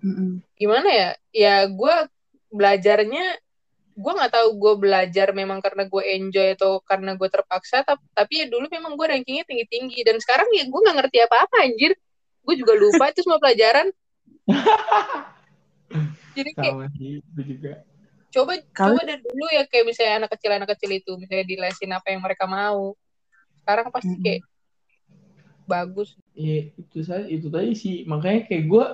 Mm-mm. 0.03 0.43
Gimana 0.59 0.89
ya? 0.91 1.11
Ya 1.33 1.57
gue 1.71 1.95
belajarnya, 2.53 3.27
gue 3.97 4.13
nggak 4.13 4.33
tahu 4.35 4.49
gue 4.61 4.75
belajar 4.77 5.33
memang 5.33 5.65
karena 5.65 5.89
gue 5.89 6.03
enjoy 6.05 6.59
atau 6.59 6.83
karena 6.85 7.15
gue 7.15 7.29
terpaksa. 7.31 7.87
Tapi, 7.87 8.03
tapi 8.13 8.33
ya 8.45 8.47
dulu 8.51 8.67
memang 8.69 8.99
gue 8.99 9.07
rankingnya 9.09 9.47
tinggi 9.47 9.67
tinggi 9.71 10.01
dan 10.05 10.19
sekarang 10.21 10.51
ya 10.53 10.67
gue 10.67 10.81
nggak 10.83 10.97
ngerti 11.07 11.19
apa 11.23 11.37
apa 11.49 11.57
anjir. 11.65 11.95
Gue 12.43 12.55
juga 12.59 12.75
lupa 12.77 13.11
itu 13.11 13.23
semua 13.23 13.39
pelajaran. 13.39 13.91
Jadi 16.37 16.51
kayak 16.53 16.75
sama 16.77 16.87
sih 16.95 17.21
itu 17.23 17.41
juga. 17.57 17.73
coba 18.31 18.53
Kalau- 18.77 19.01
coba 19.01 19.09
dari 19.09 19.23
dulu 19.25 19.47
ya 19.49 19.65
kayak 19.65 19.85
misalnya 19.89 20.15
anak 20.25 20.31
kecil 20.37 20.51
anak 20.53 20.69
kecil 20.77 20.91
itu 20.93 21.11
misalnya 21.17 21.47
dilesin 21.49 21.91
apa 21.95 22.13
yang 22.13 22.21
mereka 22.21 22.45
mau 22.45 22.93
sekarang 23.65 23.89
pasti 23.89 24.13
kayak 24.21 24.43
bagus 25.65 26.15
Iya, 26.37 26.71
itu 26.77 26.99
saya 27.01 27.25
itu 27.33 27.49
tadi 27.49 27.73
sih 27.73 28.05
makanya 28.05 28.45
kayak 28.45 28.65
gue 28.69 28.87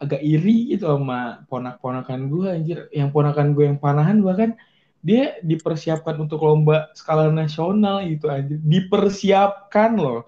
agak 0.00 0.18
iri 0.24 0.74
gitu 0.74 0.88
sama 0.88 1.44
ponak-ponakan 1.46 2.20
gue 2.26 2.46
anjir. 2.50 2.78
Yang 2.90 3.10
ponakan 3.14 3.52
gue 3.54 3.64
yang 3.70 3.78
panahan 3.78 4.18
bahkan 4.24 4.56
dia 5.04 5.38
dipersiapkan 5.46 6.16
untuk 6.18 6.42
lomba 6.42 6.90
skala 6.98 7.30
nasional 7.30 8.02
gitu 8.08 8.26
anjir. 8.32 8.58
Dipersiapkan 8.64 9.94
loh. 9.94 10.26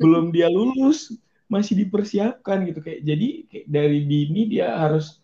Belum 0.00 0.32
dia 0.34 0.48
lulus 0.50 1.14
masih 1.50 1.74
dipersiapkan 1.84 2.62
gitu. 2.70 2.78
Kayak 2.80 3.00
jadi 3.02 3.28
kayak 3.50 3.66
dari 3.66 4.00
dini 4.06 4.46
dia 4.46 4.78
harus 4.78 5.18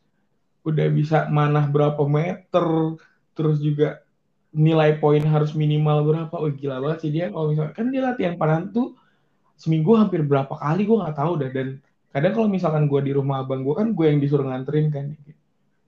udah 0.67 0.91
bisa 0.91 1.31
manah 1.31 1.71
berapa 1.71 2.03
meter 2.11 2.99
terus 3.39 3.63
juga 3.63 4.03
nilai 4.51 4.99
poin 4.99 5.23
harus 5.23 5.55
minimal 5.55 6.03
berapa. 6.03 6.35
Oh 6.35 6.51
gila 6.51 6.83
banget 6.83 7.07
sih 7.07 7.11
dia 7.15 7.31
kalau 7.31 7.55
misalkan 7.55 7.75
kan 7.79 7.87
dia 7.95 8.03
latihan 8.03 8.35
panahan 8.35 8.75
tuh 8.75 8.99
seminggu 9.55 9.95
hampir 9.95 10.27
berapa 10.27 10.51
kali 10.51 10.83
gue 10.83 10.99
nggak 10.99 11.17
tahu 11.17 11.33
dah. 11.39 11.51
Dan 11.55 11.79
kadang 12.11 12.33
kalau 12.35 12.49
misalkan 12.51 12.91
gue 12.91 13.01
di 13.07 13.13
rumah 13.15 13.47
abang 13.47 13.63
gue 13.63 13.75
kan 13.79 13.95
gue 13.95 14.07
yang 14.11 14.19
disuruh 14.19 14.51
nganterin 14.51 14.91
kan. 14.91 15.15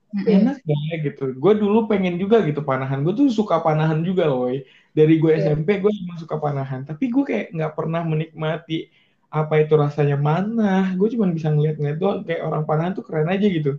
Enak 0.09 0.65
ya 0.65 0.97
gitu. 1.05 1.37
Gue 1.37 1.53
dulu 1.59 1.85
pengen 1.91 2.17
juga 2.17 2.41
gitu 2.47 2.65
panahan. 2.65 3.03
Gue 3.05 3.13
tuh 3.13 3.29
suka 3.29 3.61
panahan 3.61 4.01
juga 4.07 4.25
loh 4.31 4.49
dari 4.97 5.15
gue 5.21 5.33
Iya. 5.37 5.53
SMP 5.53 5.83
gue 5.83 5.93
emang 5.93 6.17
suka 6.17 6.41
panahan. 6.41 6.87
Tapi 6.87 7.13
gue 7.13 7.25
kayak 7.27 7.47
nggak 7.53 7.73
pernah 7.77 8.07
menikmati 8.07 8.89
apa 9.29 9.55
itu 9.63 9.75
rasanya 9.77 10.17
mana 10.29 10.97
gue 10.99 11.09
cuma 11.15 11.27
bisa 11.37 11.49
ngeliat-ngeliat 11.53 11.99
doang 12.01 12.21
kayak 12.27 12.43
orang 12.49 12.65
panahan 12.69 12.93
tuh 12.97 13.05
keren 13.07 13.29
aja 13.35 13.47
gitu. 13.57 13.71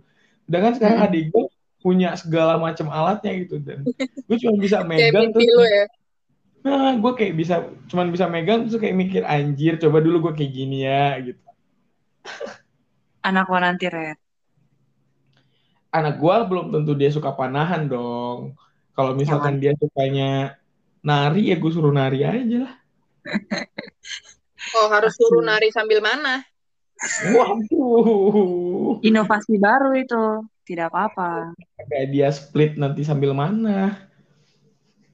Sedangkan 0.46 0.72
sekarang 0.78 0.98
Mm-mm. 0.98 1.06
adik 1.06 1.22
gue 1.34 1.44
punya 1.84 2.08
segala 2.22 2.52
macam 2.60 2.86
alatnya 2.92 3.32
gitu 3.42 3.54
dan 3.66 3.80
gue 4.28 4.36
cuma 4.42 4.54
bisa 4.64 4.78
megang 4.90 5.26
terus 5.34 5.48
lo 5.56 5.64
ya? 5.66 5.84
Nah 6.64 6.92
gue 7.02 7.12
kayak 7.18 7.34
bisa 7.40 7.54
cuman 7.90 8.06
bisa 8.14 8.26
megang 8.34 8.58
terus 8.64 8.78
kayak 8.82 8.96
mikir 9.02 9.22
anjir 9.34 9.72
coba 9.82 9.98
dulu 10.04 10.16
gue 10.30 10.32
kayak 10.38 10.52
gini 10.58 10.76
ya 10.88 11.02
gitu. 11.26 11.42
Anak 13.28 13.46
lo 13.52 13.58
nanti, 13.64 13.86
Red. 13.94 14.18
anak 15.98 16.14
gue 16.22 16.34
belum 16.50 16.66
tentu 16.74 16.90
dia 17.00 17.10
suka 17.16 17.30
panahan 17.38 17.82
dong. 17.92 18.38
Kalau 18.94 19.12
misalkan 19.20 19.54
dia 19.62 19.72
sukanya 19.80 20.24
nari 21.08 21.40
ya 21.50 21.56
gue 21.62 21.70
suruh 21.74 21.92
nari 22.00 22.18
aja 22.32 22.56
lah 22.66 22.74
oh 24.76 24.88
harus 24.90 25.12
suruh 25.16 25.42
nari 25.42 25.72
sambil 25.74 25.98
mana? 26.04 26.44
Waduh. 27.32 29.00
Inovasi 29.00 29.56
baru 29.56 29.96
itu. 29.96 30.24
Tidak 30.68 30.86
apa-apa. 30.86 31.56
kayak 31.90 32.08
dia 32.14 32.28
split 32.30 32.78
nanti 32.78 33.02
sambil 33.02 33.34
mana? 33.34 34.06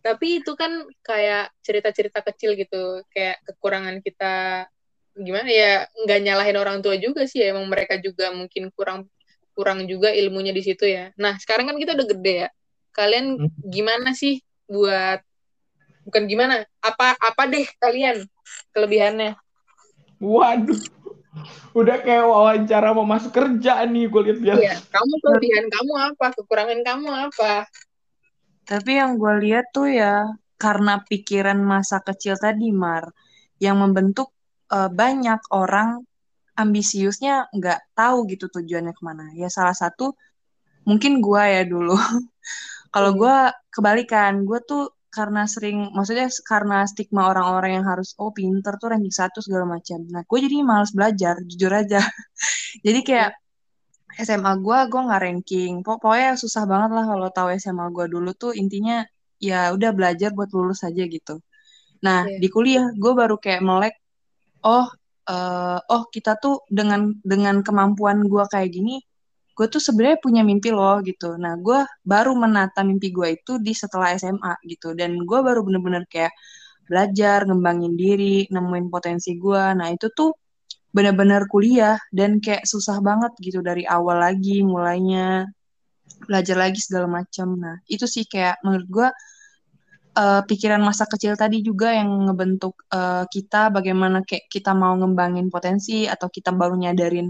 Tapi 0.05 0.45
itu 0.45 0.53
kan 0.53 0.85
kayak 1.01 1.55
cerita-cerita 1.65 2.21
kecil 2.21 2.59
gitu. 2.59 3.01
Kayak 3.09 3.41
kekurangan 3.49 4.03
kita. 4.05 4.67
Gimana 5.17 5.49
ya? 5.49 5.73
Nggak 6.05 6.21
nyalahin 6.21 6.59
orang 6.61 6.79
tua 6.85 7.01
juga 7.01 7.25
sih. 7.25 7.41
Ya 7.41 7.57
emang 7.57 7.65
mereka 7.71 7.97
juga 7.97 8.35
mungkin 8.35 8.69
kurang 8.77 9.09
kurang 9.57 9.89
juga 9.89 10.13
ilmunya 10.13 10.53
di 10.53 10.61
situ 10.61 10.85
ya. 10.85 11.15
Nah 11.17 11.41
sekarang 11.41 11.73
kan 11.73 11.81
kita 11.81 11.97
udah 11.97 12.07
gede 12.13 12.35
ya. 12.45 12.49
Kalian 12.93 13.41
Hmm. 13.41 13.51
gimana 13.65 14.13
sih 14.13 14.45
buat 14.69 15.25
bukan 16.05 16.23
gimana 16.31 16.63
apa 16.83 17.19
apa 17.19 17.43
deh 17.51 17.67
kalian 17.83 18.23
kelebihannya 18.71 19.35
waduh 20.21 20.81
udah 21.77 21.97
kayak 22.01 22.25
wawancara 22.25 22.97
mau 22.97 23.05
masuk 23.05 23.33
kerja 23.37 23.85
nih 23.85 24.09
gue 24.09 24.23
lihat 24.33 24.39
dia 24.41 24.55
Iya, 24.57 24.75
kamu 24.89 25.15
kelebihan 25.21 25.67
kamu 25.69 25.93
apa 26.13 26.27
kekurangan 26.33 26.81
kamu 26.81 27.09
apa 27.29 27.69
Tapi 28.67 28.99
yang 28.99 29.15
gue 29.15 29.35
lihat 29.47 29.71
tuh 29.71 29.87
ya, 29.87 30.27
karena 30.59 30.99
pikiran 31.07 31.55
masa 31.63 32.03
kecil 32.03 32.35
tadi, 32.35 32.75
Mar, 32.75 33.15
yang 33.63 33.79
membentuk 33.79 34.35
eh, 34.75 34.91
banyak 34.91 35.39
orang 35.55 36.03
ambisiusnya 36.59 37.47
nggak 37.55 37.95
tahu 37.95 38.27
gitu 38.27 38.51
tujuannya 38.51 38.91
ke 38.91 39.03
mana. 39.07 39.31
Ya 39.39 39.47
salah 39.53 39.77
satu 39.77 40.17
mungkin 40.83 41.23
gue 41.23 41.43
ya 41.47 41.63
dulu. 41.63 41.95
Kalau 42.95 43.15
Hmm. 43.15 43.21
gue 43.23 43.37
kebalikan, 43.71 44.43
gue 44.43 44.59
tuh 44.67 44.96
karena 45.13 45.49
sering, 45.49 45.91
maksudnya 45.97 46.29
karena 46.45 46.85
stigma 46.85 47.31
orang-orang 47.33 47.81
yang 47.81 47.87
harus, 47.89 48.13
oh 48.21 48.31
pinter 48.35 48.77
tuh 48.81 48.93
ranking 48.93 49.15
satu 49.15 49.39
segala 49.41 49.65
macam. 49.79 50.05
Nah, 50.13 50.23
gue 50.27 50.39
jadi 50.45 50.57
males 50.67 50.93
belajar, 50.93 51.35
jujur 51.47 51.73
aja. 51.73 52.01
jadi 52.87 53.01
kayak 53.03 53.31
SMA 54.25 54.53
gue, 54.61 54.79
gue 54.93 55.01
nggak 55.07 55.23
ranking. 55.23 55.73
Pok- 55.85 56.01
Pokoknya 56.05 56.37
susah 56.41 56.65
banget 56.69 56.91
lah 56.97 57.05
kalau 57.09 57.29
tahu 57.33 57.49
SMA 57.57 57.87
gue 57.93 58.07
dulu 58.13 58.31
tuh 58.37 58.53
intinya 58.57 59.05
ya 59.37 59.73
udah 59.77 59.91
belajar 59.93 60.33
buat 60.33 60.49
lulus 60.57 60.81
aja 60.85 61.03
gitu. 61.05 61.41
Nah, 62.05 62.25
Iya. 62.29 62.39
di 62.41 62.49
kuliah 62.53 62.87
gue 62.97 63.13
baru 63.17 63.37
kayak 63.41 63.63
melek, 63.65 63.95
oh, 64.65 64.87
eh, 65.29 65.79
oh 65.93 66.03
kita 66.13 66.37
tuh 66.41 66.65
dengan 66.69 67.13
dengan 67.25 67.61
kemampuan 67.65 68.25
gue 68.25 68.45
kayak 68.53 68.69
gini, 68.73 69.01
gue 69.57 69.67
tuh 69.73 69.81
sebenarnya 69.81 70.19
punya 70.21 70.43
mimpi 70.45 70.69
loh 70.69 71.01
gitu. 71.01 71.41
Nah, 71.41 71.57
gue 71.57 71.81
baru 72.05 72.37
menata 72.37 72.85
mimpi 72.85 73.09
gue 73.09 73.41
itu 73.41 73.57
di 73.57 73.73
setelah 73.73 74.13
SMA 74.21 74.53
gitu. 74.69 74.93
Dan 74.93 75.17
gue 75.25 75.39
baru 75.41 75.65
bener-bener 75.65 76.05
kayak 76.13 76.33
belajar, 76.85 77.49
ngembangin 77.49 77.97
diri, 77.97 78.45
nemuin 78.53 78.87
potensi 78.93 79.35
gue. 79.41 79.65
Nah, 79.79 79.89
itu 79.91 80.13
tuh 80.13 80.37
bener-bener 80.93 81.49
kuliah 81.49 81.97
dan 82.13 82.41
kayak 82.41 82.65
susah 82.69 83.01
banget 83.01 83.33
gitu 83.41 83.61
dari 83.61 83.85
awal 83.85 84.17
lagi 84.17 84.65
mulainya 84.65 85.49
belajar 86.29 86.57
lagi 86.61 86.81
segala 86.85 87.09
macam. 87.25 87.57
Nah, 87.57 87.77
itu 87.89 88.05
sih 88.05 88.29
kayak 88.29 88.61
menurut 88.61 88.87
gue 88.89 89.09
uh, 90.17 90.43
pikiran 90.49 90.81
masa 90.81 91.05
kecil 91.09 91.37
tadi 91.37 91.61
juga 91.61 91.93
yang 91.93 92.29
ngebentuk 92.29 92.77
uh, 92.93 93.25
kita 93.29 93.69
bagaimana 93.73 94.25
kayak 94.25 94.49
kita 94.49 94.73
mau 94.73 94.97
ngembangin 94.97 95.53
potensi 95.53 96.09
atau 96.09 96.29
kita 96.33 96.53
baru 96.53 96.77
nyadarin 96.77 97.29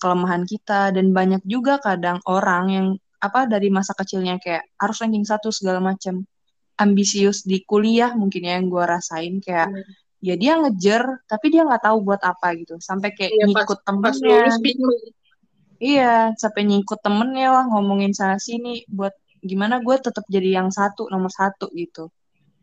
kelemahan 0.00 0.42
kita 0.48 0.90
dan 0.90 1.14
banyak 1.14 1.42
juga 1.46 1.78
kadang 1.78 2.18
orang 2.26 2.64
yang 2.70 2.86
apa 3.22 3.46
dari 3.46 3.70
masa 3.70 3.94
kecilnya 3.94 4.42
kayak 4.42 4.66
harus 4.82 4.98
ranking 4.98 5.22
satu 5.22 5.54
segala 5.54 5.78
macam 5.78 6.26
ambisius 6.74 7.46
di 7.46 7.62
kuliah 7.62 8.10
mungkin 8.18 8.42
ya 8.42 8.58
yang 8.58 8.66
gue 8.66 8.82
rasain 8.82 9.38
kayak 9.38 9.70
hmm. 9.70 10.26
ya 10.26 10.34
dia 10.34 10.58
ngejer 10.58 11.02
tapi 11.30 11.54
dia 11.54 11.62
nggak 11.62 11.86
tahu 11.86 12.02
buat 12.02 12.18
apa 12.26 12.58
gitu. 12.58 12.82
Sampai 12.82 13.14
kayak 13.14 13.30
ya, 13.30 13.44
ngikut 13.46 13.78
pas, 13.78 13.86
temennya 13.86 14.42
pas 14.50 14.58
iya 15.82 16.14
sampai 16.34 16.62
ngikut 16.66 16.98
temennya 16.98 17.48
lah 17.54 17.64
ngomongin 17.70 18.10
sana 18.10 18.42
sini 18.42 18.82
buat 18.90 19.14
gimana 19.42 19.78
gue 19.82 19.96
tetap 19.98 20.26
jadi 20.26 20.58
yang 20.58 20.74
satu 20.74 21.06
nomor 21.06 21.30
satu 21.30 21.70
gitu. 21.78 22.10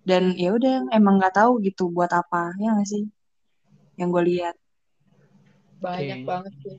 Dan 0.04 0.36
ya 0.36 0.52
udah 0.52 0.92
emang 0.92 1.24
nggak 1.24 1.39
tahu 1.39 1.63
gitu 1.63 1.88
buat 1.88 2.12
apa 2.12 2.52
ya 2.60 2.76
nggak 2.76 2.88
sih? 2.88 3.08
Yang 3.96 4.10
gue 4.12 4.24
lihat. 4.36 4.56
Banyak 5.80 6.20
okay. 6.20 6.28
banget 6.28 6.54
sih 6.68 6.78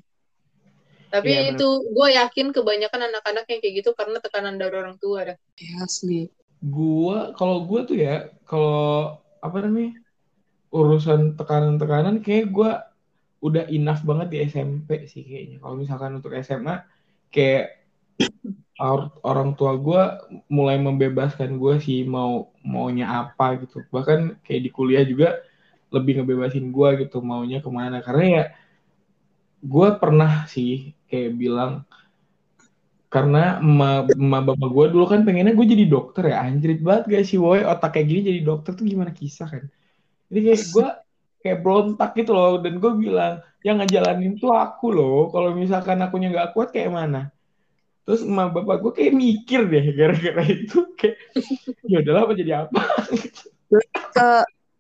tapi 1.11 1.35
ya, 1.35 1.51
itu 1.53 1.69
gue 1.91 2.09
yakin 2.15 2.55
kebanyakan 2.55 3.11
anak-anak 3.11 3.45
yang 3.51 3.61
kayak 3.61 3.75
gitu 3.83 3.91
karena 3.99 4.23
tekanan 4.23 4.57
dari 4.63 4.75
orang 4.79 4.97
tua 5.03 5.35
dah. 5.35 5.37
Ya 5.59 5.83
asli. 5.83 6.31
Gue 6.63 7.35
kalau 7.35 7.67
gue 7.67 7.81
tuh 7.83 7.99
ya 7.99 8.31
kalau 8.47 9.19
apa 9.43 9.59
namanya 9.67 9.99
urusan 10.71 11.35
tekanan-tekanan 11.35 12.23
kayak 12.23 12.55
gue 12.55 12.71
udah 13.43 13.65
enough 13.75 14.07
banget 14.07 14.29
di 14.31 14.39
SMP 14.47 15.11
sih 15.11 15.27
kayaknya. 15.27 15.59
Kalau 15.59 15.75
misalkan 15.75 16.23
untuk 16.23 16.31
SMA 16.39 16.87
kayak 17.35 17.83
orang 19.31 19.59
tua 19.59 19.75
gue 19.77 20.03
mulai 20.47 20.79
membebaskan 20.79 21.59
gue 21.59 21.75
sih 21.83 22.07
mau 22.07 22.55
maunya 22.63 23.11
apa 23.11 23.67
gitu. 23.67 23.83
Bahkan 23.91 24.47
kayak 24.47 24.63
di 24.63 24.71
kuliah 24.71 25.03
juga 25.03 25.43
lebih 25.91 26.23
ngebebasin 26.23 26.71
gue 26.71 26.89
gitu 27.03 27.19
maunya 27.19 27.59
ke 27.59 27.71
mana. 27.73 27.99
Karena 27.99 28.25
ya 28.31 28.45
gue 29.61 29.89
pernah 30.01 30.49
sih 30.49 30.97
kayak 31.07 31.37
bilang 31.37 31.73
karena 33.11 33.59
emak, 33.59 34.15
emak 34.15 34.43
bapak 34.55 34.71
gue 34.71 34.87
dulu 34.95 35.05
kan 35.11 35.27
pengennya 35.27 35.53
gue 35.53 35.67
jadi 35.67 35.85
dokter 35.91 36.31
ya 36.31 36.47
anjrit 36.47 36.79
banget 36.79 37.05
gak 37.11 37.25
sih 37.27 37.43
woi 37.43 37.67
otak 37.67 37.99
kayak 37.99 38.07
gini 38.07 38.21
jadi 38.23 38.41
dokter 38.47 38.73
tuh 38.79 38.87
gimana 38.87 39.11
kisah 39.11 39.51
kan? 39.51 39.65
Jadi 40.31 40.41
kayak 40.47 40.63
gue 40.71 40.89
kayak 41.43 41.59
berontak 41.67 42.11
gitu 42.15 42.31
loh 42.33 42.63
dan 42.63 42.79
gue 42.79 42.93
bilang 42.95 43.43
yang 43.67 43.83
ngejalanin 43.83 44.39
tuh 44.39 44.55
aku 44.55 44.95
loh 44.95 45.29
kalau 45.35 45.53
misalkan 45.53 45.99
akunya 46.01 46.31
nggak 46.31 46.55
kuat 46.55 46.71
kayak 46.71 46.95
mana? 46.95 47.35
Terus 48.07 48.23
emak 48.23 48.55
bapak 48.55 48.79
gue 48.79 48.93
kayak 48.95 49.13
mikir 49.13 49.61
deh 49.67 49.85
gara-gara 49.93 50.43
itu 50.47 50.79
kayak 50.95 51.19
ya 51.91 52.01
udahlah 52.01 52.23
apa 52.31 52.33
jadi 52.39 52.53
apa? 52.65 52.81
Ke 54.15 54.31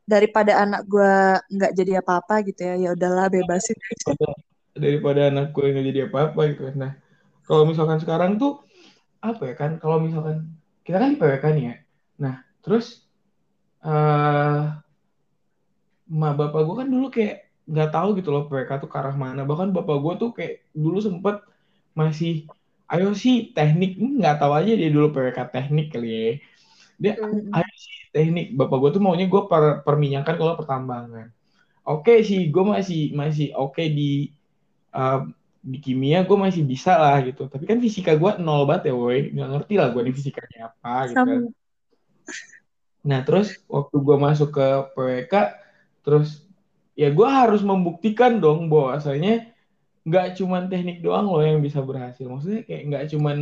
daripada 0.06 0.62
anak 0.62 0.86
gue 0.86 1.14
nggak 1.50 1.72
jadi 1.74 1.92
apa-apa 1.98 2.46
gitu 2.46 2.62
ya 2.62 2.74
ya 2.78 2.90
udahlah 2.94 3.26
bebasin. 3.26 3.74
Daripada, 3.74 4.38
daripada 4.76 5.30
anak 5.30 5.50
gue 5.54 5.66
nggak 5.66 5.86
jadi 5.90 6.00
apa-apa 6.10 6.40
gitu 6.54 6.62
nah 6.78 6.94
kalau 7.50 7.66
misalkan 7.66 7.98
sekarang 7.98 8.38
tuh 8.38 8.62
apa 9.20 9.52
ya 9.52 9.54
kan 9.58 9.76
kalau 9.82 10.00
misalkan 10.00 10.60
kita 10.84 10.96
kan 10.96 11.10
di 11.14 11.18
PWK 11.20 11.44
nih 11.56 11.64
ya. 11.66 11.74
Nah 12.22 12.34
terus 12.64 13.06
uh, 13.84 14.74
emak 16.10 16.34
bapak 16.34 16.60
gue 16.66 16.76
kan 16.82 16.88
dulu 16.88 17.06
kayak 17.12 17.46
nggak 17.70 17.90
tahu 17.94 18.08
gitu 18.18 18.34
loh 18.34 18.48
PWK 18.48 18.70
tuh 18.82 18.88
ke 18.90 18.96
arah 18.96 19.14
mana. 19.14 19.44
Bahkan 19.44 19.70
bapak 19.76 19.96
gue 20.00 20.14
tuh 20.18 20.30
kayak 20.34 20.54
dulu 20.72 20.98
sempet 20.98 21.44
masih 21.92 22.48
ayo 22.90 23.12
sih 23.12 23.52
teknik. 23.52 24.00
Nggak 24.00 24.40
tahu 24.40 24.52
aja 24.56 24.72
dia 24.72 24.90
dulu 24.90 25.12
PWK 25.12 25.38
teknik 25.52 25.86
kali 25.92 26.08
ya. 26.08 26.30
Dia 27.00 27.12
hmm. 27.20 27.54
ayo 27.54 27.72
sih 27.76 27.98
teknik. 28.10 28.56
Bapak 28.56 28.76
gue 28.80 28.90
tuh 28.96 29.02
maunya 29.04 29.28
gue 29.28 29.42
per, 29.46 29.84
perminyakan 29.84 30.34
kalau 30.34 30.54
pertambangan. 30.56 31.28
Oke 31.84 32.24
sih 32.24 32.48
gue 32.48 32.64
masih 32.64 33.12
masih 33.12 33.52
oke 33.54 33.78
okay 33.78 33.92
di 33.92 34.32
uh, 34.94 35.26
di 35.60 35.78
kimia 35.78 36.24
gue 36.24 36.38
masih 36.38 36.64
bisa 36.64 36.96
lah 36.96 37.20
gitu. 37.20 37.46
Tapi 37.46 37.68
kan 37.68 37.78
fisika 37.78 38.16
gue 38.16 38.30
nol 38.40 38.64
banget 38.64 38.90
ya 38.90 38.94
woi. 38.96 39.30
Nggak 39.32 39.48
ngerti 39.56 39.74
lah 39.76 39.88
gue 39.92 40.02
di 40.08 40.12
fisikanya 40.12 40.58
apa 40.72 40.94
gitu 41.10 41.20
kan. 41.20 41.42
Nah 43.04 43.20
terus 43.24 43.56
waktu 43.68 43.96
gue 44.00 44.16
masuk 44.16 44.50
ke 44.56 44.66
PWK 44.96 45.34
terus 46.00 46.44
ya 46.96 47.12
gue 47.12 47.28
harus 47.28 47.60
membuktikan 47.60 48.40
dong 48.40 48.72
bahwasanya 48.72 49.52
nggak 50.04 50.40
cuman 50.40 50.72
teknik 50.72 51.04
doang 51.04 51.28
loh 51.28 51.44
yang 51.44 51.60
bisa 51.60 51.84
berhasil. 51.84 52.24
Maksudnya 52.24 52.64
kayak 52.64 52.82
nggak 52.88 53.04
cuman 53.12 53.38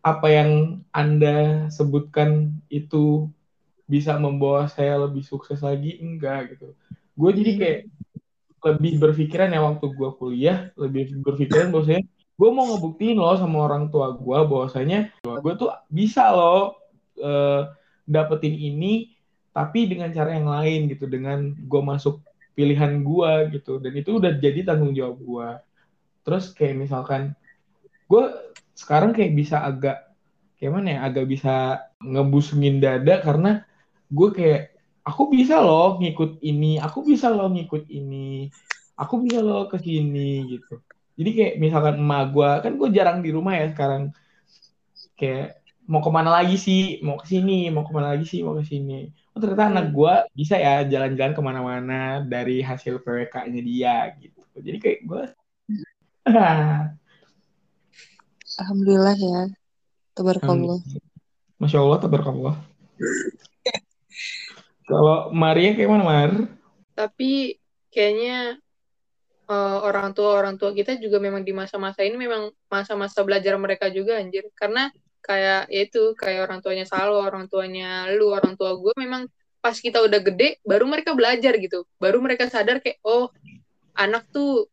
apa 0.00 0.26
yang 0.32 0.80
Anda 0.96 1.68
sebutkan 1.68 2.56
itu 2.72 3.28
bisa 3.84 4.16
membawa 4.16 4.64
saya 4.70 4.96
lebih 4.96 5.26
sukses 5.26 5.60
lagi, 5.60 6.00
enggak 6.00 6.56
gitu. 6.56 6.72
Gue 7.18 7.30
jadi 7.36 7.52
kayak 7.58 7.80
lebih 8.60 9.00
berpikiran 9.00 9.50
ya 9.52 9.60
waktu 9.64 9.86
gue 9.92 10.10
kuliah, 10.20 10.58
lebih 10.76 11.16
berpikiran 11.24 11.72
bahwasanya 11.72 12.04
gue 12.08 12.50
mau 12.52 12.64
ngebuktiin 12.72 13.20
loh 13.20 13.36
sama 13.36 13.68
orang 13.68 13.92
tua 13.92 14.16
gue 14.16 14.38
bahwasanya 14.48 15.12
gue 15.24 15.52
tuh 15.60 15.68
bisa 15.92 16.32
loh 16.32 16.76
uh, 17.20 17.68
dapetin 18.08 18.56
ini 18.56 19.12
tapi 19.52 19.84
dengan 19.84 20.08
cara 20.14 20.36
yang 20.36 20.48
lain 20.48 20.88
gitu 20.88 21.04
dengan 21.04 21.52
gue 21.52 21.82
masuk 21.84 22.24
pilihan 22.56 23.00
gue 23.04 23.60
gitu. 23.60 23.80
Dan 23.80 23.92
itu 23.96 24.16
udah 24.16 24.32
jadi 24.40 24.64
tanggung 24.64 24.96
jawab 24.96 25.18
gue 25.20 25.48
terus 26.24 26.52
kayak 26.52 26.76
misalkan 26.76 27.32
gue 28.06 28.24
sekarang 28.76 29.16
kayak 29.16 29.32
bisa 29.32 29.64
agak 29.64 30.12
kayak 30.60 30.72
mana 30.76 30.88
ya 30.96 31.00
agak 31.08 31.26
bisa 31.26 31.54
ngebusungin 32.04 32.80
dada 32.80 33.24
karena 33.24 33.64
gue 34.12 34.28
kayak 34.34 34.69
aku 35.10 35.34
bisa 35.34 35.58
loh 35.58 35.98
ngikut 35.98 36.38
ini 36.46 36.78
aku 36.78 37.02
bisa 37.02 37.26
loh 37.34 37.50
ngikut 37.50 37.90
ini 37.90 38.46
aku 38.94 39.18
bisa 39.18 39.42
loh 39.42 39.66
ke 39.66 39.82
sini 39.82 40.46
gitu 40.46 40.78
jadi 41.18 41.30
kayak 41.34 41.54
misalkan 41.58 41.98
emak 41.98 42.30
gue 42.30 42.50
kan 42.62 42.72
gue 42.78 42.88
jarang 42.94 43.18
di 43.18 43.34
rumah 43.34 43.58
ya 43.58 43.66
sekarang 43.74 44.14
kayak 45.18 45.58
mau 45.90 45.98
ke 45.98 46.10
mana 46.14 46.30
lagi 46.30 46.54
sih 46.54 47.02
mau 47.02 47.18
ke 47.18 47.26
sini 47.26 47.66
mau 47.74 47.82
ke 47.82 47.90
mana 47.90 48.14
lagi 48.14 48.24
sih 48.30 48.46
mau 48.46 48.54
ke 48.54 48.62
sini 48.62 49.10
oh 49.34 49.42
ternyata 49.42 49.66
anak 49.66 49.90
hmm. 49.90 49.94
gue 49.98 50.14
bisa 50.38 50.54
ya 50.54 50.86
jalan-jalan 50.86 51.34
ke 51.34 51.42
mana-mana 51.42 52.22
dari 52.22 52.62
hasil 52.62 53.02
PWK-nya 53.02 53.60
dia 53.66 54.14
gitu 54.22 54.40
jadi 54.62 54.78
kayak 54.78 55.00
gue 55.02 55.22
Alhamdulillah 58.60 59.16
ya. 59.16 59.42
Tabarakallah. 60.12 60.84
Masya 61.56 61.80
Allah, 61.80 61.98
tabarakallah. 62.04 62.54
Kalau 64.90 65.30
Maria 65.30 65.70
kayak 65.78 65.90
mana, 65.90 66.02
Mar? 66.02 66.30
Tapi 66.98 67.54
kayaknya 67.94 68.58
uh, 69.46 69.78
orang 69.86 70.10
tua 70.10 70.34
orang 70.42 70.58
tua 70.58 70.74
kita 70.74 70.98
juga 70.98 71.22
memang 71.22 71.46
di 71.46 71.54
masa-masa 71.54 72.02
ini 72.02 72.18
memang 72.18 72.50
masa-masa 72.66 73.22
belajar 73.22 73.54
mereka 73.54 73.86
juga 73.86 74.18
anjir. 74.18 74.50
Karena 74.58 74.90
kayak 75.22 75.70
ya 75.70 75.80
itu 75.86 76.18
kayak 76.18 76.50
orang 76.50 76.58
tuanya 76.58 76.86
Salo, 76.90 77.22
orang 77.22 77.46
tuanya 77.46 78.10
lu, 78.10 78.34
orang 78.34 78.58
tua 78.58 78.74
gue 78.74 78.90
memang 78.98 79.30
pas 79.62 79.76
kita 79.76 80.02
udah 80.02 80.18
gede 80.24 80.58
baru 80.66 80.90
mereka 80.90 81.14
belajar 81.14 81.54
gitu. 81.62 81.86
Baru 82.02 82.18
mereka 82.18 82.50
sadar 82.50 82.82
kayak 82.82 82.98
oh 83.06 83.30
anak 83.94 84.26
tuh 84.34 84.66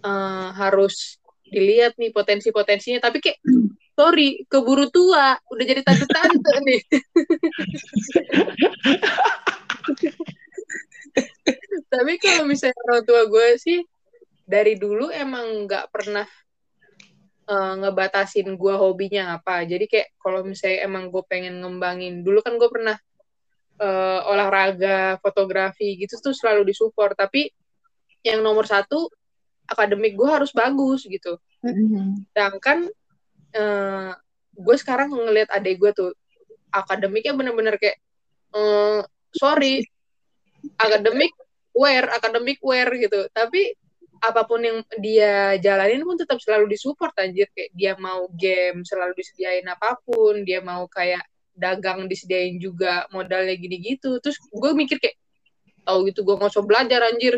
uh, 0.00 0.48
harus 0.56 1.20
dilihat 1.52 2.00
nih 2.00 2.08
potensi-potensinya 2.08 3.04
tapi 3.04 3.20
kayak 3.20 3.36
sorry 3.92 4.44
keburu 4.48 4.88
tua. 4.88 5.36
Udah 5.48 5.64
jadi 5.64 5.80
tante-tante 5.84 6.52
nih. 6.68 6.80
Tapi 11.92 12.12
kalau 12.20 12.44
misalnya 12.48 12.78
orang 12.88 13.02
tua 13.04 13.22
gue 13.28 13.48
sih 13.60 13.80
dari 14.48 14.76
dulu 14.80 15.12
emang 15.12 15.68
nggak 15.68 15.92
pernah 15.92 16.26
uh, 17.48 17.74
ngebatasin 17.78 18.56
gue 18.56 18.74
hobinya 18.74 19.36
apa. 19.36 19.64
Jadi 19.68 19.84
kayak 19.88 20.08
kalau 20.20 20.44
misalnya 20.44 20.88
emang 20.88 21.12
gue 21.12 21.22
pengen 21.28 21.60
ngembangin 21.60 22.24
dulu 22.24 22.40
kan 22.40 22.56
gue 22.56 22.70
pernah 22.72 22.96
uh, 23.80 24.20
olahraga 24.28 25.20
fotografi 25.20 26.00
gitu 26.00 26.16
tuh 26.20 26.32
selalu 26.32 26.72
disupport. 26.72 27.12
Tapi 27.12 27.52
yang 28.24 28.40
nomor 28.40 28.64
satu 28.64 29.10
akademik 29.68 30.16
gue 30.16 30.28
harus 30.28 30.50
bagus 30.54 31.04
gitu. 31.06 31.36
Mm-hmm. 31.62 32.26
sedangkan 32.34 32.90
uh, 33.56 34.12
gue 34.52 34.76
sekarang 34.76 35.12
ngeliat 35.12 35.48
adik 35.52 35.80
gue 35.80 35.90
tuh 35.96 36.10
akademiknya 36.72 37.36
bener-bener 37.36 37.76
kayak 37.76 38.00
uh, 38.56 39.04
sorry 39.32 39.84
akademik 40.80 41.32
wear 41.72 42.04
akademik 42.12 42.60
wear 42.60 42.88
gitu. 42.96 43.28
Tapi 43.32 43.72
apa 44.22 44.46
pun 44.46 44.62
yang 44.62 44.78
dia 45.02 45.58
jalanin 45.58 46.06
pun 46.06 46.14
tetap 46.14 46.38
selalu 46.38 46.72
disupport 46.72 47.12
anjir. 47.20 47.48
Kayak 47.52 47.70
dia 47.74 47.92
mau 47.98 48.28
game 48.36 48.84
selalu 48.86 49.12
disediain 49.18 49.66
apa 49.66 49.98
pun 50.04 50.44
dia 50.44 50.60
mau 50.62 50.86
kayak 50.88 51.24
dagang 51.52 52.08
disediain 52.08 52.56
juga 52.56 53.04
modalnya 53.12 53.52
gini 53.60 53.76
gitu 53.84 54.16
terus 54.24 54.40
gue 54.40 54.72
mikir 54.72 54.96
kayak 54.96 55.20
oh 55.84 56.00
gitu 56.08 56.24
gue 56.24 56.34
nggak 56.38 56.52
usah 56.52 56.64
belajar 56.64 57.00
anjir. 57.08 57.36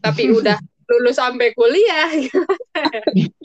Tapi 0.00 0.22
udah 0.38 0.56
lulus 0.90 1.22
sampai 1.22 1.54
kuliah 1.54 2.10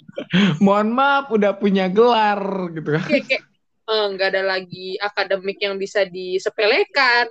mohon 0.65 0.91
maaf 0.93 1.31
udah 1.31 1.55
punya 1.55 1.87
gelar 1.91 2.71
gitu 2.73 2.89
kan. 2.95 3.07
Kayak, 3.07 3.25
kayak 3.29 3.43
eh, 3.89 4.05
nggak 4.15 4.29
ada 4.35 4.43
lagi 4.43 4.87
akademik 4.99 5.57
yang 5.61 5.75
bisa 5.77 6.03
disepelekan. 6.07 7.29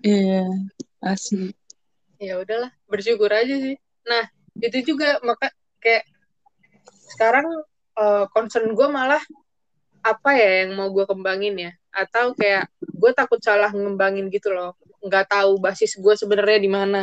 Iya, 0.00 0.48
asli. 1.04 1.52
ya 2.20 2.36
udahlah 2.36 2.68
bersyukur 2.84 3.32
aja 3.32 3.56
sih. 3.56 3.76
Nah 4.04 4.28
itu 4.60 4.92
juga 4.92 5.16
maka 5.24 5.48
kayak 5.80 6.04
sekarang 7.16 7.48
eh, 7.96 8.24
concern 8.32 8.72
gue 8.76 8.88
malah 8.88 9.22
apa 10.00 10.30
ya 10.32 10.64
yang 10.64 10.76
mau 10.76 10.88
gue 10.92 11.04
kembangin 11.04 11.56
ya? 11.56 11.72
Atau 11.92 12.32
kayak 12.36 12.68
gue 12.80 13.10
takut 13.16 13.40
salah 13.40 13.72
ngembangin 13.72 14.28
gitu 14.32 14.52
loh. 14.52 14.76
Nggak 15.00 15.32
tahu 15.32 15.60
basis 15.60 15.96
gue 15.96 16.14
sebenarnya 16.16 16.60
di 16.60 16.70
mana. 16.70 17.02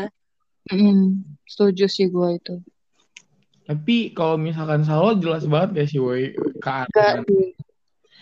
Mm, 0.67 1.23
setuju 1.47 1.85
sih 1.87 2.09
gue 2.09 2.29
itu. 2.37 2.55
Tapi 3.67 4.15
kalau 4.15 4.39
misalkan 4.39 4.87
Salo 4.87 5.19
jelas 5.19 5.43
banget 5.43 5.83
gak 5.83 5.87
sih 5.91 5.99
woi 5.99 6.31
ke 6.63 6.71
mana? 6.71 7.21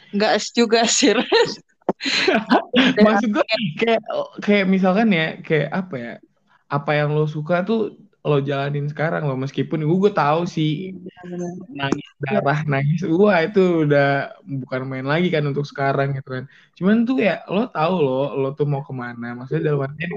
enggak 0.09 0.41
juga 0.57 0.89
sih, 0.89 1.13
Ren. 1.13 1.49
maksud 3.05 3.29
gue 3.29 3.45
kayak 3.77 4.01
kayak 4.41 4.65
misalkan 4.65 5.13
ya 5.13 5.37
kayak 5.45 5.69
apa 5.69 5.95
ya 5.95 6.13
apa 6.65 6.91
yang 6.97 7.13
lo 7.13 7.29
suka 7.29 7.61
tuh 7.61 7.93
lo 8.25 8.41
jalanin 8.41 8.89
sekarang 8.89 9.29
lo 9.29 9.37
meskipun 9.37 9.85
gue 9.85 9.97
gue 10.01 10.09
tahu 10.09 10.49
sih 10.49 10.97
nangis 11.69 12.09
darah 12.25 12.65
nangis 12.65 13.05
wah 13.05 13.37
itu 13.45 13.85
udah 13.85 14.33
bukan 14.41 14.81
main 14.89 15.05
lagi 15.05 15.29
kan 15.29 15.45
untuk 15.45 15.61
sekarang 15.61 16.17
gitu 16.17 16.41
kan. 16.41 16.45
Cuman 16.73 17.05
tuh 17.05 17.21
ya 17.21 17.45
lo 17.45 17.69
tahu 17.69 17.93
lo 18.01 18.33
lo 18.33 18.49
tuh 18.57 18.65
mau 18.65 18.81
ke 18.81 18.93
mana. 18.93 19.37
Maksudnya 19.37 19.69
dalam 19.69 19.85
artian 19.85 20.11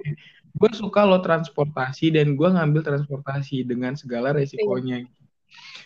gue 0.59 0.71
suka 0.75 1.07
lo 1.07 1.23
transportasi 1.23 2.11
dan 2.11 2.35
gue 2.35 2.49
ngambil 2.51 2.83
transportasi 2.83 3.62
dengan 3.62 3.94
segala 3.94 4.35
resikonya. 4.35 5.07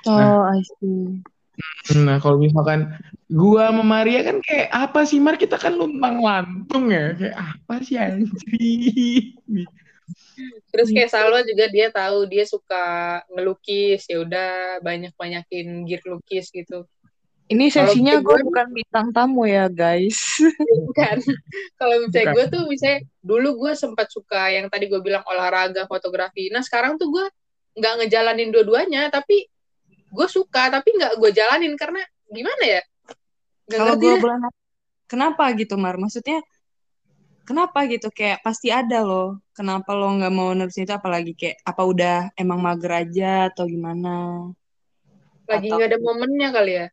Oh, 0.09 0.43
I 0.43 0.65
see. 0.81 1.23
nah 1.93 2.17
kalau 2.17 2.41
misalkan 2.41 2.97
gua 3.29 3.69
sama 3.69 3.85
Maria 3.85 4.25
kan 4.25 4.41
kayak 4.41 4.73
apa 4.73 5.05
sih 5.05 5.21
Mar? 5.21 5.37
Kita 5.37 5.61
kan 5.61 5.77
luntang 5.77 6.19
lantung 6.25 6.89
ya? 6.89 7.13
Kayak 7.13 7.37
apa 7.37 7.75
sih 7.85 7.97
anjing? 8.01 9.37
Terus 10.73 10.89
kayak 10.91 11.13
Salwa 11.13 11.45
juga 11.45 11.69
dia 11.69 11.93
tahu 11.93 12.25
dia 12.25 12.49
suka 12.49 13.21
ngelukis 13.29 14.09
ya 14.09 14.25
udah 14.25 14.81
banyak 14.81 15.13
banyakin 15.15 15.85
gear 15.85 16.03
lukis 16.09 16.49
gitu 16.49 16.89
Ini 17.53 17.65
sesinya 17.69 18.17
gue- 18.17 18.25
gue 18.25 18.49
bukan 18.49 18.69
bintang 18.73 19.07
tamu 19.13 19.45
ya, 19.45 19.69
guys. 19.69 20.41
kan 20.99 21.21
kalau 21.77 22.05
misalnya 22.05 22.33
Bukan. 22.33 22.37
gue 22.37 22.45
tuh 22.49 22.63
misalnya 22.69 23.01
dulu 23.21 23.49
gue 23.67 23.73
sempat 23.77 24.09
suka 24.09 24.49
yang 24.49 24.67
tadi 24.73 24.89
gue 24.89 25.01
bilang 25.01 25.25
olahraga 25.29 25.85
fotografi 25.85 26.49
nah 26.49 26.61
sekarang 26.61 26.97
tuh 26.97 27.09
gue 27.09 27.25
nggak 27.77 28.05
ngejalanin 28.05 28.53
dua-duanya 28.53 29.09
tapi 29.09 29.49
gue 30.13 30.29
suka 30.29 30.69
tapi 30.69 30.93
nggak 30.93 31.17
gue 31.17 31.31
jalanin 31.33 31.73
karena 31.77 32.01
gimana 32.29 32.65
ya 32.65 32.83
Kalau 33.69 33.97
gue 33.97 34.15
bulan 34.21 34.53
kenapa 35.09 35.49
gitu, 35.57 35.81
Mar? 35.81 35.97
Maksudnya 35.97 36.45
kenapa 37.49 37.89
gitu? 37.89 38.13
Kayak 38.13 38.45
pasti 38.45 38.69
ada 38.69 39.01
loh. 39.01 39.41
Kenapa 39.57 39.97
lo 39.97 40.13
nggak 40.13 40.33
mau 40.33 40.53
nerusin 40.53 40.85
itu? 40.85 40.93
Apalagi 40.93 41.33
kayak 41.33 41.57
apa 41.65 41.83
udah 41.85 42.17
emang 42.37 42.61
mager 42.61 42.93
aja 43.07 43.49
atau 43.49 43.65
gimana? 43.65 44.49
lagi 45.49 45.69
atau- 45.69 45.77
nggak 45.79 45.89
ada 45.91 45.99
momennya 46.01 46.49
kali 46.53 46.73
ya 46.81 46.87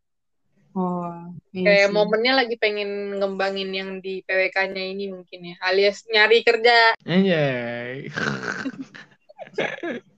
Oh, 0.75 1.33
iya 1.57 1.67
kayak 1.67 1.87
sih. 1.87 1.95
momennya 1.97 2.33
lagi 2.39 2.55
pengen 2.63 2.89
ngembangin 3.17 3.69
yang 3.79 3.89
di 4.05 4.21
PWK-nya 4.25 4.83
ini 4.93 5.03
mungkin 5.15 5.39
ya 5.49 5.55
alias 5.67 5.97
nyari 6.13 6.37
kerja. 6.47 6.93
Anjay. 7.05 8.09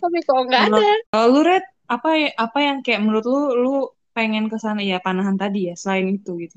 Tapi 0.00 0.18
kok 0.26 0.38
nggak 0.46 0.62
ada? 0.72 0.88
Kalau 1.10 1.26
lu 1.32 1.40
Red, 1.48 1.64
apa 1.94 2.08
ya- 2.22 2.34
apa 2.44 2.58
yang 2.66 2.76
kayak 2.84 3.00
menurut 3.04 3.24
lu 3.32 3.38
lu 3.62 3.70
pengen 4.16 4.44
ke 4.52 4.56
sana? 4.64 4.80
Ya 4.90 4.96
panahan 5.06 5.36
tadi 5.42 5.58
ya 5.68 5.74
selain 5.82 6.06
itu 6.16 6.30
gitu. 6.44 6.56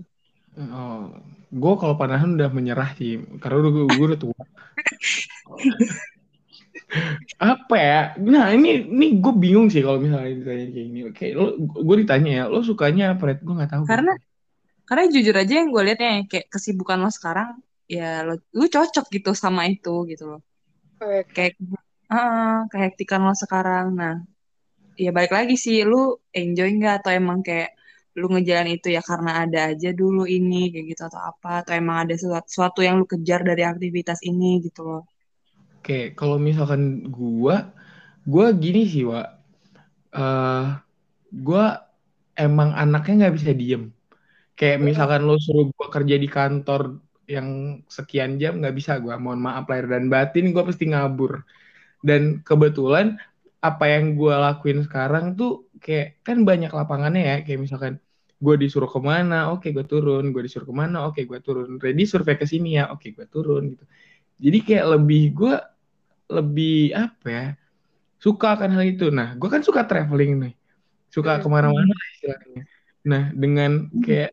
oh 0.58 1.00
gue 1.62 1.74
kalau 1.82 1.96
panahan 2.02 2.30
udah 2.38 2.50
menyerah 2.58 2.90
sih 3.00 3.10
karena 3.42 3.56
udah 3.62 3.72
gue 3.98 4.06
udah 4.10 4.20
tua 4.24 4.42
apa 7.38 7.76
ya 7.78 8.00
nah 8.18 8.50
ini 8.50 8.90
ini 8.90 9.22
gue 9.22 9.34
bingung 9.38 9.70
sih 9.70 9.86
kalau 9.86 10.02
misalnya 10.02 10.34
ditanya 10.34 10.66
kayak 10.74 10.88
gini 10.90 11.00
kayak 11.14 11.34
lo 11.38 11.46
gue 11.60 11.96
ditanya 12.02 12.32
ya 12.34 12.44
lo 12.50 12.60
sukanya 12.66 13.14
apa 13.14 13.38
gue 13.38 13.54
nggak 13.54 13.72
tahu 13.72 13.84
Karena 13.86 14.14
karena 14.90 15.06
jujur 15.06 15.36
aja 15.38 15.54
yang 15.62 15.70
gue 15.70 15.84
lihat 15.86 16.00
ya 16.02 16.12
kayak 16.26 16.50
kesibukan 16.50 16.98
lo 16.98 17.14
sekarang 17.14 17.62
ya 17.90 18.22
lo, 18.22 18.38
lu 18.54 18.66
cocok 18.70 19.06
gitu 19.10 19.34
sama 19.34 19.66
itu 19.66 20.06
gitu 20.06 20.38
loh. 20.38 20.42
PWK. 21.02 21.30
Kayak 21.34 21.54
ah 22.14 22.70
kehektikan 22.70 23.26
lo 23.26 23.34
sekarang. 23.34 23.98
Nah, 23.98 24.16
ya 24.94 25.10
balik 25.10 25.34
lagi 25.34 25.58
sih 25.58 25.82
lu 25.82 26.22
enjoy 26.30 26.70
nggak 26.78 27.02
atau 27.02 27.12
emang 27.18 27.42
kayak 27.42 27.74
lu 28.14 28.30
ngejalan 28.30 28.78
itu 28.78 28.94
ya 28.94 29.02
karena 29.02 29.46
ada 29.46 29.60
aja 29.74 29.90
dulu 29.94 30.30
ini 30.30 30.70
kayak 30.70 30.86
gitu 30.94 31.02
atau 31.10 31.22
apa 31.22 31.66
atau 31.66 31.74
emang 31.74 31.98
ada 32.06 32.14
sesuatu, 32.14 32.48
sesuatu 32.50 32.80
yang 32.86 33.02
lu 33.02 33.06
kejar 33.10 33.42
dari 33.42 33.66
aktivitas 33.66 34.22
ini 34.22 34.62
gitu 34.62 34.86
loh. 34.86 35.04
Oke, 35.90 36.14
kalau 36.14 36.38
misalkan 36.38 37.10
gua, 37.10 37.74
gua 38.30 38.46
gini 38.54 38.86
sih, 38.86 39.10
Wak. 39.10 39.26
Eh, 40.14 40.64
gua 41.46 41.64
emang 42.38 42.70
anaknya 42.78 43.14
nggak 43.26 43.36
bisa 43.38 43.52
diem. 43.58 43.84
Kayak 44.60 44.80
misalkan 44.90 45.22
lo 45.28 45.36
suruh 45.42 45.66
gua 45.78 45.88
kerja 45.96 46.16
di 46.24 46.30
kantor 46.38 46.82
yang 47.36 47.50
sekian 47.98 48.32
jam 48.42 48.54
nggak 48.62 48.76
bisa 48.80 48.94
gua. 49.04 49.16
Mohon 49.24 49.42
maaf 49.48 49.66
lahir 49.72 49.88
dan 49.94 50.06
batin, 50.14 50.46
gua 50.54 50.64
pasti 50.70 50.86
ngabur. 50.94 51.34
Dan 52.08 52.22
kebetulan 52.48 53.08
apa 53.62 53.86
yang 53.94 54.06
gua 54.20 54.36
lakuin 54.46 54.80
sekarang 54.88 55.26
tuh 55.40 55.68
kayak 55.84 56.22
kan 56.28 56.38
banyak 56.50 56.72
lapangannya 56.74 57.24
ya. 57.32 57.36
Kayak 57.46 57.60
misalkan 57.66 57.94
gua 58.44 58.56
disuruh 58.62 58.92
ke 58.92 59.00
mana, 59.12 59.52
oke 59.54 59.68
gua 59.76 59.86
turun. 59.88 60.24
Gua 60.34 60.44
disuruh 60.48 60.68
ke 60.72 60.76
mana, 60.82 60.98
oke 61.10 61.22
gua 61.30 61.40
turun. 61.44 61.82
Ready 61.82 62.04
survei 62.10 62.36
ke 62.42 62.46
sini 62.46 62.78
ya, 62.80 62.92
oke 62.94 63.08
gua 63.18 63.28
turun 63.32 63.64
gitu. 63.74 63.86
Jadi 64.40 64.58
kayak 64.68 64.86
lebih 65.00 65.22
gue 65.36 65.54
lebih 66.30 66.94
apa 66.94 67.28
ya 67.28 67.46
suka 68.20 68.60
akan 68.60 68.70
hal 68.76 68.84
itu. 68.86 69.10
Nah, 69.10 69.34
gue 69.40 69.50
kan 69.50 69.64
suka 69.64 69.82
traveling 69.88 70.32
nih, 70.44 70.54
suka 71.10 71.40
Hmm. 71.40 71.44
ke 71.44 71.48
mana-mana 71.50 71.90
lah 71.90 72.08
istilahnya. 72.16 72.62
Nah, 73.08 73.24
dengan 73.34 73.72
kayak 74.04 74.32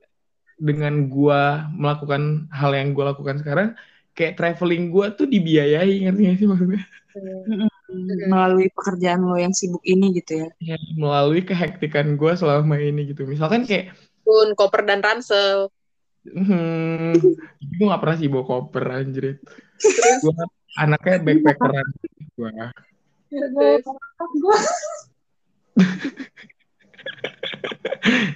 dengan 0.58 0.94
gue 1.06 1.40
melakukan 1.76 2.50
hal 2.50 2.70
yang 2.74 2.88
gue 2.96 3.04
lakukan 3.06 3.36
sekarang, 3.40 3.68
kayak 4.16 4.34
traveling 4.34 4.90
gue 4.90 5.06
tuh 5.14 5.26
dibiayai, 5.28 6.08
ngerti 6.08 6.20
gak 6.26 6.36
sih 6.40 6.48
maksudnya? 6.48 6.82
Melalui 8.26 8.68
pekerjaan 8.72 9.22
lo 9.24 9.36
yang 9.38 9.54
sibuk 9.54 9.84
ini 9.86 10.16
gitu 10.18 10.44
ya. 10.44 10.48
Ya, 10.60 10.78
melalui 10.98 11.44
kehektikan 11.46 12.18
gue 12.18 12.32
selama 12.34 12.76
ini 12.80 13.12
gitu. 13.14 13.24
Misalkan 13.28 13.68
kayak, 13.68 13.94
pun 14.26 14.50
koper 14.58 14.82
dan 14.82 15.00
ransel 15.04 15.70
hmm, 16.26 17.14
gue 17.78 17.84
gak 17.86 18.00
pernah 18.02 18.16
sih 18.18 18.26
bawa 18.26 18.44
koper 18.44 18.84
anjir. 18.90 19.38
Gue 20.24 20.32
anaknya 20.76 21.16
backpackeran. 21.24 21.86
Terus, 23.26 24.64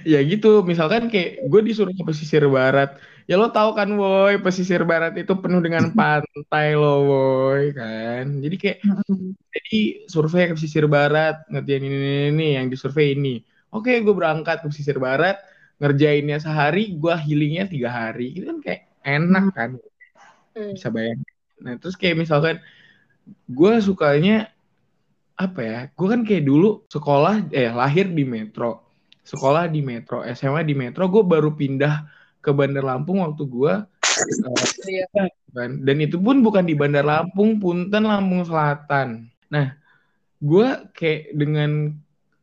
ya 0.03 0.19
gitu 0.25 0.65
misalkan 0.65 1.07
kayak 1.07 1.47
gue 1.47 1.61
disuruh 1.63 1.93
ke 1.93 2.03
pesisir 2.03 2.43
barat. 2.49 2.97
Ya 3.29 3.39
lo 3.39 3.53
tahu 3.53 3.77
kan 3.77 3.87
woi 3.95 4.41
pesisir 4.43 4.83
barat 4.83 5.15
itu 5.15 5.31
penuh 5.39 5.61
dengan 5.63 5.93
pantai 5.97 6.75
lo 6.75 7.07
woi 7.07 7.71
kan? 7.71 8.25
Jadi 8.43 8.55
kayak 8.59 8.77
jadi 9.53 9.79
survei 10.11 10.51
ke 10.51 10.53
pesisir 10.57 10.85
barat 10.91 11.45
ngerjain 11.47 11.83
ini, 11.85 11.97
ini, 11.97 12.21
ini 12.35 12.47
yang 12.59 12.67
disurvei 12.67 13.15
ini. 13.15 13.39
Oke 13.71 13.95
gue 14.03 14.11
berangkat 14.11 14.65
ke 14.65 14.67
pesisir 14.67 14.99
barat 14.99 15.39
ngerjainnya 15.79 16.37
sehari 16.43 16.93
gue 16.99 17.13
healingnya 17.15 17.65
tiga 17.71 17.89
hari. 17.89 18.35
Itu 18.35 18.45
kan 18.51 18.59
kayak 18.59 18.81
enak 19.05 19.45
kan? 19.55 19.71
Hmm. 20.51 20.75
bisa 20.75 20.91
bayangin 20.91 21.30
nah 21.61 21.77
terus 21.77 21.93
kayak 21.93 22.17
misalkan 22.17 22.57
gue 23.45 23.73
sukanya 23.79 24.49
apa 25.37 25.59
ya 25.61 25.79
gue 25.89 26.07
kan 26.09 26.21
kayak 26.21 26.43
dulu 26.43 26.85
sekolah 26.85 27.49
eh 27.49 27.69
lahir 27.69 28.09
di 28.09 28.25
metro 28.25 28.81
sekolah 29.21 29.69
di 29.69 29.81
metro 29.81 30.25
SMA 30.27 30.61
di 30.61 30.73
metro 30.73 31.05
gue 31.07 31.21
baru 31.21 31.53
pindah 31.53 32.05
ke 32.41 32.49
Bandar 32.49 32.81
Lampung 32.83 33.21
waktu 33.21 33.45
gue 33.45 33.73
Iya. 34.83 35.07
kan 35.55 35.71
dan 35.81 35.97
itu 35.97 36.19
pun 36.19 36.43
bukan 36.43 36.67
di 36.67 36.75
Bandar 36.75 37.01
Lampung 37.01 37.57
Punten 37.57 38.03
Lampung 38.03 38.43
Selatan 38.43 39.29
nah 39.47 39.73
gue 40.37 40.67
kayak 40.91 41.31
dengan 41.31 41.95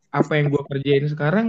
apa 0.08 0.38
yang 0.38 0.48
gue 0.48 0.62
kerjain 0.64 1.06
sekarang 1.06 1.46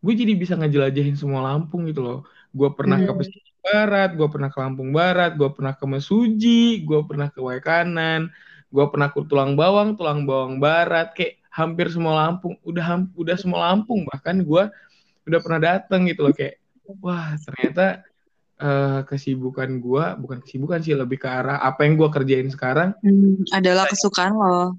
gue 0.00 0.12
jadi 0.14 0.32
bisa 0.32 0.54
ngejelajahin 0.56 1.16
semua 1.16 1.42
Lampung 1.42 1.88
gitu 1.88 2.00
loh 2.00 2.18
gue 2.52 2.68
pernah 2.72 3.00
ke 3.00 3.10
Hmm. 3.10 3.18
pesisir 3.18 3.49
barat 3.60 4.10
gue 4.16 4.28
pernah 4.28 4.48
ke 4.48 4.58
Lampung 4.58 4.90
Barat 4.90 5.36
gue 5.36 5.48
pernah 5.52 5.72
ke 5.76 5.84
Mesuji 5.84 6.82
gue 6.84 7.00
pernah 7.04 7.28
ke 7.28 7.40
Waikanan 7.40 8.32
gue 8.70 8.84
pernah 8.88 9.08
ke 9.12 9.20
tulang 9.28 9.54
bawang 9.54 9.94
tulang 9.94 10.24
bawang 10.24 10.58
barat 10.58 11.12
kayak 11.12 11.40
hampir 11.50 11.90
semua 11.90 12.26
Lampung 12.26 12.56
udah 12.62 12.84
ham, 12.84 13.00
udah 13.18 13.36
semua 13.36 13.70
Lampung 13.70 14.06
bahkan 14.08 14.40
gue 14.40 14.64
udah 15.28 15.40
pernah 15.42 15.60
dateng 15.60 16.08
gitu 16.08 16.30
loh 16.30 16.34
kayak 16.34 16.62
wah 16.98 17.36
ternyata 17.42 18.02
uh, 18.60 19.00
kesibukan 19.08 19.80
gue 19.80 20.04
bukan 20.20 20.38
kesibukan 20.44 20.78
sih 20.84 20.94
lebih 20.94 21.18
ke 21.18 21.28
arah 21.28 21.58
apa 21.60 21.84
yang 21.88 21.96
gue 21.96 22.08
kerjain 22.12 22.48
sekarang. 22.52 22.94
Hmm, 23.00 23.42
adalah 23.50 23.88
kesukaan 23.88 24.36
lo. 24.36 24.76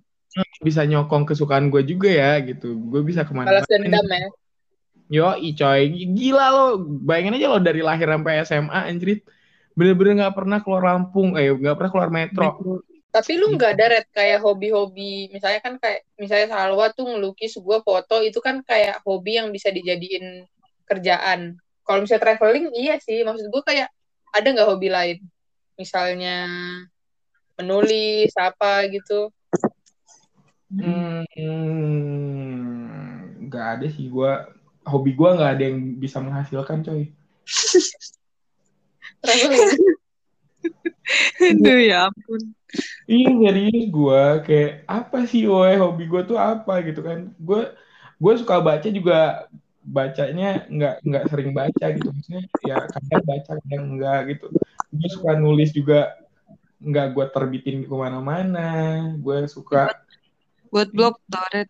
Bisa 0.64 0.88
nyokong 0.88 1.28
kesukaan 1.28 1.68
gue 1.68 1.84
juga 1.84 2.08
ya 2.08 2.40
gitu. 2.40 2.78
Gue 2.78 3.04
bisa 3.04 3.28
ke 3.28 3.34
mana 3.36 3.52
balas 3.52 3.68
dendam 3.68 4.06
ya 4.08 4.30
yo 5.12 5.36
coy. 5.36 5.82
Gila 6.16 6.46
lo. 6.56 6.66
Bayangin 7.04 7.36
aja 7.36 7.52
lo 7.52 7.60
dari 7.60 7.84
lahir 7.84 8.08
sampai 8.08 8.40
SMA 8.48 8.80
anjrit. 8.88 9.28
Bener-bener 9.76 10.24
nggak 10.24 10.36
pernah 10.40 10.64
keluar 10.64 10.88
Lampung. 10.88 11.36
Eh 11.36 11.52
nggak 11.52 11.76
pernah 11.76 11.92
keluar 11.92 12.10
metro, 12.10 12.48
metro. 12.56 12.74
tapi 13.12 13.36
lu 13.36 13.60
nggak 13.60 13.76
ada 13.76 13.86
red 13.92 14.08
kayak 14.16 14.40
hobi-hobi 14.40 15.28
misalnya 15.36 15.60
kan 15.60 15.76
kayak 15.76 16.08
misalnya 16.16 16.56
Salwa 16.56 16.88
tuh 16.96 17.12
ngelukis 17.12 17.60
sebuah 17.60 17.84
foto 17.84 18.24
itu 18.24 18.40
kan 18.40 18.64
kayak 18.64 19.04
hobi 19.04 19.36
yang 19.36 19.52
bisa 19.52 19.68
dijadiin 19.68 20.48
kerjaan. 20.88 21.60
Kalau 21.88 22.04
misalnya 22.04 22.24
traveling 22.24 22.72
iya 22.76 23.00
sih. 23.00 23.24
Maksud 23.24 23.48
gue 23.48 23.64
kayak 23.64 23.88
ada 24.32 24.48
nggak 24.48 24.68
hobi 24.68 24.88
lain? 24.92 25.18
Misalnya 25.80 26.48
menulis 27.56 28.32
apa 28.36 28.88
gitu. 28.92 29.32
Hmm, 30.72 31.28
nggak 33.48 33.66
ada 33.80 33.88
sih 33.92 34.08
gue. 34.08 34.34
Hobi 34.82 35.14
gue 35.14 35.30
nggak 35.30 35.52
ada 35.58 35.64
yang 35.64 35.80
bisa 36.02 36.18
menghasilkan, 36.18 36.82
coy. 36.82 37.10
Aduh 41.42 41.80
ya 41.90 42.10
ampun. 42.10 42.42
Iya 43.06 43.30
serius 43.52 43.86
gue 43.92 44.24
kayak 44.48 44.72
apa 44.88 45.18
sih 45.28 45.44
woy? 45.46 45.76
Hobi 45.78 46.08
gue 46.08 46.22
tuh 46.26 46.40
apa? 46.40 46.82
Gitu 46.82 47.02
kan. 47.04 47.36
Gue 47.38 47.70
gue 48.18 48.34
suka 48.40 48.62
baca 48.62 48.88
juga. 48.90 49.46
Bacanya 49.82 50.70
nggak 50.70 50.96
nggak 51.02 51.24
sering 51.34 51.52
baca 51.58 51.86
gitu. 51.98 52.10
Maksudnya 52.14 52.44
ya 52.62 52.78
kadang 52.86 53.24
baca 53.26 53.52
kadang 53.58 53.84
enggak 53.98 54.20
gitu. 54.38 54.48
Gue 54.94 55.10
suka 55.10 55.32
nulis 55.36 55.70
juga. 55.74 56.16
Nggak 56.82 57.08
gue 57.14 57.26
terbitin 57.34 57.78
ke 57.86 57.94
mana-mana. 57.94 58.70
Gue 59.18 59.46
suka 59.50 59.90
buat 60.72 60.88
blog 60.96 61.20
tau 61.28 61.44
Red 61.52 61.68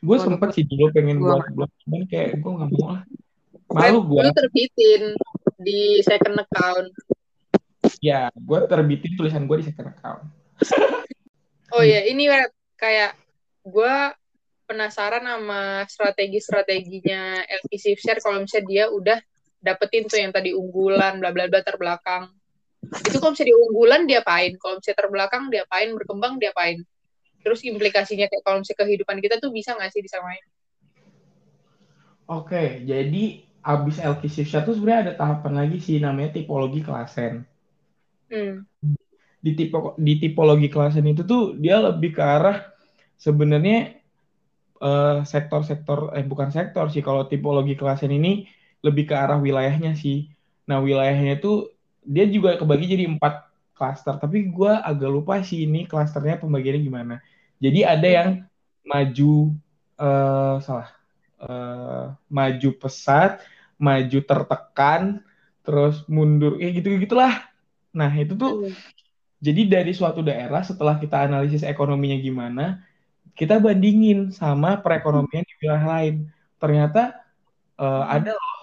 gue 0.00 0.16
sempet 0.16 0.48
sih 0.56 0.64
dulu 0.64 0.88
pengen 0.96 1.20
gua. 1.20 1.40
buat 1.40 1.46
blog 1.52 1.70
cuman 1.84 2.02
kayak 2.08 2.40
gue 2.40 2.50
nggak 2.56 2.70
mau 2.72 2.84
lah. 2.96 3.02
Malu 3.70 4.00
gue 4.08 4.20
lu 4.24 4.32
terbitin 4.32 5.02
di 5.60 6.00
second 6.00 6.36
account. 6.40 6.88
Ya 8.00 8.32
gue 8.32 8.58
terbitin 8.64 9.12
tulisan 9.20 9.44
gue 9.44 9.56
di 9.60 9.66
second 9.68 9.92
account. 9.92 10.22
Oh 11.70 11.86
ya 11.86 12.02
ini 12.02 12.26
kayak 12.74 13.14
gue 13.62 13.94
penasaran 14.66 15.22
sama 15.22 15.86
strategi-strateginya 15.86 17.46
LP 17.46 17.94
Share 17.94 18.18
kalau 18.18 18.42
misalnya 18.42 18.66
dia 18.66 18.84
udah 18.90 19.18
dapetin 19.62 20.10
tuh 20.10 20.18
yang 20.18 20.34
tadi 20.34 20.50
unggulan 20.50 21.22
bla 21.22 21.30
bla 21.30 21.46
bla 21.46 21.62
terbelakang. 21.62 22.26
Itu 23.06 23.22
kalau 23.22 23.38
misalnya 23.38 23.54
di 23.54 23.56
unggulan 23.58 24.02
dia 24.10 24.18
pain 24.26 24.58
kalau 24.58 24.82
misalnya 24.82 24.98
terbelakang 24.98 25.44
dia 25.46 25.62
pain 25.70 25.94
berkembang 25.94 26.42
dia 26.42 26.50
pain 26.50 26.82
terus 27.40 27.64
implikasinya 27.64 28.28
kayak 28.28 28.42
kalau 28.44 28.60
misalnya 28.60 28.84
kehidupan 28.84 29.16
kita 29.20 29.40
tuh 29.40 29.50
bisa 29.50 29.72
nggak 29.76 29.90
sih 29.92 30.04
disamain 30.04 30.42
Oke, 32.30 32.86
jadi 32.86 33.42
abis 33.66 33.98
Shift 34.30 34.62
tuh 34.62 34.78
sebenarnya 34.78 35.00
ada 35.02 35.14
tahapan 35.18 35.66
lagi 35.66 35.82
sih 35.82 35.98
namanya 35.98 36.38
tipologi 36.38 36.78
klasen. 36.78 37.42
Hmm. 38.30 38.62
Di 39.42 39.58
tipe 39.58 39.74
di 39.98 40.14
tipologi 40.22 40.70
klasen 40.70 41.10
itu 41.10 41.26
tuh 41.26 41.58
dia 41.58 41.82
lebih 41.82 42.14
ke 42.14 42.22
arah 42.22 42.70
sebenarnya 43.18 43.98
uh, 44.78 45.26
sektor-sektor 45.26 46.14
eh 46.14 46.22
bukan 46.22 46.54
sektor 46.54 46.86
sih 46.94 47.02
kalau 47.02 47.26
tipologi 47.26 47.74
klasen 47.74 48.14
ini 48.14 48.46
lebih 48.86 49.10
ke 49.10 49.14
arah 49.18 49.42
wilayahnya 49.42 49.98
sih. 49.98 50.30
Nah 50.70 50.78
wilayahnya 50.78 51.42
tuh 51.42 51.74
dia 52.06 52.30
juga 52.30 52.62
kebagi 52.62 52.94
jadi 52.94 53.10
empat 53.10 53.50
klaster 53.74 54.22
tapi 54.22 54.46
gue 54.54 54.70
agak 54.70 55.10
lupa 55.10 55.42
sih 55.42 55.66
ini 55.66 55.82
klasternya 55.82 56.38
pembagiannya 56.38 56.82
gimana 56.84 57.14
jadi 57.60 57.80
ada 57.94 58.08
yang 58.08 58.30
maju 58.82 59.54
uh, 60.00 60.56
salah 60.64 60.90
uh, 61.38 62.16
maju 62.26 62.68
pesat 62.80 63.44
maju 63.76 64.18
tertekan 64.24 65.24
terus 65.64 66.04
mundur 66.08 66.56
ya 66.60 66.72
gitu 66.72 66.96
gitulah. 67.00 67.48
Nah 67.92 68.10
itu 68.16 68.36
tuh 68.36 68.68
hmm. 68.68 68.76
jadi 69.40 69.60
dari 69.68 69.92
suatu 69.92 70.20
daerah 70.24 70.64
setelah 70.64 70.96
kita 70.96 71.28
analisis 71.28 71.64
ekonominya 71.64 72.16
gimana 72.20 72.84
kita 73.36 73.56
bandingin 73.56 74.32
sama 74.36 74.80
perekonomian 74.80 75.44
di 75.44 75.54
wilayah 75.64 75.86
lain. 75.96 76.14
Ternyata 76.60 77.16
uh, 77.80 78.04
ada 78.04 78.36
loh 78.36 78.60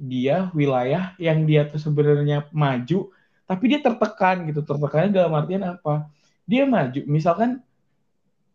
dia 0.00 0.48
wilayah 0.54 1.12
yang 1.18 1.44
dia 1.44 1.66
tuh 1.66 1.82
sebenarnya 1.82 2.46
maju 2.54 3.10
tapi 3.46 3.64
dia 3.66 3.82
tertekan 3.82 4.46
gitu. 4.46 4.62
Tertekannya 4.62 5.10
dalam 5.10 5.34
artian 5.34 5.66
apa? 5.66 6.06
Dia 6.46 6.66
maju 6.66 7.00
misalkan 7.10 7.62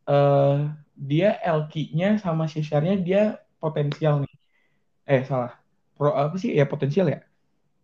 uh, 0.09 0.71
dia 0.95 1.37
LQ-nya 1.43 2.21
sama 2.21 2.47
CSR-nya 2.47 2.95
dia 3.01 3.23
potensial 3.59 4.23
nih. 4.23 4.35
Eh 5.05 5.21
salah. 5.27 5.57
Pro 5.95 6.15
apa 6.15 6.35
sih? 6.39 6.55
Ya 6.55 6.65
potensial 6.65 7.11
ya? 7.11 7.19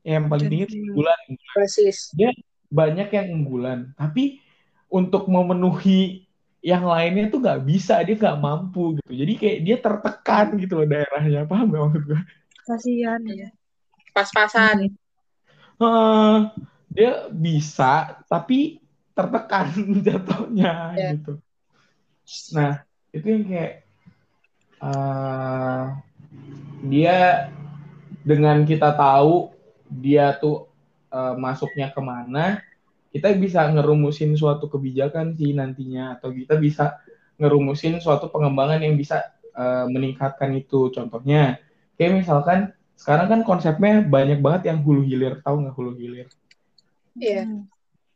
Yang 0.02 0.26
paling 0.32 0.48
tinggi 0.50 0.66
unggulan 0.82 1.22
persis. 1.54 2.10
Dia 2.16 2.32
banyak 2.72 3.12
yang 3.12 3.28
unggulan 3.36 3.80
tapi 4.00 4.40
untuk 4.88 5.28
memenuhi 5.28 6.26
yang 6.64 6.88
lainnya 6.88 7.30
tuh 7.30 7.44
nggak 7.44 7.62
bisa. 7.68 8.02
Dia 8.02 8.16
nggak 8.18 8.40
mampu 8.42 8.98
gitu. 8.98 9.12
Jadi 9.12 9.34
kayak 9.38 9.60
dia 9.68 9.78
tertekan 9.78 10.48
gitu 10.58 10.74
loh 10.82 10.88
daerahnya. 10.88 11.46
Paham 11.46 11.74
gak 11.74 11.84
maksud 11.90 12.04
gue 12.08 12.22
kasihan 12.72 13.22
ya. 13.28 13.50
Pas-pasan. 14.16 14.96
Uh, 15.82 16.52
dia 16.92 17.28
bisa 17.34 18.22
tapi 18.30 18.80
tertekan 19.18 19.74
jatuhnya 20.06 20.94
yeah. 20.94 21.12
gitu 21.18 21.42
nah 22.56 22.84
itu 23.12 23.28
yang 23.28 23.44
kayak 23.48 23.74
uh, 24.80 26.00
dia 26.88 27.48
dengan 28.24 28.64
kita 28.64 28.94
tahu 28.96 29.52
dia 29.92 30.36
tuh 30.40 30.72
uh, 31.12 31.36
masuknya 31.36 31.92
ke 31.92 32.00
mana 32.00 32.64
kita 33.12 33.36
bisa 33.36 33.68
ngerumusin 33.68 34.34
suatu 34.40 34.72
kebijakan 34.72 35.36
sih 35.36 35.52
nantinya 35.52 36.16
atau 36.16 36.32
kita 36.32 36.56
bisa 36.56 37.04
ngerumusin 37.36 38.00
suatu 38.00 38.32
pengembangan 38.32 38.80
yang 38.80 38.96
bisa 38.96 39.36
uh, 39.52 39.84
meningkatkan 39.92 40.56
itu. 40.56 40.88
Contohnya 40.96 41.60
kayak 42.00 42.24
misalkan 42.24 42.72
sekarang 42.96 43.28
kan 43.28 43.42
konsepnya 43.44 44.00
banyak 44.08 44.40
banget 44.40 44.72
yang 44.72 44.80
hulu 44.80 45.04
hilir. 45.04 45.44
Tahu 45.44 45.68
nggak 45.68 45.76
hulu 45.76 45.92
hilir? 46.00 46.32
Iya. 47.20 47.68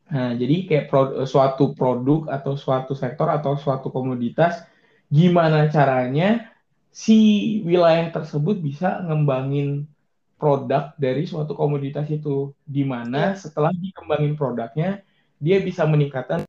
Nah, 0.06 0.38
jadi 0.38 0.56
kayak 0.70 0.86
pro, 0.86 1.26
suatu 1.26 1.74
produk 1.74 2.30
atau 2.30 2.54
suatu 2.54 2.94
sektor 2.94 3.26
atau 3.26 3.58
suatu 3.58 3.90
komoditas, 3.90 4.62
gimana 5.10 5.66
caranya 5.74 6.54
si 6.94 7.18
wilayah 7.66 8.14
tersebut 8.14 8.62
bisa 8.62 9.02
ngembangin 9.02 9.90
produk 10.38 10.94
dari 11.02 11.26
suatu 11.26 11.58
komoditas 11.58 12.06
itu, 12.14 12.54
di 12.62 12.86
mana 12.86 13.34
iya. 13.34 13.40
setelah 13.40 13.74
dikembangin 13.74 14.38
produknya, 14.38 15.02
dia 15.42 15.58
bisa 15.60 15.84
meningkatkan 15.90 16.46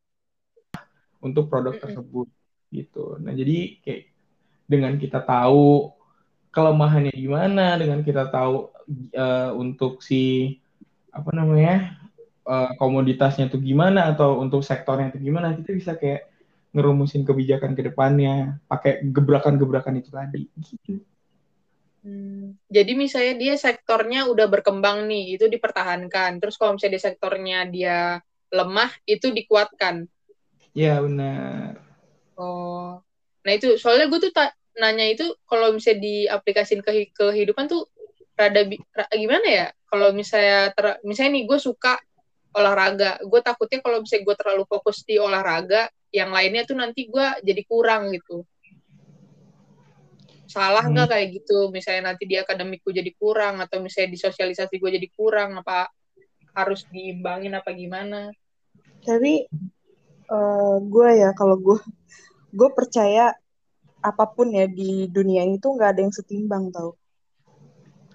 untuk 1.25 1.49
produk 1.49 1.75
tersebut 1.81 2.29
gitu. 2.71 3.17
Nah, 3.25 3.33
jadi 3.33 3.81
kayak 3.81 4.03
dengan 4.69 5.01
kita 5.01 5.25
tahu 5.25 5.97
kelemahannya 6.53 7.15
di 7.15 7.29
mana, 7.31 7.81
dengan 7.81 8.05
kita 8.05 8.29
tahu 8.29 8.69
uh, 9.17 9.51
untuk 9.57 10.05
si 10.05 10.57
apa 11.09 11.33
namanya 11.33 12.06
uh, 12.47 12.71
komoditasnya 12.79 13.51
itu 13.51 13.59
gimana 13.61 14.15
atau 14.15 14.39
untuk 14.41 14.63
sektornya 14.63 15.11
itu 15.13 15.29
gimana 15.29 15.53
kita 15.59 15.71
bisa 15.75 15.93
kayak 15.99 16.31
ngerumusin 16.73 17.25
kebijakan 17.27 17.73
ke 17.75 17.83
depannya 17.89 18.61
pakai 18.71 19.03
gebrakan-gebrakan 19.11 19.99
itu 19.99 20.11
tadi 20.13 20.45
gitu. 20.61 21.03
Hmm, 22.07 22.55
jadi 22.71 22.95
misalnya 22.95 23.35
dia 23.35 23.55
sektornya 23.59 24.31
udah 24.31 24.47
berkembang 24.47 25.11
nih, 25.11 25.35
itu 25.35 25.51
dipertahankan. 25.51 26.39
Terus 26.39 26.55
kalau 26.55 26.79
misalnya 26.79 26.95
di 26.95 27.03
sektornya 27.03 27.59
dia 27.67 27.99
lemah, 28.55 28.95
itu 29.11 29.35
dikuatkan. 29.35 30.07
Ya 30.71 31.03
benar. 31.03 31.83
Oh, 32.39 33.03
nah 33.43 33.53
itu 33.57 33.75
soalnya 33.75 34.07
gue 34.07 34.31
tuh 34.31 34.31
tak 34.31 34.55
nanya 34.79 35.11
itu 35.11 35.35
kalau 35.51 35.75
misalnya 35.75 36.05
diaplikasikan 36.05 36.85
ke 36.87 37.11
kehidupan 37.11 37.67
tuh 37.67 37.91
rada, 38.39 38.63
rada 38.95 39.15
gimana 39.19 39.47
ya? 39.51 39.67
Kalau 39.91 40.15
misalnya 40.15 40.71
ter, 40.79 41.03
misalnya 41.03 41.43
nih 41.43 41.45
gue 41.51 41.59
suka 41.59 41.99
olahraga 42.57 43.21
gue 43.21 43.41
takutnya 43.45 43.85
kalau 43.85 44.01
misalnya 44.01 44.25
gue 44.33 44.37
terlalu 44.41 44.65
fokus 44.65 45.05
di 45.05 45.21
olahraga 45.21 45.93
yang 46.09 46.33
lainnya 46.33 46.65
tuh 46.65 46.81
nanti 46.81 47.07
gue 47.07 47.27
jadi 47.45 47.63
kurang 47.69 48.09
gitu 48.17 48.49
salah 50.49 50.89
nggak 50.89 51.07
hmm. 51.07 51.13
kayak 51.13 51.29
gitu 51.43 51.59
misalnya 51.69 52.15
nanti 52.15 52.25
di 52.25 52.41
akademik 52.41 52.81
gue 52.81 52.97
jadi 52.97 53.13
kurang 53.19 53.61
atau 53.61 53.83
misalnya 53.85 54.17
di 54.17 54.19
sosialisasi 54.19 54.81
gue 54.81 54.91
jadi 54.97 55.09
kurang 55.13 55.61
apa 55.61 55.93
harus 56.57 56.89
diimbangin 56.89 57.53
apa 57.53 57.77
gimana 57.77 58.33
tapi 59.05 59.45
Uh, 60.27 60.83
gue 60.83 61.23
ya 61.23 61.31
kalau 61.39 61.55
gue 61.55 61.79
gue 62.51 62.69
percaya 62.75 63.31
apa 64.03 64.25
pun 64.27 64.51
ya 64.51 64.67
di 64.67 65.07
dunia 65.07 65.47
ini 65.47 65.63
tuh 65.63 65.79
nggak 65.79 65.91
ada 65.95 66.01
yang 66.03 66.15
setimbang 66.15 66.75
tau. 66.75 66.99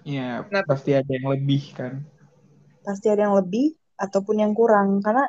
Iya, 0.04 0.44
pasti 0.68 0.92
ada 0.92 1.08
yang 1.08 1.32
lebih 1.32 1.62
kan. 1.72 2.04
Pasti 2.84 3.06
ada 3.08 3.28
yang 3.28 3.36
lebih 3.38 3.76
ataupun 4.02 4.42
yang 4.42 4.52
kurang. 4.58 4.98
Karena 4.98 5.24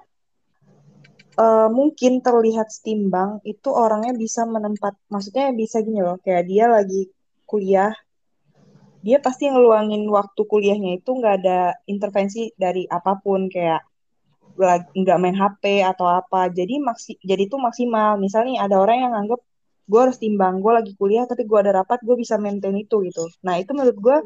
uh, 1.38 1.70
mungkin 1.70 2.26
terlihat 2.26 2.74
setimbang 2.74 3.42
itu 3.46 3.70
orangnya 3.70 4.14
bisa 4.18 4.46
menempat 4.50 4.98
maksudnya 5.14 5.54
bisa 5.54 5.82
gini 5.86 6.02
loh 6.02 6.18
kayak 6.22 6.44
dia 6.50 6.66
lagi 6.70 7.10
kuliah 7.50 7.94
dia 9.04 9.20
pasti 9.20 9.52
ngeluangin 9.52 10.08
waktu 10.08 10.42
kuliahnya 10.48 11.04
itu 11.04 11.12
nggak 11.12 11.36
ada 11.44 11.76
intervensi 11.92 12.56
dari 12.56 12.88
apa 12.88 13.20
pun 13.20 13.52
kayak 13.52 13.84
nggak 14.96 15.18
main 15.20 15.36
HP 15.36 15.84
atau 15.84 16.08
apa. 16.08 16.48
Jadi 16.48 16.80
maksi 16.80 17.20
jadi 17.20 17.44
itu 17.44 17.60
maksimal. 17.60 18.16
Misalnya 18.16 18.64
ada 18.64 18.80
orang 18.80 18.98
yang 19.04 19.14
anggap 19.14 19.44
gue 19.84 20.00
harus 20.00 20.16
timbang 20.24 20.64
gue 20.64 20.72
lagi 20.72 20.92
kuliah 20.96 21.28
tapi 21.28 21.44
gue 21.44 21.60
ada 21.60 21.84
rapat 21.84 22.00
gue 22.08 22.16
bisa 22.16 22.40
maintain 22.40 22.72
itu 22.80 23.04
gitu. 23.04 23.28
Nah 23.44 23.60
itu 23.60 23.76
menurut 23.76 23.98
gue 24.00 24.18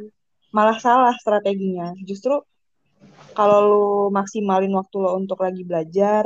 malah 0.54 0.78
salah 0.78 1.16
strateginya. 1.18 1.98
Justru 2.06 2.38
kalau 3.38 3.60
lu 3.70 3.86
maksimalin 4.10 4.74
waktu 4.74 4.96
lo 4.98 5.14
untuk 5.14 5.38
lagi 5.46 5.62
belajar 5.62 6.26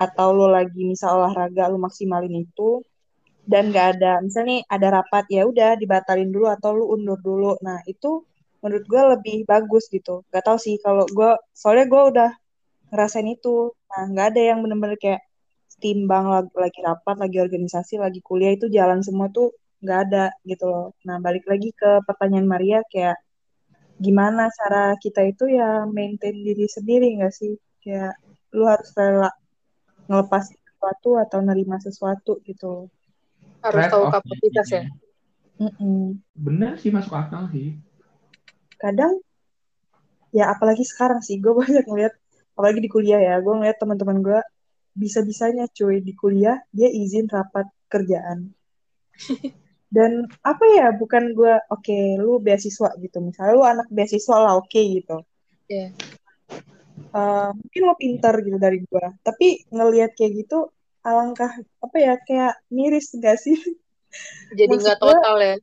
atau 0.00 0.28
lo 0.32 0.48
lagi 0.48 0.82
misal 0.88 1.20
olahraga 1.20 1.68
lu 1.68 1.76
maksimalin 1.76 2.32
itu 2.44 2.80
dan 3.44 3.74
gak 3.74 3.98
ada 3.98 4.22
misalnya 4.22 4.62
ada 4.70 5.02
rapat 5.02 5.24
ya 5.28 5.42
udah 5.44 5.74
dibatalin 5.76 6.30
dulu 6.30 6.46
atau 6.48 6.70
lu 6.78 6.84
undur 6.94 7.18
dulu. 7.20 7.58
Nah 7.66 7.82
itu 7.90 8.22
menurut 8.62 8.84
gue 8.86 9.02
lebih 9.18 9.36
bagus 9.44 9.90
gitu. 9.90 10.22
Gak 10.30 10.46
tau 10.46 10.58
sih 10.58 10.78
kalau 10.78 11.04
gue 11.10 11.30
soalnya 11.52 11.86
gue 11.90 12.02
udah 12.16 12.30
ngerasain 12.94 13.28
itu. 13.28 13.74
Nah 13.90 14.02
nggak 14.12 14.26
ada 14.34 14.42
yang 14.54 14.58
bener-bener 14.64 14.96
kayak 15.00 15.22
timbang 15.82 16.24
lagi 16.54 16.80
rapat 16.86 17.16
lagi 17.18 17.38
organisasi 17.42 17.98
lagi 17.98 18.20
kuliah 18.22 18.54
itu 18.54 18.70
jalan 18.70 19.02
semua 19.02 19.26
tuh 19.34 19.50
nggak 19.82 19.98
ada 20.08 20.24
gitu 20.46 20.64
loh. 20.70 20.94
Nah 21.06 21.18
balik 21.18 21.44
lagi 21.50 21.74
ke 21.74 21.90
pertanyaan 22.06 22.46
Maria 22.46 22.78
kayak 22.92 23.18
gimana 24.02 24.50
cara 24.50 24.98
kita 24.98 25.22
itu 25.22 25.46
ya 25.46 25.86
maintain 25.86 26.34
diri 26.34 26.66
sendiri 26.66 27.14
nggak 27.16 27.34
sih? 27.34 27.54
Kayak 27.82 28.18
lu 28.52 28.66
harus 28.66 28.90
rela 28.98 29.30
ngelepas 30.10 30.50
sesuatu 30.50 31.10
atau 31.22 31.38
nerima 31.40 31.78
sesuatu 31.78 32.42
gitu. 32.42 32.90
Harus 33.62 33.86
tahu 33.86 34.04
kapasitas 34.10 34.68
ya? 34.68 34.84
Mm-mm. 35.62 36.18
bener 36.34 36.74
sih 36.82 36.90
masuk 36.90 37.14
akal 37.14 37.46
sih. 37.54 37.78
Kadang 38.82 39.22
ya 40.34 40.50
apalagi 40.50 40.82
sekarang 40.82 41.20
sih 41.22 41.38
gue 41.38 41.52
banyak 41.62 41.84
ngeliat 41.86 42.14
apalagi 42.56 42.80
di 42.82 42.90
kuliah 42.90 43.20
ya 43.20 43.34
gue 43.38 43.52
ngeliat 43.52 43.78
teman-teman 43.78 44.18
gue 44.24 44.40
bisa-bisanya 44.92 45.68
cuy 45.72 46.04
di 46.04 46.12
kuliah 46.12 46.60
dia 46.72 46.88
izin 46.88 47.28
rapat 47.30 47.68
kerjaan 47.88 48.52
dan 49.92 50.24
apa 50.40 50.64
ya 50.72 50.88
bukan 50.96 51.36
gue 51.36 51.52
oke 51.68 51.84
okay, 51.84 52.16
lu 52.16 52.40
beasiswa 52.40 52.96
gitu. 52.96 53.20
Misalnya 53.20 53.52
lu 53.52 53.62
anak 53.62 53.88
beasiswa 53.92 54.36
lah 54.40 54.56
oke 54.56 54.72
okay, 54.72 54.98
gitu. 54.98 55.20
Yeah. 55.68 55.92
uh, 57.12 57.52
mungkin 57.52 57.82
lo 57.88 57.94
pinter 57.96 58.34
gitu 58.44 58.60
dari 58.60 58.84
gue 58.84 59.06
tapi 59.24 59.64
ngelihat 59.72 60.12
kayak 60.12 60.44
gitu 60.44 60.68
alangkah 61.00 61.48
apa 61.80 61.96
ya 61.96 62.14
kayak 62.24 62.54
miris 62.72 63.12
gak 63.20 63.36
sih? 63.36 63.56
Jadi 64.58 64.72
nggak 64.80 64.98
total 65.00 65.36
ya? 65.40 65.56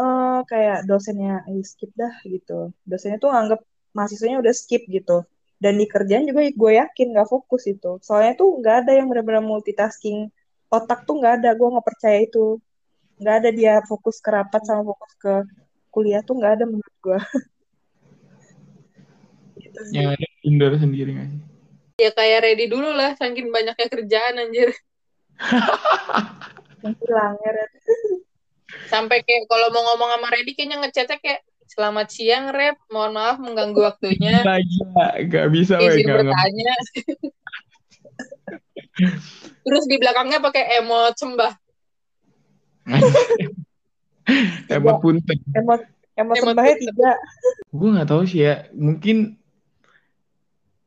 uh, 0.00 0.40
kayak 0.44 0.84
dosennya 0.84 1.44
eh, 1.48 1.64
skip 1.64 1.92
dah 1.96 2.12
gitu. 2.28 2.74
Dosennya 2.84 3.18
tuh 3.22 3.32
anggap 3.32 3.60
mahasiswanya 3.96 4.42
udah 4.42 4.54
skip 4.54 4.84
gitu. 4.88 5.24
Dan 5.62 5.78
di 5.78 5.86
kerjaan 5.86 6.26
juga 6.26 6.42
gue 6.44 6.72
yakin 6.76 7.14
gak 7.14 7.28
fokus 7.30 7.70
itu. 7.70 8.02
Soalnya 8.02 8.34
tuh 8.34 8.58
nggak 8.58 8.76
ada 8.84 8.92
yang 8.98 9.06
benar-benar 9.08 9.44
multitasking. 9.44 10.28
Otak 10.72 11.06
tuh 11.06 11.20
nggak 11.22 11.40
ada 11.40 11.50
gue 11.54 11.68
nggak 11.68 11.86
percaya 11.86 12.18
itu 12.24 12.58
nggak 13.22 13.36
ada 13.42 13.50
dia 13.54 13.74
fokus 13.86 14.18
ke 14.18 14.30
rapat 14.34 14.66
sama 14.66 14.82
fokus 14.82 15.12
ke 15.16 15.34
kuliah 15.94 16.20
tuh 16.26 16.34
nggak 16.36 16.58
ada 16.58 16.64
menurut 16.66 16.96
gue 16.98 17.20
gitu 19.62 19.78
yang 19.94 20.12
ada 20.12 20.26
indoor 20.42 20.74
sendiri 20.74 21.14
gak 21.14 21.28
sih 21.30 21.42
ya 22.02 22.10
kayak 22.10 22.42
ready 22.42 22.66
dulu 22.66 22.90
lah 22.90 23.14
saking 23.14 23.54
banyaknya 23.54 23.86
kerjaan 23.86 24.42
anjir 24.42 24.74
hilang 26.82 27.38
ya 27.46 27.50
sampai 28.90 29.22
kayak 29.22 29.46
kalau 29.46 29.70
mau 29.70 29.84
ngomong 29.92 30.10
sama 30.16 30.28
Ready 30.32 30.56
kayaknya 30.56 30.80
ngechatnya 30.82 31.18
kayak 31.20 31.40
Selamat 31.72 32.12
siang, 32.12 32.52
Rep. 32.52 32.76
Mohon 32.92 33.12
maaf 33.16 33.40
mengganggu 33.40 33.80
waktunya. 33.80 34.44
Gak, 34.44 34.60
gak 35.32 35.48
bisa. 35.48 35.80
Izin 35.80 36.04
bertanya. 36.04 36.72
Terus 39.64 39.84
di 39.88 39.96
belakangnya 39.96 40.44
pakai 40.44 40.84
emot 40.84 41.16
sembah. 41.16 41.61
emot 44.74 44.96
punten. 45.02 45.38
Emot, 45.54 45.82
emot 46.18 46.36
sembahnya 46.38 46.74
tiga. 46.78 47.12
Gue 47.70 47.88
gak 47.96 48.08
tahu 48.10 48.22
sih 48.26 48.46
ya. 48.46 48.66
Mungkin 48.74 49.36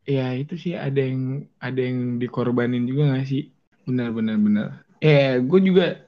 ya 0.05 0.37
itu 0.37 0.53
sih 0.55 0.77
ada 0.77 1.01
yang 1.01 1.49
ada 1.57 1.81
yang 1.81 2.21
dikorbanin 2.21 2.85
juga 2.85 3.15
gak 3.15 3.27
sih? 3.27 3.51
Benar, 3.85 4.13
benar, 4.13 4.37
benar. 4.41 4.67
Eh, 5.01 5.39
gue 5.43 5.59
juga 5.61 6.05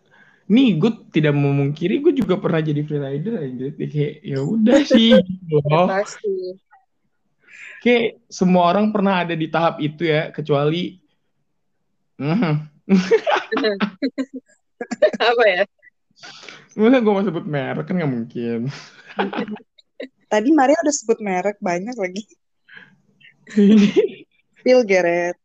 nih 0.47 0.79
gue 0.79 0.91
tidak 1.11 1.35
memungkiri 1.35 1.99
gue 1.99 2.15
juga 2.15 2.39
pernah 2.39 2.63
jadi 2.63 2.79
freerider 2.87 3.35
aja 3.35 3.67
kayak 3.75 4.23
ya 4.23 4.39
udah 4.39 4.79
sih 4.87 5.11
gitu 5.27 5.59
loh 5.67 5.91
kayak 7.83 8.23
semua 8.31 8.71
orang 8.71 8.95
pernah 8.95 9.27
ada 9.27 9.35
di 9.35 9.51
tahap 9.51 9.83
itu 9.83 10.07
ya 10.07 10.31
kecuali 10.31 11.03
apa 15.19 15.43
ya 15.45 15.67
Masa 16.77 17.01
gue 17.01 17.13
mau 17.13 17.25
sebut 17.25 17.45
merek 17.45 17.85
kan 17.89 17.97
gak 17.97 18.09
mungkin 18.09 18.69
Tadi 20.31 20.49
Maria 20.51 20.77
udah 20.83 20.95
sebut 20.95 21.19
merek 21.23 21.57
banyak 21.61 21.95
lagi 21.97 22.23
Spill 24.61 24.81
Geret 24.85 25.37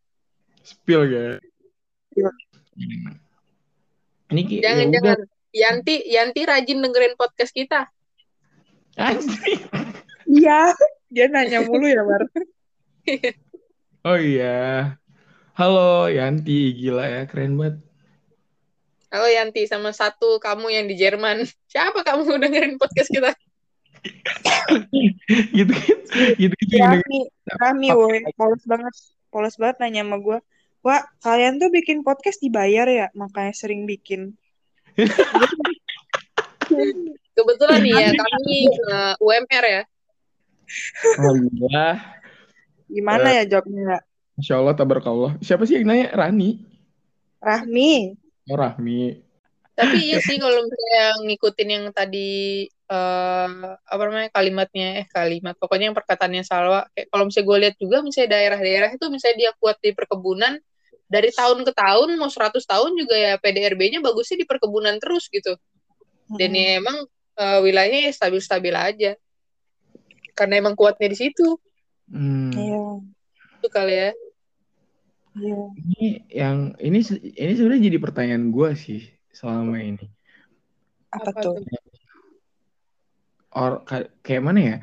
Spill 0.65 1.05
Geret 1.09 1.43
ini 4.33 4.43
jangan 4.65 4.89
ya 4.89 5.01
jangan. 5.01 5.19
Yanti 5.53 5.95
Yanti 6.09 6.41
rajin 6.49 6.81
dengerin 6.81 7.15
podcast 7.21 7.53
kita. 7.53 7.93
Iya, 10.25 10.73
dia 11.13 11.27
nanya 11.29 11.61
mulu 11.61 11.85
ya, 11.85 12.01
Bar. 12.01 12.25
oh 14.09 14.17
iya. 14.17 14.97
Halo 15.53 16.09
Yanti, 16.09 16.73
gila 16.73 17.05
ya, 17.05 17.23
keren 17.29 17.61
banget. 17.61 17.85
Halo 19.13 19.29
Yanti, 19.29 19.69
sama 19.69 19.93
satu 19.93 20.41
kamu 20.41 20.73
yang 20.73 20.89
di 20.89 20.97
Jerman. 20.97 21.45
Siapa 21.69 22.01
kamu 22.01 22.33
dengerin 22.49 22.81
podcast 22.81 23.13
kita? 23.13 23.37
gitu 25.53 25.71
gitu 25.71 26.19
gitu 26.35 26.55
gitu 26.59 26.75
Rami 26.83 27.31
Rami 27.47 27.89
woi 27.95 28.19
polos 28.35 28.67
banget 28.67 28.91
polos 29.31 29.55
banget 29.55 29.79
nanya 29.79 30.03
sama 30.03 30.19
gue 30.19 30.39
Wah, 30.83 31.07
kalian 31.23 31.63
tuh 31.63 31.71
bikin 31.71 32.03
podcast 32.03 32.43
dibayar 32.43 32.83
ya, 32.91 33.07
makanya 33.15 33.55
sering 33.55 33.87
bikin. 33.87 34.35
Kebetulan 37.39 37.87
nih 37.87 37.95
ya, 37.95 38.11
kami 38.11 38.59
uh, 38.91 39.15
eh, 39.15 39.23
UMR 39.23 39.63
ya. 39.63 39.83
Oh 41.23 41.39
iya. 41.39 42.03
Gimana 42.91 43.31
uh, 43.31 43.35
ya 43.39 43.43
jawabnya? 43.47 44.03
Insya 44.35 44.59
Allah, 44.59 44.75
tabarakallah. 44.75 45.39
Siapa 45.39 45.63
sih 45.71 45.79
yang 45.79 45.87
nanya? 45.87 46.11
Rani? 46.19 46.67
Rahmi. 47.39 48.22
Oh, 48.51 48.59
Rahmi. 48.59 49.23
Tapi 49.73 49.99
iya 50.13 50.19
sih 50.27 50.37
kalau 50.37 50.67
misalnya 50.67 51.05
ngikutin 51.27 51.69
yang 51.69 51.85
tadi 51.95 52.67
uh, 52.91 53.77
apa 53.79 54.03
namanya 54.05 54.31
kalimatnya 54.35 54.89
eh 55.05 55.07
kalimat 55.09 55.57
pokoknya 55.57 55.91
yang 55.93 55.97
perkataannya 55.97 56.45
Salwa 56.45 56.85
kayak 56.93 57.09
kalau 57.09 57.25
misalnya 57.29 57.47
gue 57.49 57.59
lihat 57.65 57.77
juga 57.81 57.97
misalnya 58.05 58.31
daerah-daerah 58.37 58.91
itu 58.93 59.05
misalnya 59.09 59.37
dia 59.41 59.51
kuat 59.57 59.81
di 59.81 59.97
perkebunan 59.97 60.61
dari 61.13 61.29
tahun 61.29 61.65
ke 61.69 61.73
tahun 61.77 62.17
mau 62.17 62.33
100 62.33 62.57
tahun 62.65 62.91
juga 62.97 63.17
ya 63.17 63.33
PDRB-nya 63.37 64.01
bagusnya 64.01 64.41
di 64.41 64.47
perkebunan 64.49 64.97
terus 64.97 65.29
gitu. 65.29 65.57
Dan 66.33 66.57
ya 66.57 66.81
emang 66.81 67.05
uh, 67.37 67.59
wilayahnya 67.61 68.09
ya 68.09 68.13
stabil-stabil 68.17 68.73
aja. 68.73 69.13
Karena 70.33 70.65
emang 70.65 70.73
kuatnya 70.73 71.13
di 71.13 71.19
situ. 71.21 71.61
Hmm. 72.09 72.49
Iya. 72.57 72.85
Itu 73.61 73.69
kali 73.69 73.93
ya. 73.93 74.11
Iya. 75.33 75.59
Ini 75.73 76.07
yang 76.29 76.57
ini 76.77 76.99
ini 77.37 77.53
sebenarnya 77.57 77.89
jadi 77.89 77.99
pertanyaan 77.99 78.53
gue 78.53 78.71
sih 78.77 79.01
selama 79.33 79.81
ini. 79.81 80.07
Apa, 81.13 81.31
tuh? 81.41 81.61
Or 83.53 83.85
kayak 84.25 84.45
mana 84.45 84.61
ya? 84.61 84.77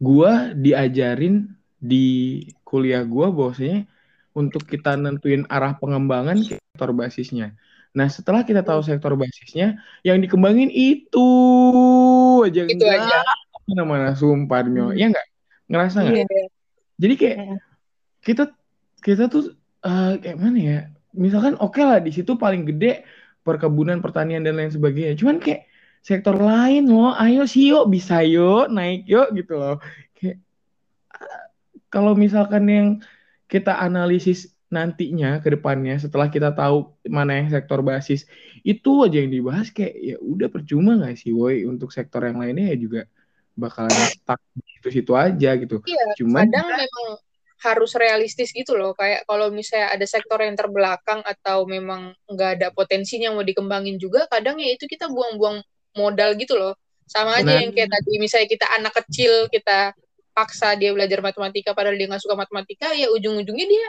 Gua 0.00 0.56
diajarin 0.56 1.52
di 1.76 2.40
kuliah 2.64 3.04
gua 3.04 3.28
bahwasanya 3.28 3.84
untuk 4.32 4.64
kita 4.64 4.96
nentuin 4.96 5.44
arah 5.50 5.76
pengembangan 5.76 6.40
sektor 6.40 6.94
basisnya. 6.96 7.58
Nah, 7.92 8.06
setelah 8.06 8.46
kita 8.46 8.62
tahu 8.62 8.80
sektor 8.86 9.12
basisnya, 9.18 9.82
yang 10.06 10.22
dikembangin 10.22 10.70
itu 10.70 11.28
aja 12.46 12.62
itu 12.64 12.78
enggak 12.78 13.02
aja. 13.02 13.18
mana-mana 13.68 14.14
sumpah 14.14 14.64
hmm. 14.64 14.94
ya 14.94 15.10
enggak? 15.10 15.26
Ngerasa 15.68 16.06
enggak? 16.06 16.30
Yeah. 16.30 16.48
Jadi 16.98 17.14
kayak 17.18 17.36
yeah. 17.36 17.58
kita 18.22 18.44
kita 19.02 19.26
tuh 19.26 19.57
uh, 19.84 20.18
kayak 20.18 20.38
mana 20.38 20.58
ya? 20.58 20.80
misalkan 21.18 21.56
oke 21.58 21.80
lah 21.80 21.98
di 21.98 22.12
situ 22.12 22.36
paling 22.36 22.68
gede 22.68 23.02
perkebunan, 23.42 24.04
pertanian 24.04 24.44
dan 24.44 24.60
lain 24.60 24.68
sebagainya. 24.68 25.16
Cuman 25.16 25.40
kayak 25.40 25.66
sektor 26.04 26.36
lain 26.36 26.86
loh, 26.86 27.16
ayo 27.16 27.48
sih 27.48 27.72
yuk 27.72 27.88
bisa 27.88 28.20
yuk 28.22 28.68
naik 28.68 29.08
yuk 29.08 29.32
gitu 29.32 29.56
loh. 29.56 29.80
Kayak 30.14 30.44
kalau 31.88 32.12
misalkan 32.12 32.64
yang 32.68 32.88
kita 33.48 33.80
analisis 33.80 34.52
nantinya 34.68 35.40
ke 35.40 35.48
depannya 35.56 35.96
setelah 35.96 36.28
kita 36.28 36.52
tahu 36.52 36.92
mana 37.08 37.40
yang 37.40 37.48
sektor 37.48 37.80
basis 37.80 38.28
itu 38.60 39.00
aja 39.00 39.16
yang 39.16 39.32
dibahas 39.32 39.72
kayak 39.72 39.96
ya 39.96 40.16
udah 40.20 40.52
percuma 40.52 40.92
nggak 41.00 41.16
sih 41.16 41.32
woi 41.32 41.64
untuk 41.64 41.88
sektor 41.88 42.20
yang 42.20 42.36
lainnya 42.36 42.68
ya 42.68 42.76
juga 42.76 43.00
bakalan 43.56 43.88
stuck 44.12 44.36
di 44.52 44.62
situ-situ 44.76 45.16
aja 45.16 45.56
gitu. 45.56 45.80
Iya, 45.88 46.20
Cuman 46.20 46.52
kadang 46.52 46.68
memang 46.68 47.08
harus 47.58 47.90
realistis 47.98 48.54
gitu 48.54 48.78
loh. 48.78 48.94
Kayak 48.94 49.26
kalau 49.26 49.50
misalnya 49.50 49.90
ada 49.94 50.06
sektor 50.06 50.38
yang 50.38 50.54
terbelakang 50.54 51.20
atau 51.26 51.66
memang 51.66 52.14
nggak 52.30 52.50
ada 52.60 52.68
potensinya 52.70 53.34
mau 53.34 53.42
dikembangin 53.42 53.98
juga, 53.98 54.30
kadang 54.30 54.62
ya 54.62 54.74
itu 54.74 54.86
kita 54.86 55.10
buang-buang 55.10 55.62
modal 55.98 56.38
gitu 56.38 56.54
loh. 56.54 56.78
Sama 57.08 57.40
aja 57.40 57.48
Benar. 57.48 57.60
yang 57.64 57.72
kayak 57.72 57.90
tadi, 57.90 58.12
misalnya 58.20 58.48
kita 58.52 58.66
anak 58.78 58.92
kecil, 59.02 59.32
kita 59.48 59.96
paksa 60.36 60.78
dia 60.78 60.94
belajar 60.94 61.18
matematika 61.18 61.74
padahal 61.74 61.98
dia 61.98 62.06
nggak 62.06 62.22
suka 62.22 62.38
matematika, 62.38 62.94
ya 62.94 63.10
ujung-ujungnya 63.10 63.66
dia 63.66 63.86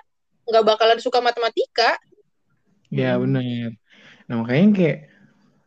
nggak 0.50 0.66
bakalan 0.66 0.98
suka 0.98 1.22
matematika. 1.22 2.00
Ya 2.90 3.22
benar. 3.22 3.78
Nah 4.26 4.36
makanya 4.42 4.70
kayak 4.74 5.00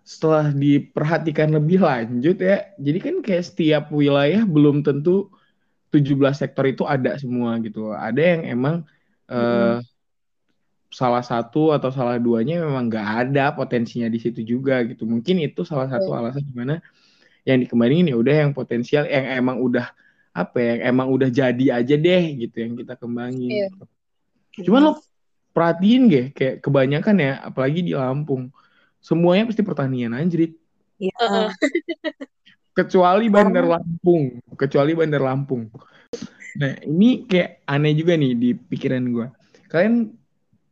setelah 0.03 0.51
diperhatikan 0.51 1.55
lebih 1.55 1.79
lanjut 1.87 2.35
ya, 2.43 2.75
jadi 2.75 2.99
kan 2.99 3.15
kayak 3.23 3.47
setiap 3.47 3.95
wilayah 3.95 4.43
belum 4.43 4.83
tentu 4.83 5.31
17 5.93 6.32
sektor 6.32 6.64
itu 6.64 6.82
ada 6.88 7.14
semua 7.20 7.61
gitu. 7.61 7.93
Ada 7.93 8.22
yang 8.36 8.40
emang 8.49 8.74
eh, 9.28 9.76
salah 10.88 11.20
satu 11.20 11.72
atau 11.72 11.93
salah 11.93 12.16
duanya 12.16 12.64
memang 12.64 12.88
nggak 12.88 13.09
ada 13.28 13.53
potensinya 13.53 14.09
di 14.09 14.16
situ 14.16 14.40
juga 14.40 14.80
gitu. 14.88 15.05
Mungkin 15.05 15.45
itu 15.45 15.68
salah 15.68 15.93
satu 15.93 16.16
alasan 16.16 16.49
gimana 16.49 16.80
yang 17.45 17.61
dikembangin 17.61 18.09
ya 18.09 18.16
udah 18.16 18.34
yang 18.49 18.53
potensial 18.57 19.05
yang 19.05 19.45
emang 19.45 19.61
udah 19.61 19.93
apa 20.32 20.57
ya, 20.57 20.68
yang 20.72 20.80
emang 20.97 21.09
udah 21.12 21.28
jadi 21.28 21.64
aja 21.76 21.95
deh 22.01 22.22
gitu 22.40 22.57
yang 22.57 22.72
kita 22.80 22.97
kembangin. 22.97 23.53
Iya. 23.53 23.68
gitu. 23.68 23.84
Cuman 24.72 24.80
lo 24.80 24.93
perhatiin 25.53 26.09
gak 26.09 26.26
kayak 26.32 26.57
kebanyakan 26.64 27.16
ya 27.20 27.32
apalagi 27.45 27.84
di 27.84 27.93
Lampung 27.93 28.49
semuanya 29.05 29.45
pasti 29.45 29.61
pertanian 29.61 30.16
anjrit 30.16 30.57
Iya. 31.03 31.51
Kecuali 32.73 33.29
Bandar 33.29 33.64
Lampung. 33.68 34.41
Kecuali 34.57 34.93
Bandar 34.97 35.23
Lampung. 35.23 35.68
Nah 36.57 36.73
ini 36.85 37.25
kayak 37.25 37.64
aneh 37.64 37.93
juga 37.97 38.16
nih 38.16 38.33
di 38.37 38.51
pikiran 38.53 39.05
gue 39.09 39.27
kalian 39.73 40.12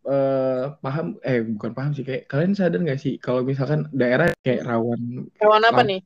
eh, 0.04 0.64
paham? 0.80 1.16
Eh 1.24 1.40
bukan 1.44 1.72
paham 1.72 1.92
sih. 1.96 2.04
Kayak 2.04 2.28
kalian 2.28 2.52
sadar 2.52 2.80
nggak 2.80 3.00
sih 3.00 3.16
kalau 3.16 3.40
misalkan 3.44 3.88
daerah 3.92 4.28
kayak 4.44 4.64
rawan 4.68 5.28
Rawan 5.40 5.62
apa 5.64 5.80
Lam- 5.80 5.88
nih? 5.88 6.00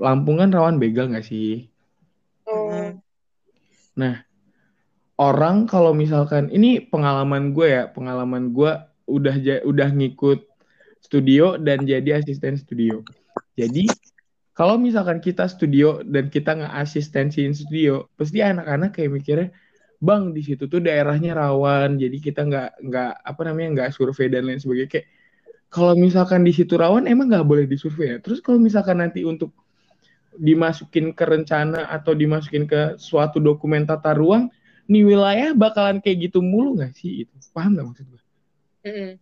Lampung? 0.00 0.36
Kan 0.40 0.52
rawan 0.52 0.80
begal 0.80 1.12
nggak 1.12 1.26
sih? 1.26 1.68
Oh, 2.48 2.96
orang 5.18 5.66
kalau 5.66 5.92
misalkan 5.92 6.48
ini 6.48 6.78
pengalaman 6.78 7.50
gue 7.52 7.66
ya 7.66 7.84
pengalaman 7.90 8.54
gue 8.54 8.70
udah 9.10 9.34
udah 9.66 9.88
ngikut 9.90 10.46
studio 11.02 11.58
dan 11.58 11.82
jadi 11.84 12.22
asisten 12.22 12.54
studio. 12.56 13.02
Jadi 13.58 13.90
kalau 14.58 14.74
misalkan 14.74 15.22
kita 15.22 15.46
studio 15.46 16.02
dan 16.02 16.26
kita 16.34 16.58
nggak 16.58 16.74
asistensiin 16.82 17.54
studio 17.54 18.10
pasti 18.18 18.42
anak-anak 18.42 18.90
kayak 18.98 19.10
mikirnya 19.14 19.48
bang 20.02 20.34
di 20.34 20.42
situ 20.42 20.66
tuh 20.66 20.82
daerahnya 20.82 21.34
rawan 21.38 21.94
jadi 21.98 22.16
kita 22.18 22.40
nggak 22.50 22.70
nggak 22.90 23.12
apa 23.22 23.40
namanya 23.46 23.68
nggak 23.74 23.90
survei 23.94 24.26
dan 24.26 24.50
lain 24.50 24.58
sebagainya. 24.58 24.90
Kayak 24.90 25.06
kalau 25.70 25.94
misalkan 25.94 26.42
di 26.42 26.50
situ 26.50 26.74
rawan 26.74 27.06
emang 27.06 27.30
nggak 27.30 27.46
boleh 27.46 27.64
disurvei 27.70 28.14
ya? 28.14 28.18
Terus 28.18 28.42
kalau 28.42 28.58
misalkan 28.58 28.98
nanti 28.98 29.22
untuk 29.22 29.54
dimasukin 30.38 31.14
ke 31.14 31.24
rencana 31.26 31.86
atau 31.94 32.14
dimasukin 32.18 32.66
ke 32.66 32.98
suatu 32.98 33.38
dokumen 33.38 33.86
tata 33.86 34.10
ruang 34.14 34.50
nih 34.90 35.02
wilayah 35.06 35.50
bakalan 35.54 36.02
kayak 36.02 36.30
gitu 36.30 36.42
mulu 36.42 36.74
nggak 36.82 36.98
sih? 36.98 37.22
Itu 37.26 37.34
paham 37.54 37.78
nggak 37.78 37.86
maksud 37.94 38.06
gue 38.10 38.22
mm-mm. 38.86 39.12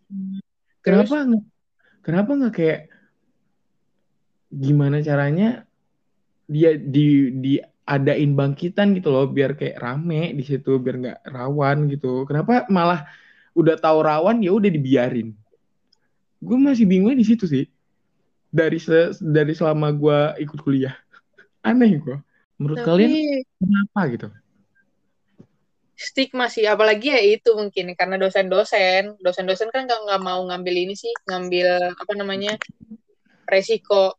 kenapa 0.85 1.17
nggak 1.29 1.45
kenapa 2.05 2.31
nggak 2.37 2.55
kayak 2.55 2.81
gimana 4.51 5.03
caranya 5.03 5.67
dia 6.47 6.79
di 6.79 7.35
diadain 7.43 8.31
bangkitan 8.35 8.95
gitu 8.95 9.11
loh 9.11 9.27
biar 9.27 9.59
kayak 9.59 9.83
rame 9.83 10.31
di 10.35 10.43
situ 10.47 10.79
biar 10.79 10.97
nggak 11.03 11.19
rawan 11.27 11.91
gitu. 11.91 12.23
Kenapa 12.27 12.67
malah 12.71 13.07
udah 13.57 13.75
tahu 13.79 13.99
rawan 14.05 14.39
ya 14.43 14.55
udah 14.55 14.71
dibiarin. 14.71 15.35
Gue 16.39 16.59
masih 16.61 16.87
bingungnya 16.87 17.19
di 17.19 17.27
situ 17.27 17.49
sih. 17.49 17.65
Dari 18.53 18.79
se- 18.79 19.19
dari 19.21 19.53
selama 19.53 19.91
gue 19.91 20.19
ikut 20.47 20.59
kuliah. 20.63 20.95
Aneh 21.67 21.99
gue 21.99 22.17
menurut 22.57 22.79
kalian 22.87 23.11
Tapi 23.13 23.23
kenapa 23.59 24.01
gitu? 24.13 24.29
Stigma 25.97 26.47
sih 26.53 26.69
apalagi 26.69 27.09
ya 27.09 27.21
itu 27.25 27.57
mungkin 27.57 27.97
karena 27.97 28.21
dosen-dosen. 28.21 29.17
Dosen-dosen 29.19 29.73
kan 29.73 29.89
nggak 29.89 30.21
mau 30.21 30.45
ngambil 30.45 30.75
ini 30.87 30.95
sih 30.95 31.11
ngambil 31.25 31.97
apa 31.97 32.13
namanya 32.15 32.61
resiko 33.49 34.13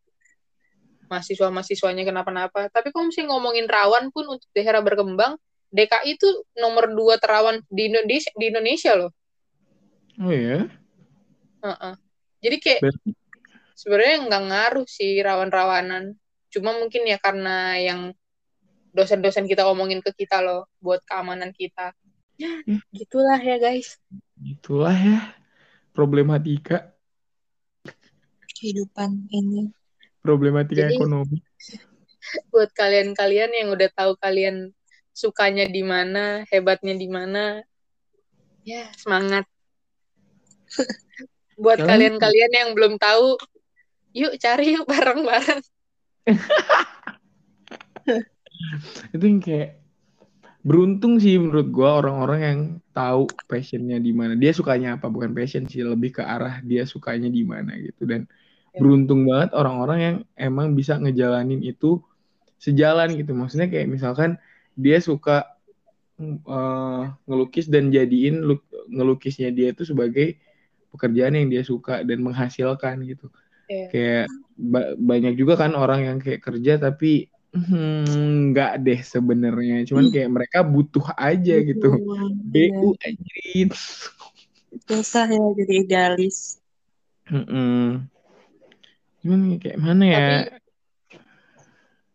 mahasiswa-mahasiswanya 1.08 2.04
kenapa-napa. 2.04 2.68
Tapi 2.72 2.92
kalau 2.92 3.08
misalnya 3.10 3.36
ngomongin 3.36 3.66
rawan 3.68 4.12
pun 4.12 4.28
untuk 4.28 4.48
daerah 4.52 4.84
berkembang 4.84 5.40
DKI 5.72 6.16
itu 6.16 6.28
nomor 6.56 6.88
dua 6.92 7.20
terawan 7.20 7.60
di 7.68 7.92
Indonesia 7.92 8.32
di 8.36 8.46
Indonesia 8.48 8.92
loh. 8.96 9.12
Oh 10.24 10.32
ya 10.32 10.68
Heeh. 11.64 11.94
jadi 12.40 12.58
kayak 12.64 12.82
sebenarnya 13.76 14.16
nggak 14.30 14.44
ngaruh 14.48 14.88
sih 14.88 15.20
rawan-rawanan. 15.20 16.16
Cuma 16.48 16.72
mungkin 16.80 17.04
ya 17.04 17.20
karena 17.20 17.76
yang 17.78 18.16
dosen-dosen 18.96 19.46
kita 19.46 19.68
omongin 19.68 20.00
ke 20.02 20.10
kita 20.16 20.42
loh 20.42 20.66
buat 20.80 21.04
keamanan 21.06 21.52
kita. 21.54 21.92
Ya 22.38 22.62
Hmm. 22.64 22.82
gitulah 22.94 23.42
ya 23.42 23.58
guys. 23.58 23.98
Itulah 24.40 24.94
ya 24.94 25.20
problematika. 25.92 26.94
Kehidupan 28.58 29.30
ini. 29.30 29.70
Problematika 30.28 30.92
Jadi- 30.92 31.00
ekonomi 31.00 31.40
buat 32.52 32.68
kalian-kalian 32.76 33.56
yang 33.56 33.72
udah 33.72 33.88
tahu 33.96 34.20
kalian 34.20 34.76
sukanya 35.16 35.64
di 35.66 35.82
mana, 35.82 36.44
hebatnya 36.52 36.94
di 36.94 37.08
mana. 37.08 37.64
Ya, 38.68 38.92
semangat. 39.00 39.48
buat 41.64 41.80
Kalian- 41.80 42.20
kalian-kalian 42.20 42.52
yang 42.52 42.70
belum 42.76 43.00
tahu, 43.00 43.40
yuk 44.12 44.36
cari 44.38 44.76
yuk 44.76 44.84
bareng-bareng. 44.86 45.64
itu 49.16 49.24
yang 49.24 49.40
kayak 49.40 49.80
beruntung 50.68 51.24
sih 51.24 51.40
menurut 51.40 51.72
gua 51.72 52.04
orang-orang 52.04 52.42
yang 52.44 52.60
tahu 52.92 53.32
passionnya 53.48 54.04
di 54.04 54.12
mana 54.12 54.36
dia 54.36 54.52
sukanya 54.52 55.00
apa 55.00 55.08
bukan 55.08 55.32
passion 55.32 55.64
sih 55.70 55.86
lebih 55.86 56.20
ke 56.20 56.24
arah 56.26 56.60
dia 56.60 56.84
sukanya 56.84 57.32
di 57.32 57.48
mana 57.48 57.72
gitu 57.80 58.04
dan. 58.04 58.28
Beruntung 58.80 59.22
banget 59.26 59.50
orang-orang 59.54 60.00
yang 60.00 60.16
emang 60.36 60.74
bisa 60.74 60.98
ngejalanin 60.98 61.62
itu 61.62 62.02
sejalan 62.58 63.14
gitu 63.14 63.32
maksudnya 63.34 63.70
kayak 63.70 63.88
misalkan 63.88 64.36
dia 64.74 64.98
suka 64.98 65.46
eh, 66.20 67.04
ngelukis 67.30 67.70
dan 67.70 67.94
jadiin 67.94 68.42
luk- 68.42 68.66
ngelukisnya 68.90 69.54
dia 69.54 69.70
itu 69.70 69.86
sebagai 69.86 70.38
pekerjaan 70.90 71.38
yang 71.38 71.48
dia 71.48 71.62
suka 71.62 72.02
dan 72.02 72.24
menghasilkan 72.24 73.04
gitu 73.06 73.30
Iya. 73.68 73.88
kayak 73.92 74.26
ba- 74.56 74.96
banyak 74.96 75.36
juga 75.36 75.60
kan 75.60 75.76
orang 75.76 76.08
yang 76.08 76.18
kayak 76.24 76.40
kerja 76.40 76.80
tapi 76.80 77.28
hmm, 77.52 78.56
nggak 78.56 78.74
deh 78.80 79.00
sebenarnya 79.04 79.84
cuman 79.84 80.08
kayak 80.08 80.32
mereka 80.32 80.64
butuh 80.64 81.04
aja 81.14 81.56
gitu 81.60 82.00
Iya. 82.00 82.72
BU 82.72 82.90
anjir 82.96 83.70
Susah 84.88 85.26
ya 85.28 85.42
jadi 85.58 85.74
idealis. 85.84 86.64
Mm-mm. 87.28 88.08
Cuman 89.28 89.60
kayak 89.60 89.80
mana 89.84 90.04
ya 90.08 90.16
Tapi 90.16 90.34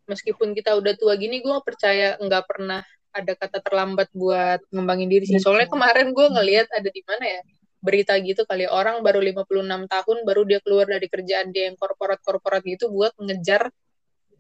meskipun 0.08 0.56
kita 0.56 0.72
udah 0.76 0.96
tua 0.96 1.14
gini, 1.20 1.44
gue 1.44 1.56
percaya 1.60 2.16
nggak 2.16 2.44
pernah 2.48 2.80
ada 3.12 3.32
kata 3.36 3.60
terlambat 3.60 4.08
buat 4.16 4.64
ngembangin 4.72 5.08
diri 5.12 5.24
sih. 5.28 5.40
Soalnya 5.40 5.68
kemarin 5.68 6.16
gue 6.16 6.26
ngelihat 6.32 6.72
ada 6.72 6.88
di 6.88 7.02
mana 7.04 7.24
ya 7.28 7.40
berita 7.82 8.14
gitu 8.16 8.46
kali 8.48 8.64
orang 8.64 9.02
baru 9.04 9.20
56 9.20 9.90
tahun 9.90 10.18
baru 10.22 10.42
dia 10.48 10.62
keluar 10.62 10.86
dari 10.88 11.10
kerjaan 11.10 11.50
dia 11.52 11.68
yang 11.68 11.76
korporat-korporat 11.76 12.62
gitu 12.64 12.88
buat 12.88 13.12
ngejar 13.20 13.68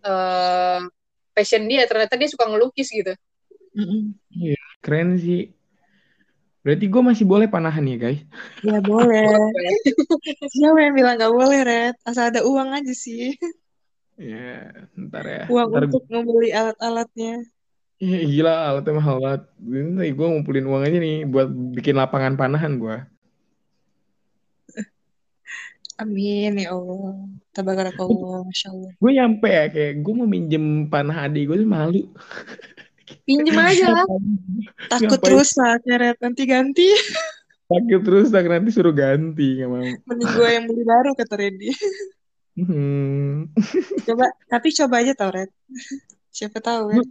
eh 0.02 0.80
passion 1.36 1.68
dia. 1.68 1.84
Ternyata 1.84 2.16
dia 2.16 2.28
suka 2.32 2.48
ngelukis 2.48 2.88
gitu. 2.88 3.12
Mm-mm. 3.72 4.16
keren 4.84 5.16
sih 5.16 5.52
berarti 6.62 6.84
gue 6.86 7.02
masih 7.02 7.24
boleh 7.26 7.46
panahan 7.50 7.82
ya 7.84 7.96
guys 7.98 8.22
Ya 8.62 8.78
boleh. 8.78 9.26
Siapa 10.54 10.78
yang 10.78 10.94
bilang 10.94 11.18
gak 11.18 11.34
boleh, 11.34 11.60
Red? 11.66 11.94
Asal 12.06 12.30
ada 12.30 12.46
uang 12.46 12.70
aja 12.70 12.94
sih. 12.94 13.34
ya 14.14 14.70
ntar 14.94 15.24
ya 15.26 15.42
Uang 15.50 15.74
ntar 15.74 15.90
untuk 15.90 16.06
membeli 16.06 16.54
alat-alatnya. 16.54 17.42
Ya, 18.02 18.18
gila 18.22 18.54
alatnya 18.70 18.98
mahal 18.98 19.16
banget 19.22 19.42
ini 19.62 20.10
gue 20.10 20.26
ngumpulin 20.26 20.66
uang 20.66 20.82
aja 20.82 20.98
nih 20.98 21.22
buat 21.26 21.48
bikin 21.50 21.94
lapangan 21.94 22.34
panahan 22.34 22.78
gue 22.78 22.96
Amin 26.00 26.58
ya 26.58 26.74
Allah. 26.74 27.14
Tabarakallah, 27.54 28.42
Masya 28.48 28.68
Allah. 28.74 28.90
Gue 28.98 29.10
nyampe 29.12 29.46
ya 29.46 29.64
kayak 29.70 29.92
gue 30.02 30.14
mau 30.16 30.26
minjem 30.26 30.90
panah 30.90 31.28
adik 31.28 31.52
gue 31.52 31.56
tuh 31.62 31.68
malu. 31.68 32.02
Pinjem 33.22 33.56
aja 33.70 33.86
lah. 33.92 34.06
Takut 34.88 35.18
Ngapain? 35.18 35.26
terus 35.28 35.50
lah, 35.58 35.74
Red. 35.82 36.16
Nanti 36.20 36.42
ganti. 36.48 36.88
Sakit 37.72 38.00
terus 38.04 38.28
tak 38.28 38.44
nanti 38.52 38.68
suruh 38.68 38.92
ganti 38.92 39.56
nggak 39.56 39.68
mau. 39.70 39.80
Mending 39.80 40.30
gue 40.36 40.48
yang 40.52 40.64
beli 40.68 40.84
baru, 40.84 41.10
kata 41.16 41.34
Reddy. 41.40 41.70
Hmm. 42.52 43.48
Coba, 44.04 44.28
tapi 44.44 44.68
coba 44.76 44.94
aja 45.00 45.12
tau, 45.16 45.32
Red. 45.32 45.48
Siapa 46.28 46.60
tahu, 46.60 46.92
kan? 46.92 47.06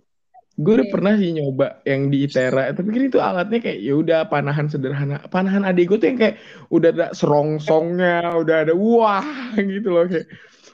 Gue 0.62 0.74
udah 0.78 0.90
pernah 0.94 1.18
sih 1.18 1.34
nyoba 1.34 1.82
yang 1.88 2.14
di 2.14 2.30
Itera, 2.30 2.70
tapi 2.76 2.94
kan 2.94 3.02
itu 3.08 3.18
alatnya 3.18 3.58
kayak 3.64 3.80
ya 3.82 3.94
udah 3.98 4.20
panahan 4.30 4.70
sederhana. 4.70 5.18
Panahan 5.32 5.66
adik 5.66 5.90
gue 5.90 5.98
tuh 5.98 6.08
yang 6.14 6.20
kayak 6.22 6.36
udah 6.70 6.90
ada 6.94 7.08
serongsongnya, 7.18 8.36
udah 8.38 8.56
ada 8.70 8.74
wah 8.78 9.26
gitu 9.58 9.90
loh 9.90 10.06
kayak 10.06 10.30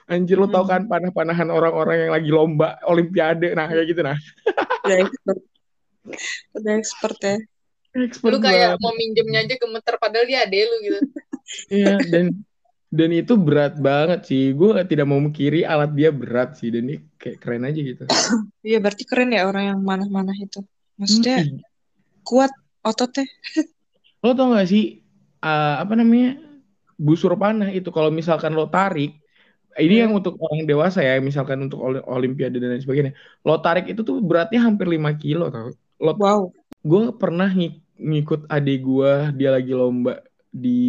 anjir 0.07 0.39
lo 0.39 0.47
tau 0.47 0.63
kan 0.63 0.87
panah-panahan 0.87 1.51
orang-orang 1.51 2.07
yang 2.07 2.11
lagi 2.15 2.29
lomba 2.31 2.79
olimpiade 2.87 3.51
nah 3.53 3.67
kayak 3.67 3.85
gitu 3.91 4.01
nah. 4.01 4.15
Udah 4.83 4.97
expert. 5.03 5.39
Udah 6.55 6.73
expert 6.79 7.17
ya. 7.19 7.37
Expert 7.97 8.31
Lu 8.31 8.39
kayak 8.39 8.77
banget. 8.77 8.83
mau 8.83 8.93
minjemnya 8.95 9.39
aja 9.43 9.55
gemeter 9.57 9.95
padahal 9.99 10.25
dia 10.25 10.39
ade 10.45 10.59
lu 10.63 10.75
gitu. 10.83 10.99
Iya 11.71 11.95
dan 12.11 12.25
dan 12.87 13.09
itu 13.11 13.35
berat 13.35 13.79
banget 13.79 14.27
sih. 14.27 14.51
Gue 14.51 14.75
tidak 14.83 15.07
mau 15.07 15.19
mengkiri 15.19 15.63
alat 15.63 15.91
dia 15.91 16.11
berat 16.11 16.55
sih 16.55 16.71
dan 16.71 16.87
ini 16.87 17.03
kayak 17.15 17.39
keren 17.39 17.63
aja 17.63 17.79
gitu. 17.79 18.03
Iya, 18.67 18.77
berarti 18.83 19.03
keren 19.07 19.31
ya 19.31 19.47
orang 19.47 19.75
yang 19.75 19.79
manah-manah 19.79 20.35
itu. 20.35 20.59
Maksudnya 20.95 21.43
Hmm, 21.43 21.59
kuat 22.23 22.51
ototnya. 22.83 23.27
Lo 24.23 24.31
tau 24.35 24.51
gak 24.51 24.67
sih 24.67 25.03
eh, 25.39 25.75
apa 25.79 25.93
namanya 25.95 26.39
busur 26.97 27.35
panah 27.37 27.69
itu 27.69 27.93
kalau 27.93 28.09
misalkan 28.09 28.51
lo 28.51 28.65
tarik 28.67 29.13
ini 29.77 30.01
yang 30.01 30.13
untuk 30.13 30.41
orang 30.41 30.65
dewasa 30.65 31.05
ya 31.05 31.21
misalkan 31.21 31.61
untuk 31.65 31.79
oli- 31.81 32.03
olimpiade 32.05 32.57
dan 32.57 32.73
lain 32.73 32.81
sebagainya. 32.81 33.13
Lo 33.45 33.61
tarik 33.61 33.85
itu 33.89 34.01
tuh 34.01 34.17
beratnya 34.19 34.65
hampir 34.65 34.89
5 34.89 35.13
kilo 35.17 35.49
tau 35.53 35.73
lo 35.97 36.13
Wow. 36.17 36.53
gue 36.85 37.03
pernah 37.17 37.49
ngik- 37.49 37.97
ngikut 37.97 38.41
adik 38.49 38.85
gue 38.85 39.11
dia 39.33 39.49
lagi 39.49 39.73
lomba 39.73 40.21
di 40.53 40.85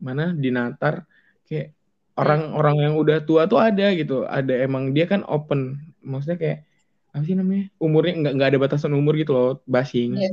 mana? 0.00 0.32
Di 0.36 0.52
Natar 0.52 1.04
kayak 1.48 1.72
orang-orang 2.16 2.76
yang 2.80 2.94
udah 3.00 3.24
tua 3.24 3.48
tuh 3.48 3.56
ada 3.60 3.88
gitu. 3.96 4.28
Ada 4.28 4.68
emang 4.68 4.92
dia 4.92 5.08
kan 5.08 5.24
open. 5.24 5.80
Maksudnya 6.04 6.36
kayak 6.36 6.58
apa 7.12 7.24
sih 7.24 7.36
namanya? 7.36 7.72
Umurnya 7.80 8.12
nggak 8.20 8.32
nggak 8.36 8.48
ada 8.52 8.58
batasan 8.60 8.92
umur 8.92 9.16
gitu 9.16 9.32
loh 9.32 9.60
basing. 9.68 10.16
Iya. 10.16 10.32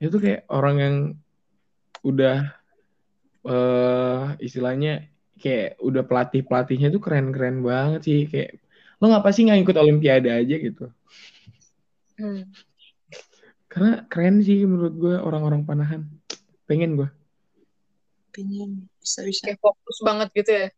itu 0.00 0.16
kayak 0.16 0.48
orang 0.48 0.76
yang 0.80 0.94
udah 2.00 2.56
eh 3.44 4.24
istilahnya 4.40 5.08
kayak 5.40 5.80
udah 5.80 6.04
pelatih 6.04 6.44
pelatihnya 6.44 6.92
tuh 6.92 7.00
keren 7.00 7.32
keren 7.32 7.64
banget 7.64 8.00
sih 8.04 8.20
kayak 8.28 8.60
lo 9.00 9.08
ngapa 9.08 9.32
sih 9.32 9.48
nggak 9.48 9.60
ikut 9.64 9.76
olimpiade 9.80 10.28
aja 10.28 10.56
gitu 10.60 10.86
Hmm. 12.20 12.52
karena 13.64 14.04
keren 14.12 14.44
sih 14.44 14.60
menurut 14.68 14.92
gue 14.92 15.16
orang-orang 15.16 15.64
panahan 15.64 16.04
pengen 16.68 17.00
gue 17.00 17.08
Pengen. 18.30 18.86
Bisa-bisa. 19.00 19.48
Kayak 19.48 19.58
fokus 19.58 19.98
banget 20.04 20.28
gitu 20.36 20.50
ya. 20.52 20.68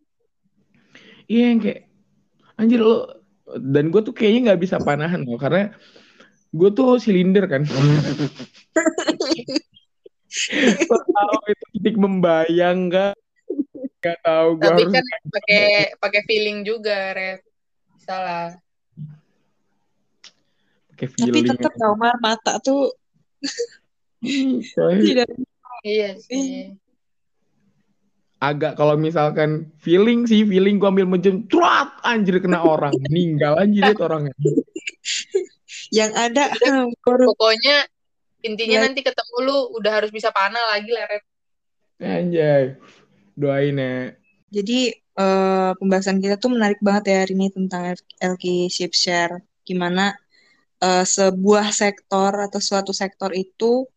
iya 1.26 1.44
yang 1.50 1.60
kayak 1.60 1.90
anjir 2.54 2.78
lo 2.78 3.10
dan 3.58 3.90
gue 3.90 4.00
tuh 4.00 4.14
kayaknya 4.14 4.54
nggak 4.54 4.62
bisa 4.62 4.78
panahan 4.78 5.26
loh 5.26 5.34
karena 5.34 5.74
gue 6.54 6.70
tuh 6.70 6.96
silinder 7.02 7.50
kan 7.50 7.66
tahu 10.86 11.34
itu 11.50 11.64
titik 11.76 11.96
membayang 11.98 12.88
nggak 12.88 13.18
nggak 14.03 14.18
tahu 14.20 14.48
gue 14.59 14.66
Tapi 14.66 14.82
harus 14.82 14.92
kan 14.98 15.05
pakai 15.30 15.64
pakai 15.96 16.20
feeling 16.26 16.59
juga, 16.66 17.14
Red. 17.14 17.40
Salah. 18.03 18.50
pakai 20.90 21.07
Tapi 21.07 21.38
tetap 21.46 21.72
tau, 21.78 21.94
Mar, 21.94 22.18
mata 22.18 22.59
tuh 22.59 22.90
tidak 24.22 25.30
Iya 25.82 26.14
sih. 26.14 26.78
agak 28.38 28.74
kalau 28.78 28.94
misalkan 28.94 29.70
feeling 29.82 30.26
sih 30.26 30.42
feeling 30.46 30.78
gue 30.78 30.86
ambil 30.86 31.07
menjem 31.11 31.42
truat 31.46 31.90
anjir 32.03 32.38
kena 32.38 32.62
orang 32.62 32.94
meninggal 33.07 33.59
anjir 33.59 33.90
itu 33.90 34.03
orangnya 34.03 34.30
yang 35.98 36.11
ada 36.14 36.50
Pokoknya 37.07 37.86
intinya 38.42 38.78
Iya. 38.78 38.84
nanti 38.86 39.00
ketemu 39.03 39.36
lu 39.42 39.59
udah 39.78 39.92
harus 40.03 40.11
bisa 40.11 40.30
panah 40.34 40.62
lagi 40.74 40.90
lah, 40.90 41.07
Red. 41.07 41.22
anjay 42.03 42.64
doain 43.37 43.76
ya 43.76 44.12
Jadi 44.53 44.93
eh, 44.93 45.70
pembahasan 45.78 46.18
kita 46.20 46.37
tuh 46.37 46.51
menarik 46.57 46.80
banget 46.85 47.05
ya 47.12 47.16
hari 47.24 47.33
ini 47.39 47.49
tentang 47.53 47.97
LK 48.20 48.45
Share. 48.93 49.41
Gimana 49.64 50.12
eh, 50.85 51.05
sebuah 51.07 51.72
sektor 51.72 52.33
atau 52.37 52.61
suatu 52.61 52.93
sektor 52.93 53.30
itu 53.33 53.89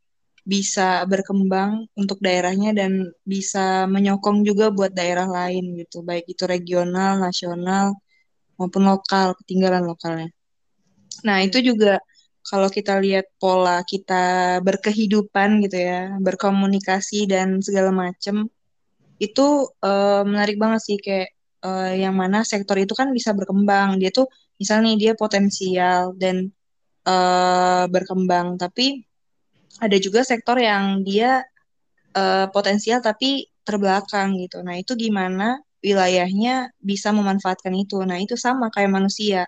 bisa 0.46 1.02
berkembang 1.10 1.90
untuk 1.98 2.22
daerahnya 2.22 2.70
dan 2.78 3.10
bisa 3.26 3.90
menyokong 3.90 4.46
juga 4.46 4.70
buat 4.70 4.94
daerah 4.94 5.26
lain 5.26 5.74
gitu, 5.82 6.06
baik 6.06 6.30
itu 6.30 6.46
regional, 6.46 7.18
nasional 7.18 7.98
maupun 8.62 8.86
lokal, 8.86 9.34
ketinggalan 9.42 9.84
lokalnya. 9.90 10.30
Nah, 11.26 11.42
itu 11.42 11.58
juga 11.66 11.98
kalau 12.46 12.70
kita 12.70 13.02
lihat 13.02 13.26
pola 13.42 13.82
kita 13.82 14.16
berkehidupan 14.62 15.66
gitu 15.66 15.78
ya, 15.82 16.14
berkomunikasi 16.22 17.26
dan 17.26 17.58
segala 17.66 17.90
macam 17.90 18.46
itu 19.20 19.70
eh, 19.84 20.22
menarik 20.28 20.58
banget 20.60 20.82
sih 20.88 20.98
kayak 21.00 21.30
eh, 21.66 21.92
yang 22.04 22.16
mana 22.18 22.44
sektor 22.44 22.76
itu 22.80 22.94
kan 22.98 23.12
bisa 23.16 23.32
berkembang. 23.38 23.98
Dia 24.02 24.12
tuh 24.12 24.28
misalnya 24.62 24.94
dia 25.00 25.14
potensial 25.18 26.16
dan 26.20 26.52
eh, 27.08 27.86
berkembang, 27.90 28.60
tapi 28.60 29.06
ada 29.80 29.98
juga 30.00 30.24
sektor 30.24 30.58
yang 30.60 31.04
dia 31.04 31.44
eh, 32.16 32.48
potensial 32.52 33.00
tapi 33.04 33.48
terbelakang 33.66 34.38
gitu. 34.40 34.62
Nah, 34.62 34.78
itu 34.80 34.94
gimana 34.96 35.60
wilayahnya 35.84 36.74
bisa 36.82 37.10
memanfaatkan 37.14 37.74
itu. 37.76 38.02
Nah, 38.06 38.18
itu 38.22 38.38
sama 38.38 38.70
kayak 38.74 38.92
manusia. 38.94 39.46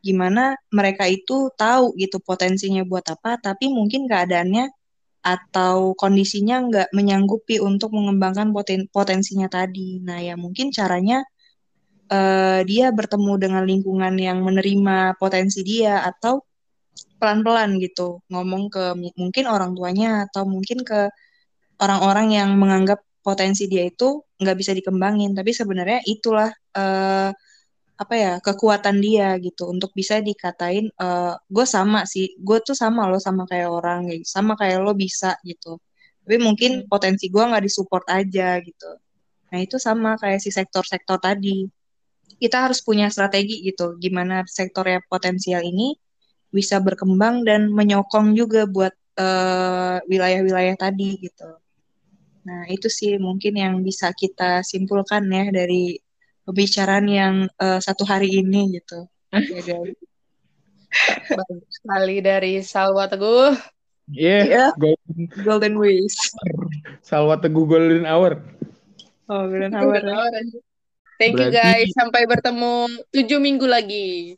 Gimana 0.00 0.56
mereka 0.72 1.04
itu 1.08 1.52
tahu 1.60 1.92
gitu 2.00 2.18
potensinya 2.24 2.82
buat 2.88 3.04
apa, 3.12 3.36
tapi 3.36 3.68
mungkin 3.68 4.08
keadaannya 4.08 4.72
atau 5.20 5.92
kondisinya 5.96 6.56
nggak 6.68 6.88
menyanggupi 6.96 7.60
untuk 7.60 7.92
mengembangkan 7.96 8.52
poten- 8.56 8.88
potensinya 8.88 9.48
tadi. 9.52 10.00
Nah, 10.00 10.18
ya 10.24 10.34
mungkin 10.40 10.72
caranya 10.72 11.24
eh, 12.10 12.60
dia 12.66 12.86
bertemu 12.90 13.32
dengan 13.38 13.62
lingkungan 13.68 14.14
yang 14.18 14.42
menerima 14.42 15.16
potensi 15.20 15.60
dia 15.62 16.02
atau 16.04 16.42
pelan-pelan 17.20 17.76
gitu 17.84 18.24
ngomong 18.32 18.72
ke 18.72 18.84
mungkin 19.20 19.44
orang 19.46 19.76
tuanya 19.76 20.26
atau 20.28 20.48
mungkin 20.48 20.82
ke 20.82 21.12
orang-orang 21.80 22.28
yang 22.36 22.50
menganggap 22.56 23.00
potensi 23.20 23.68
dia 23.68 23.84
itu 23.88 24.24
nggak 24.40 24.56
bisa 24.56 24.72
dikembangin, 24.72 25.36
tapi 25.36 25.52
sebenarnya 25.52 26.00
itulah 26.08 26.48
eh, 26.76 27.30
apa 28.00 28.14
ya 28.16 28.32
kekuatan 28.40 28.96
dia 29.04 29.36
gitu 29.44 29.68
untuk 29.68 29.92
bisa 29.92 30.24
dikatain 30.24 30.88
gue 31.52 31.66
sama 31.68 32.08
sih 32.08 32.32
gue 32.40 32.58
tuh 32.64 32.72
sama 32.72 33.04
lo 33.12 33.20
sama 33.20 33.44
kayak 33.44 33.68
orang 33.68 34.08
gitu 34.08 34.24
sama 34.24 34.56
kayak 34.56 34.80
lo 34.80 34.96
bisa 34.96 35.36
gitu. 35.44 35.76
Tapi 36.24 36.36
mungkin 36.40 36.88
potensi 36.88 37.28
gue 37.28 37.42
nggak 37.44 37.64
disupport 37.66 38.06
aja 38.08 38.56
gitu. 38.64 38.90
Nah 39.52 39.58
itu 39.60 39.76
sama 39.76 40.16
kayak 40.16 40.40
si 40.40 40.48
sektor-sektor 40.54 41.18
tadi. 41.20 41.68
Kita 42.40 42.56
harus 42.64 42.80
punya 42.80 43.12
strategi 43.12 43.60
gitu 43.68 44.00
gimana 44.00 44.48
sektor 44.48 44.88
yang 44.88 45.04
potensial 45.04 45.60
ini 45.60 45.92
bisa 46.48 46.80
berkembang 46.80 47.44
dan 47.44 47.68
menyokong 47.68 48.32
juga 48.32 48.64
buat 48.64 48.94
eh, 49.20 49.98
wilayah-wilayah 50.08 50.76
tadi 50.80 51.20
gitu. 51.20 51.50
Nah 52.48 52.64
itu 52.72 52.88
sih 52.88 53.20
mungkin 53.20 53.60
yang 53.60 53.74
bisa 53.84 54.08
kita 54.16 54.64
simpulkan 54.64 55.28
ya 55.28 55.52
dari 55.52 56.00
pembicaraan 56.42 57.06
yang 57.06 57.34
eh, 57.46 57.80
satu 57.80 58.04
hari 58.04 58.40
ini 58.40 58.76
gitu. 58.76 59.06
Ya, 59.30 59.62
guys. 59.62 59.94
Bagus 61.30 61.62
sekali 61.70 62.18
dari 62.18 62.52
Salwa 62.60 63.06
Teguh. 63.06 63.54
Iya, 64.10 64.38
Iya. 64.42 64.66
Golden- 64.74 65.30
Golden 65.46 65.74
Ways. 65.78 66.18
Salwa 66.98 67.38
Teguh 67.38 67.62
Golden 67.62 68.02
Hour. 68.02 68.42
Oh, 69.30 69.46
Golden 69.46 69.70
Hour. 69.70 70.02
Thank 71.14 71.38
you 71.38 71.52
guys. 71.52 71.86
Sampai 71.94 72.26
bertemu 72.26 72.90
tujuh 73.14 73.38
minggu 73.38 73.70
lagi. 73.70 74.34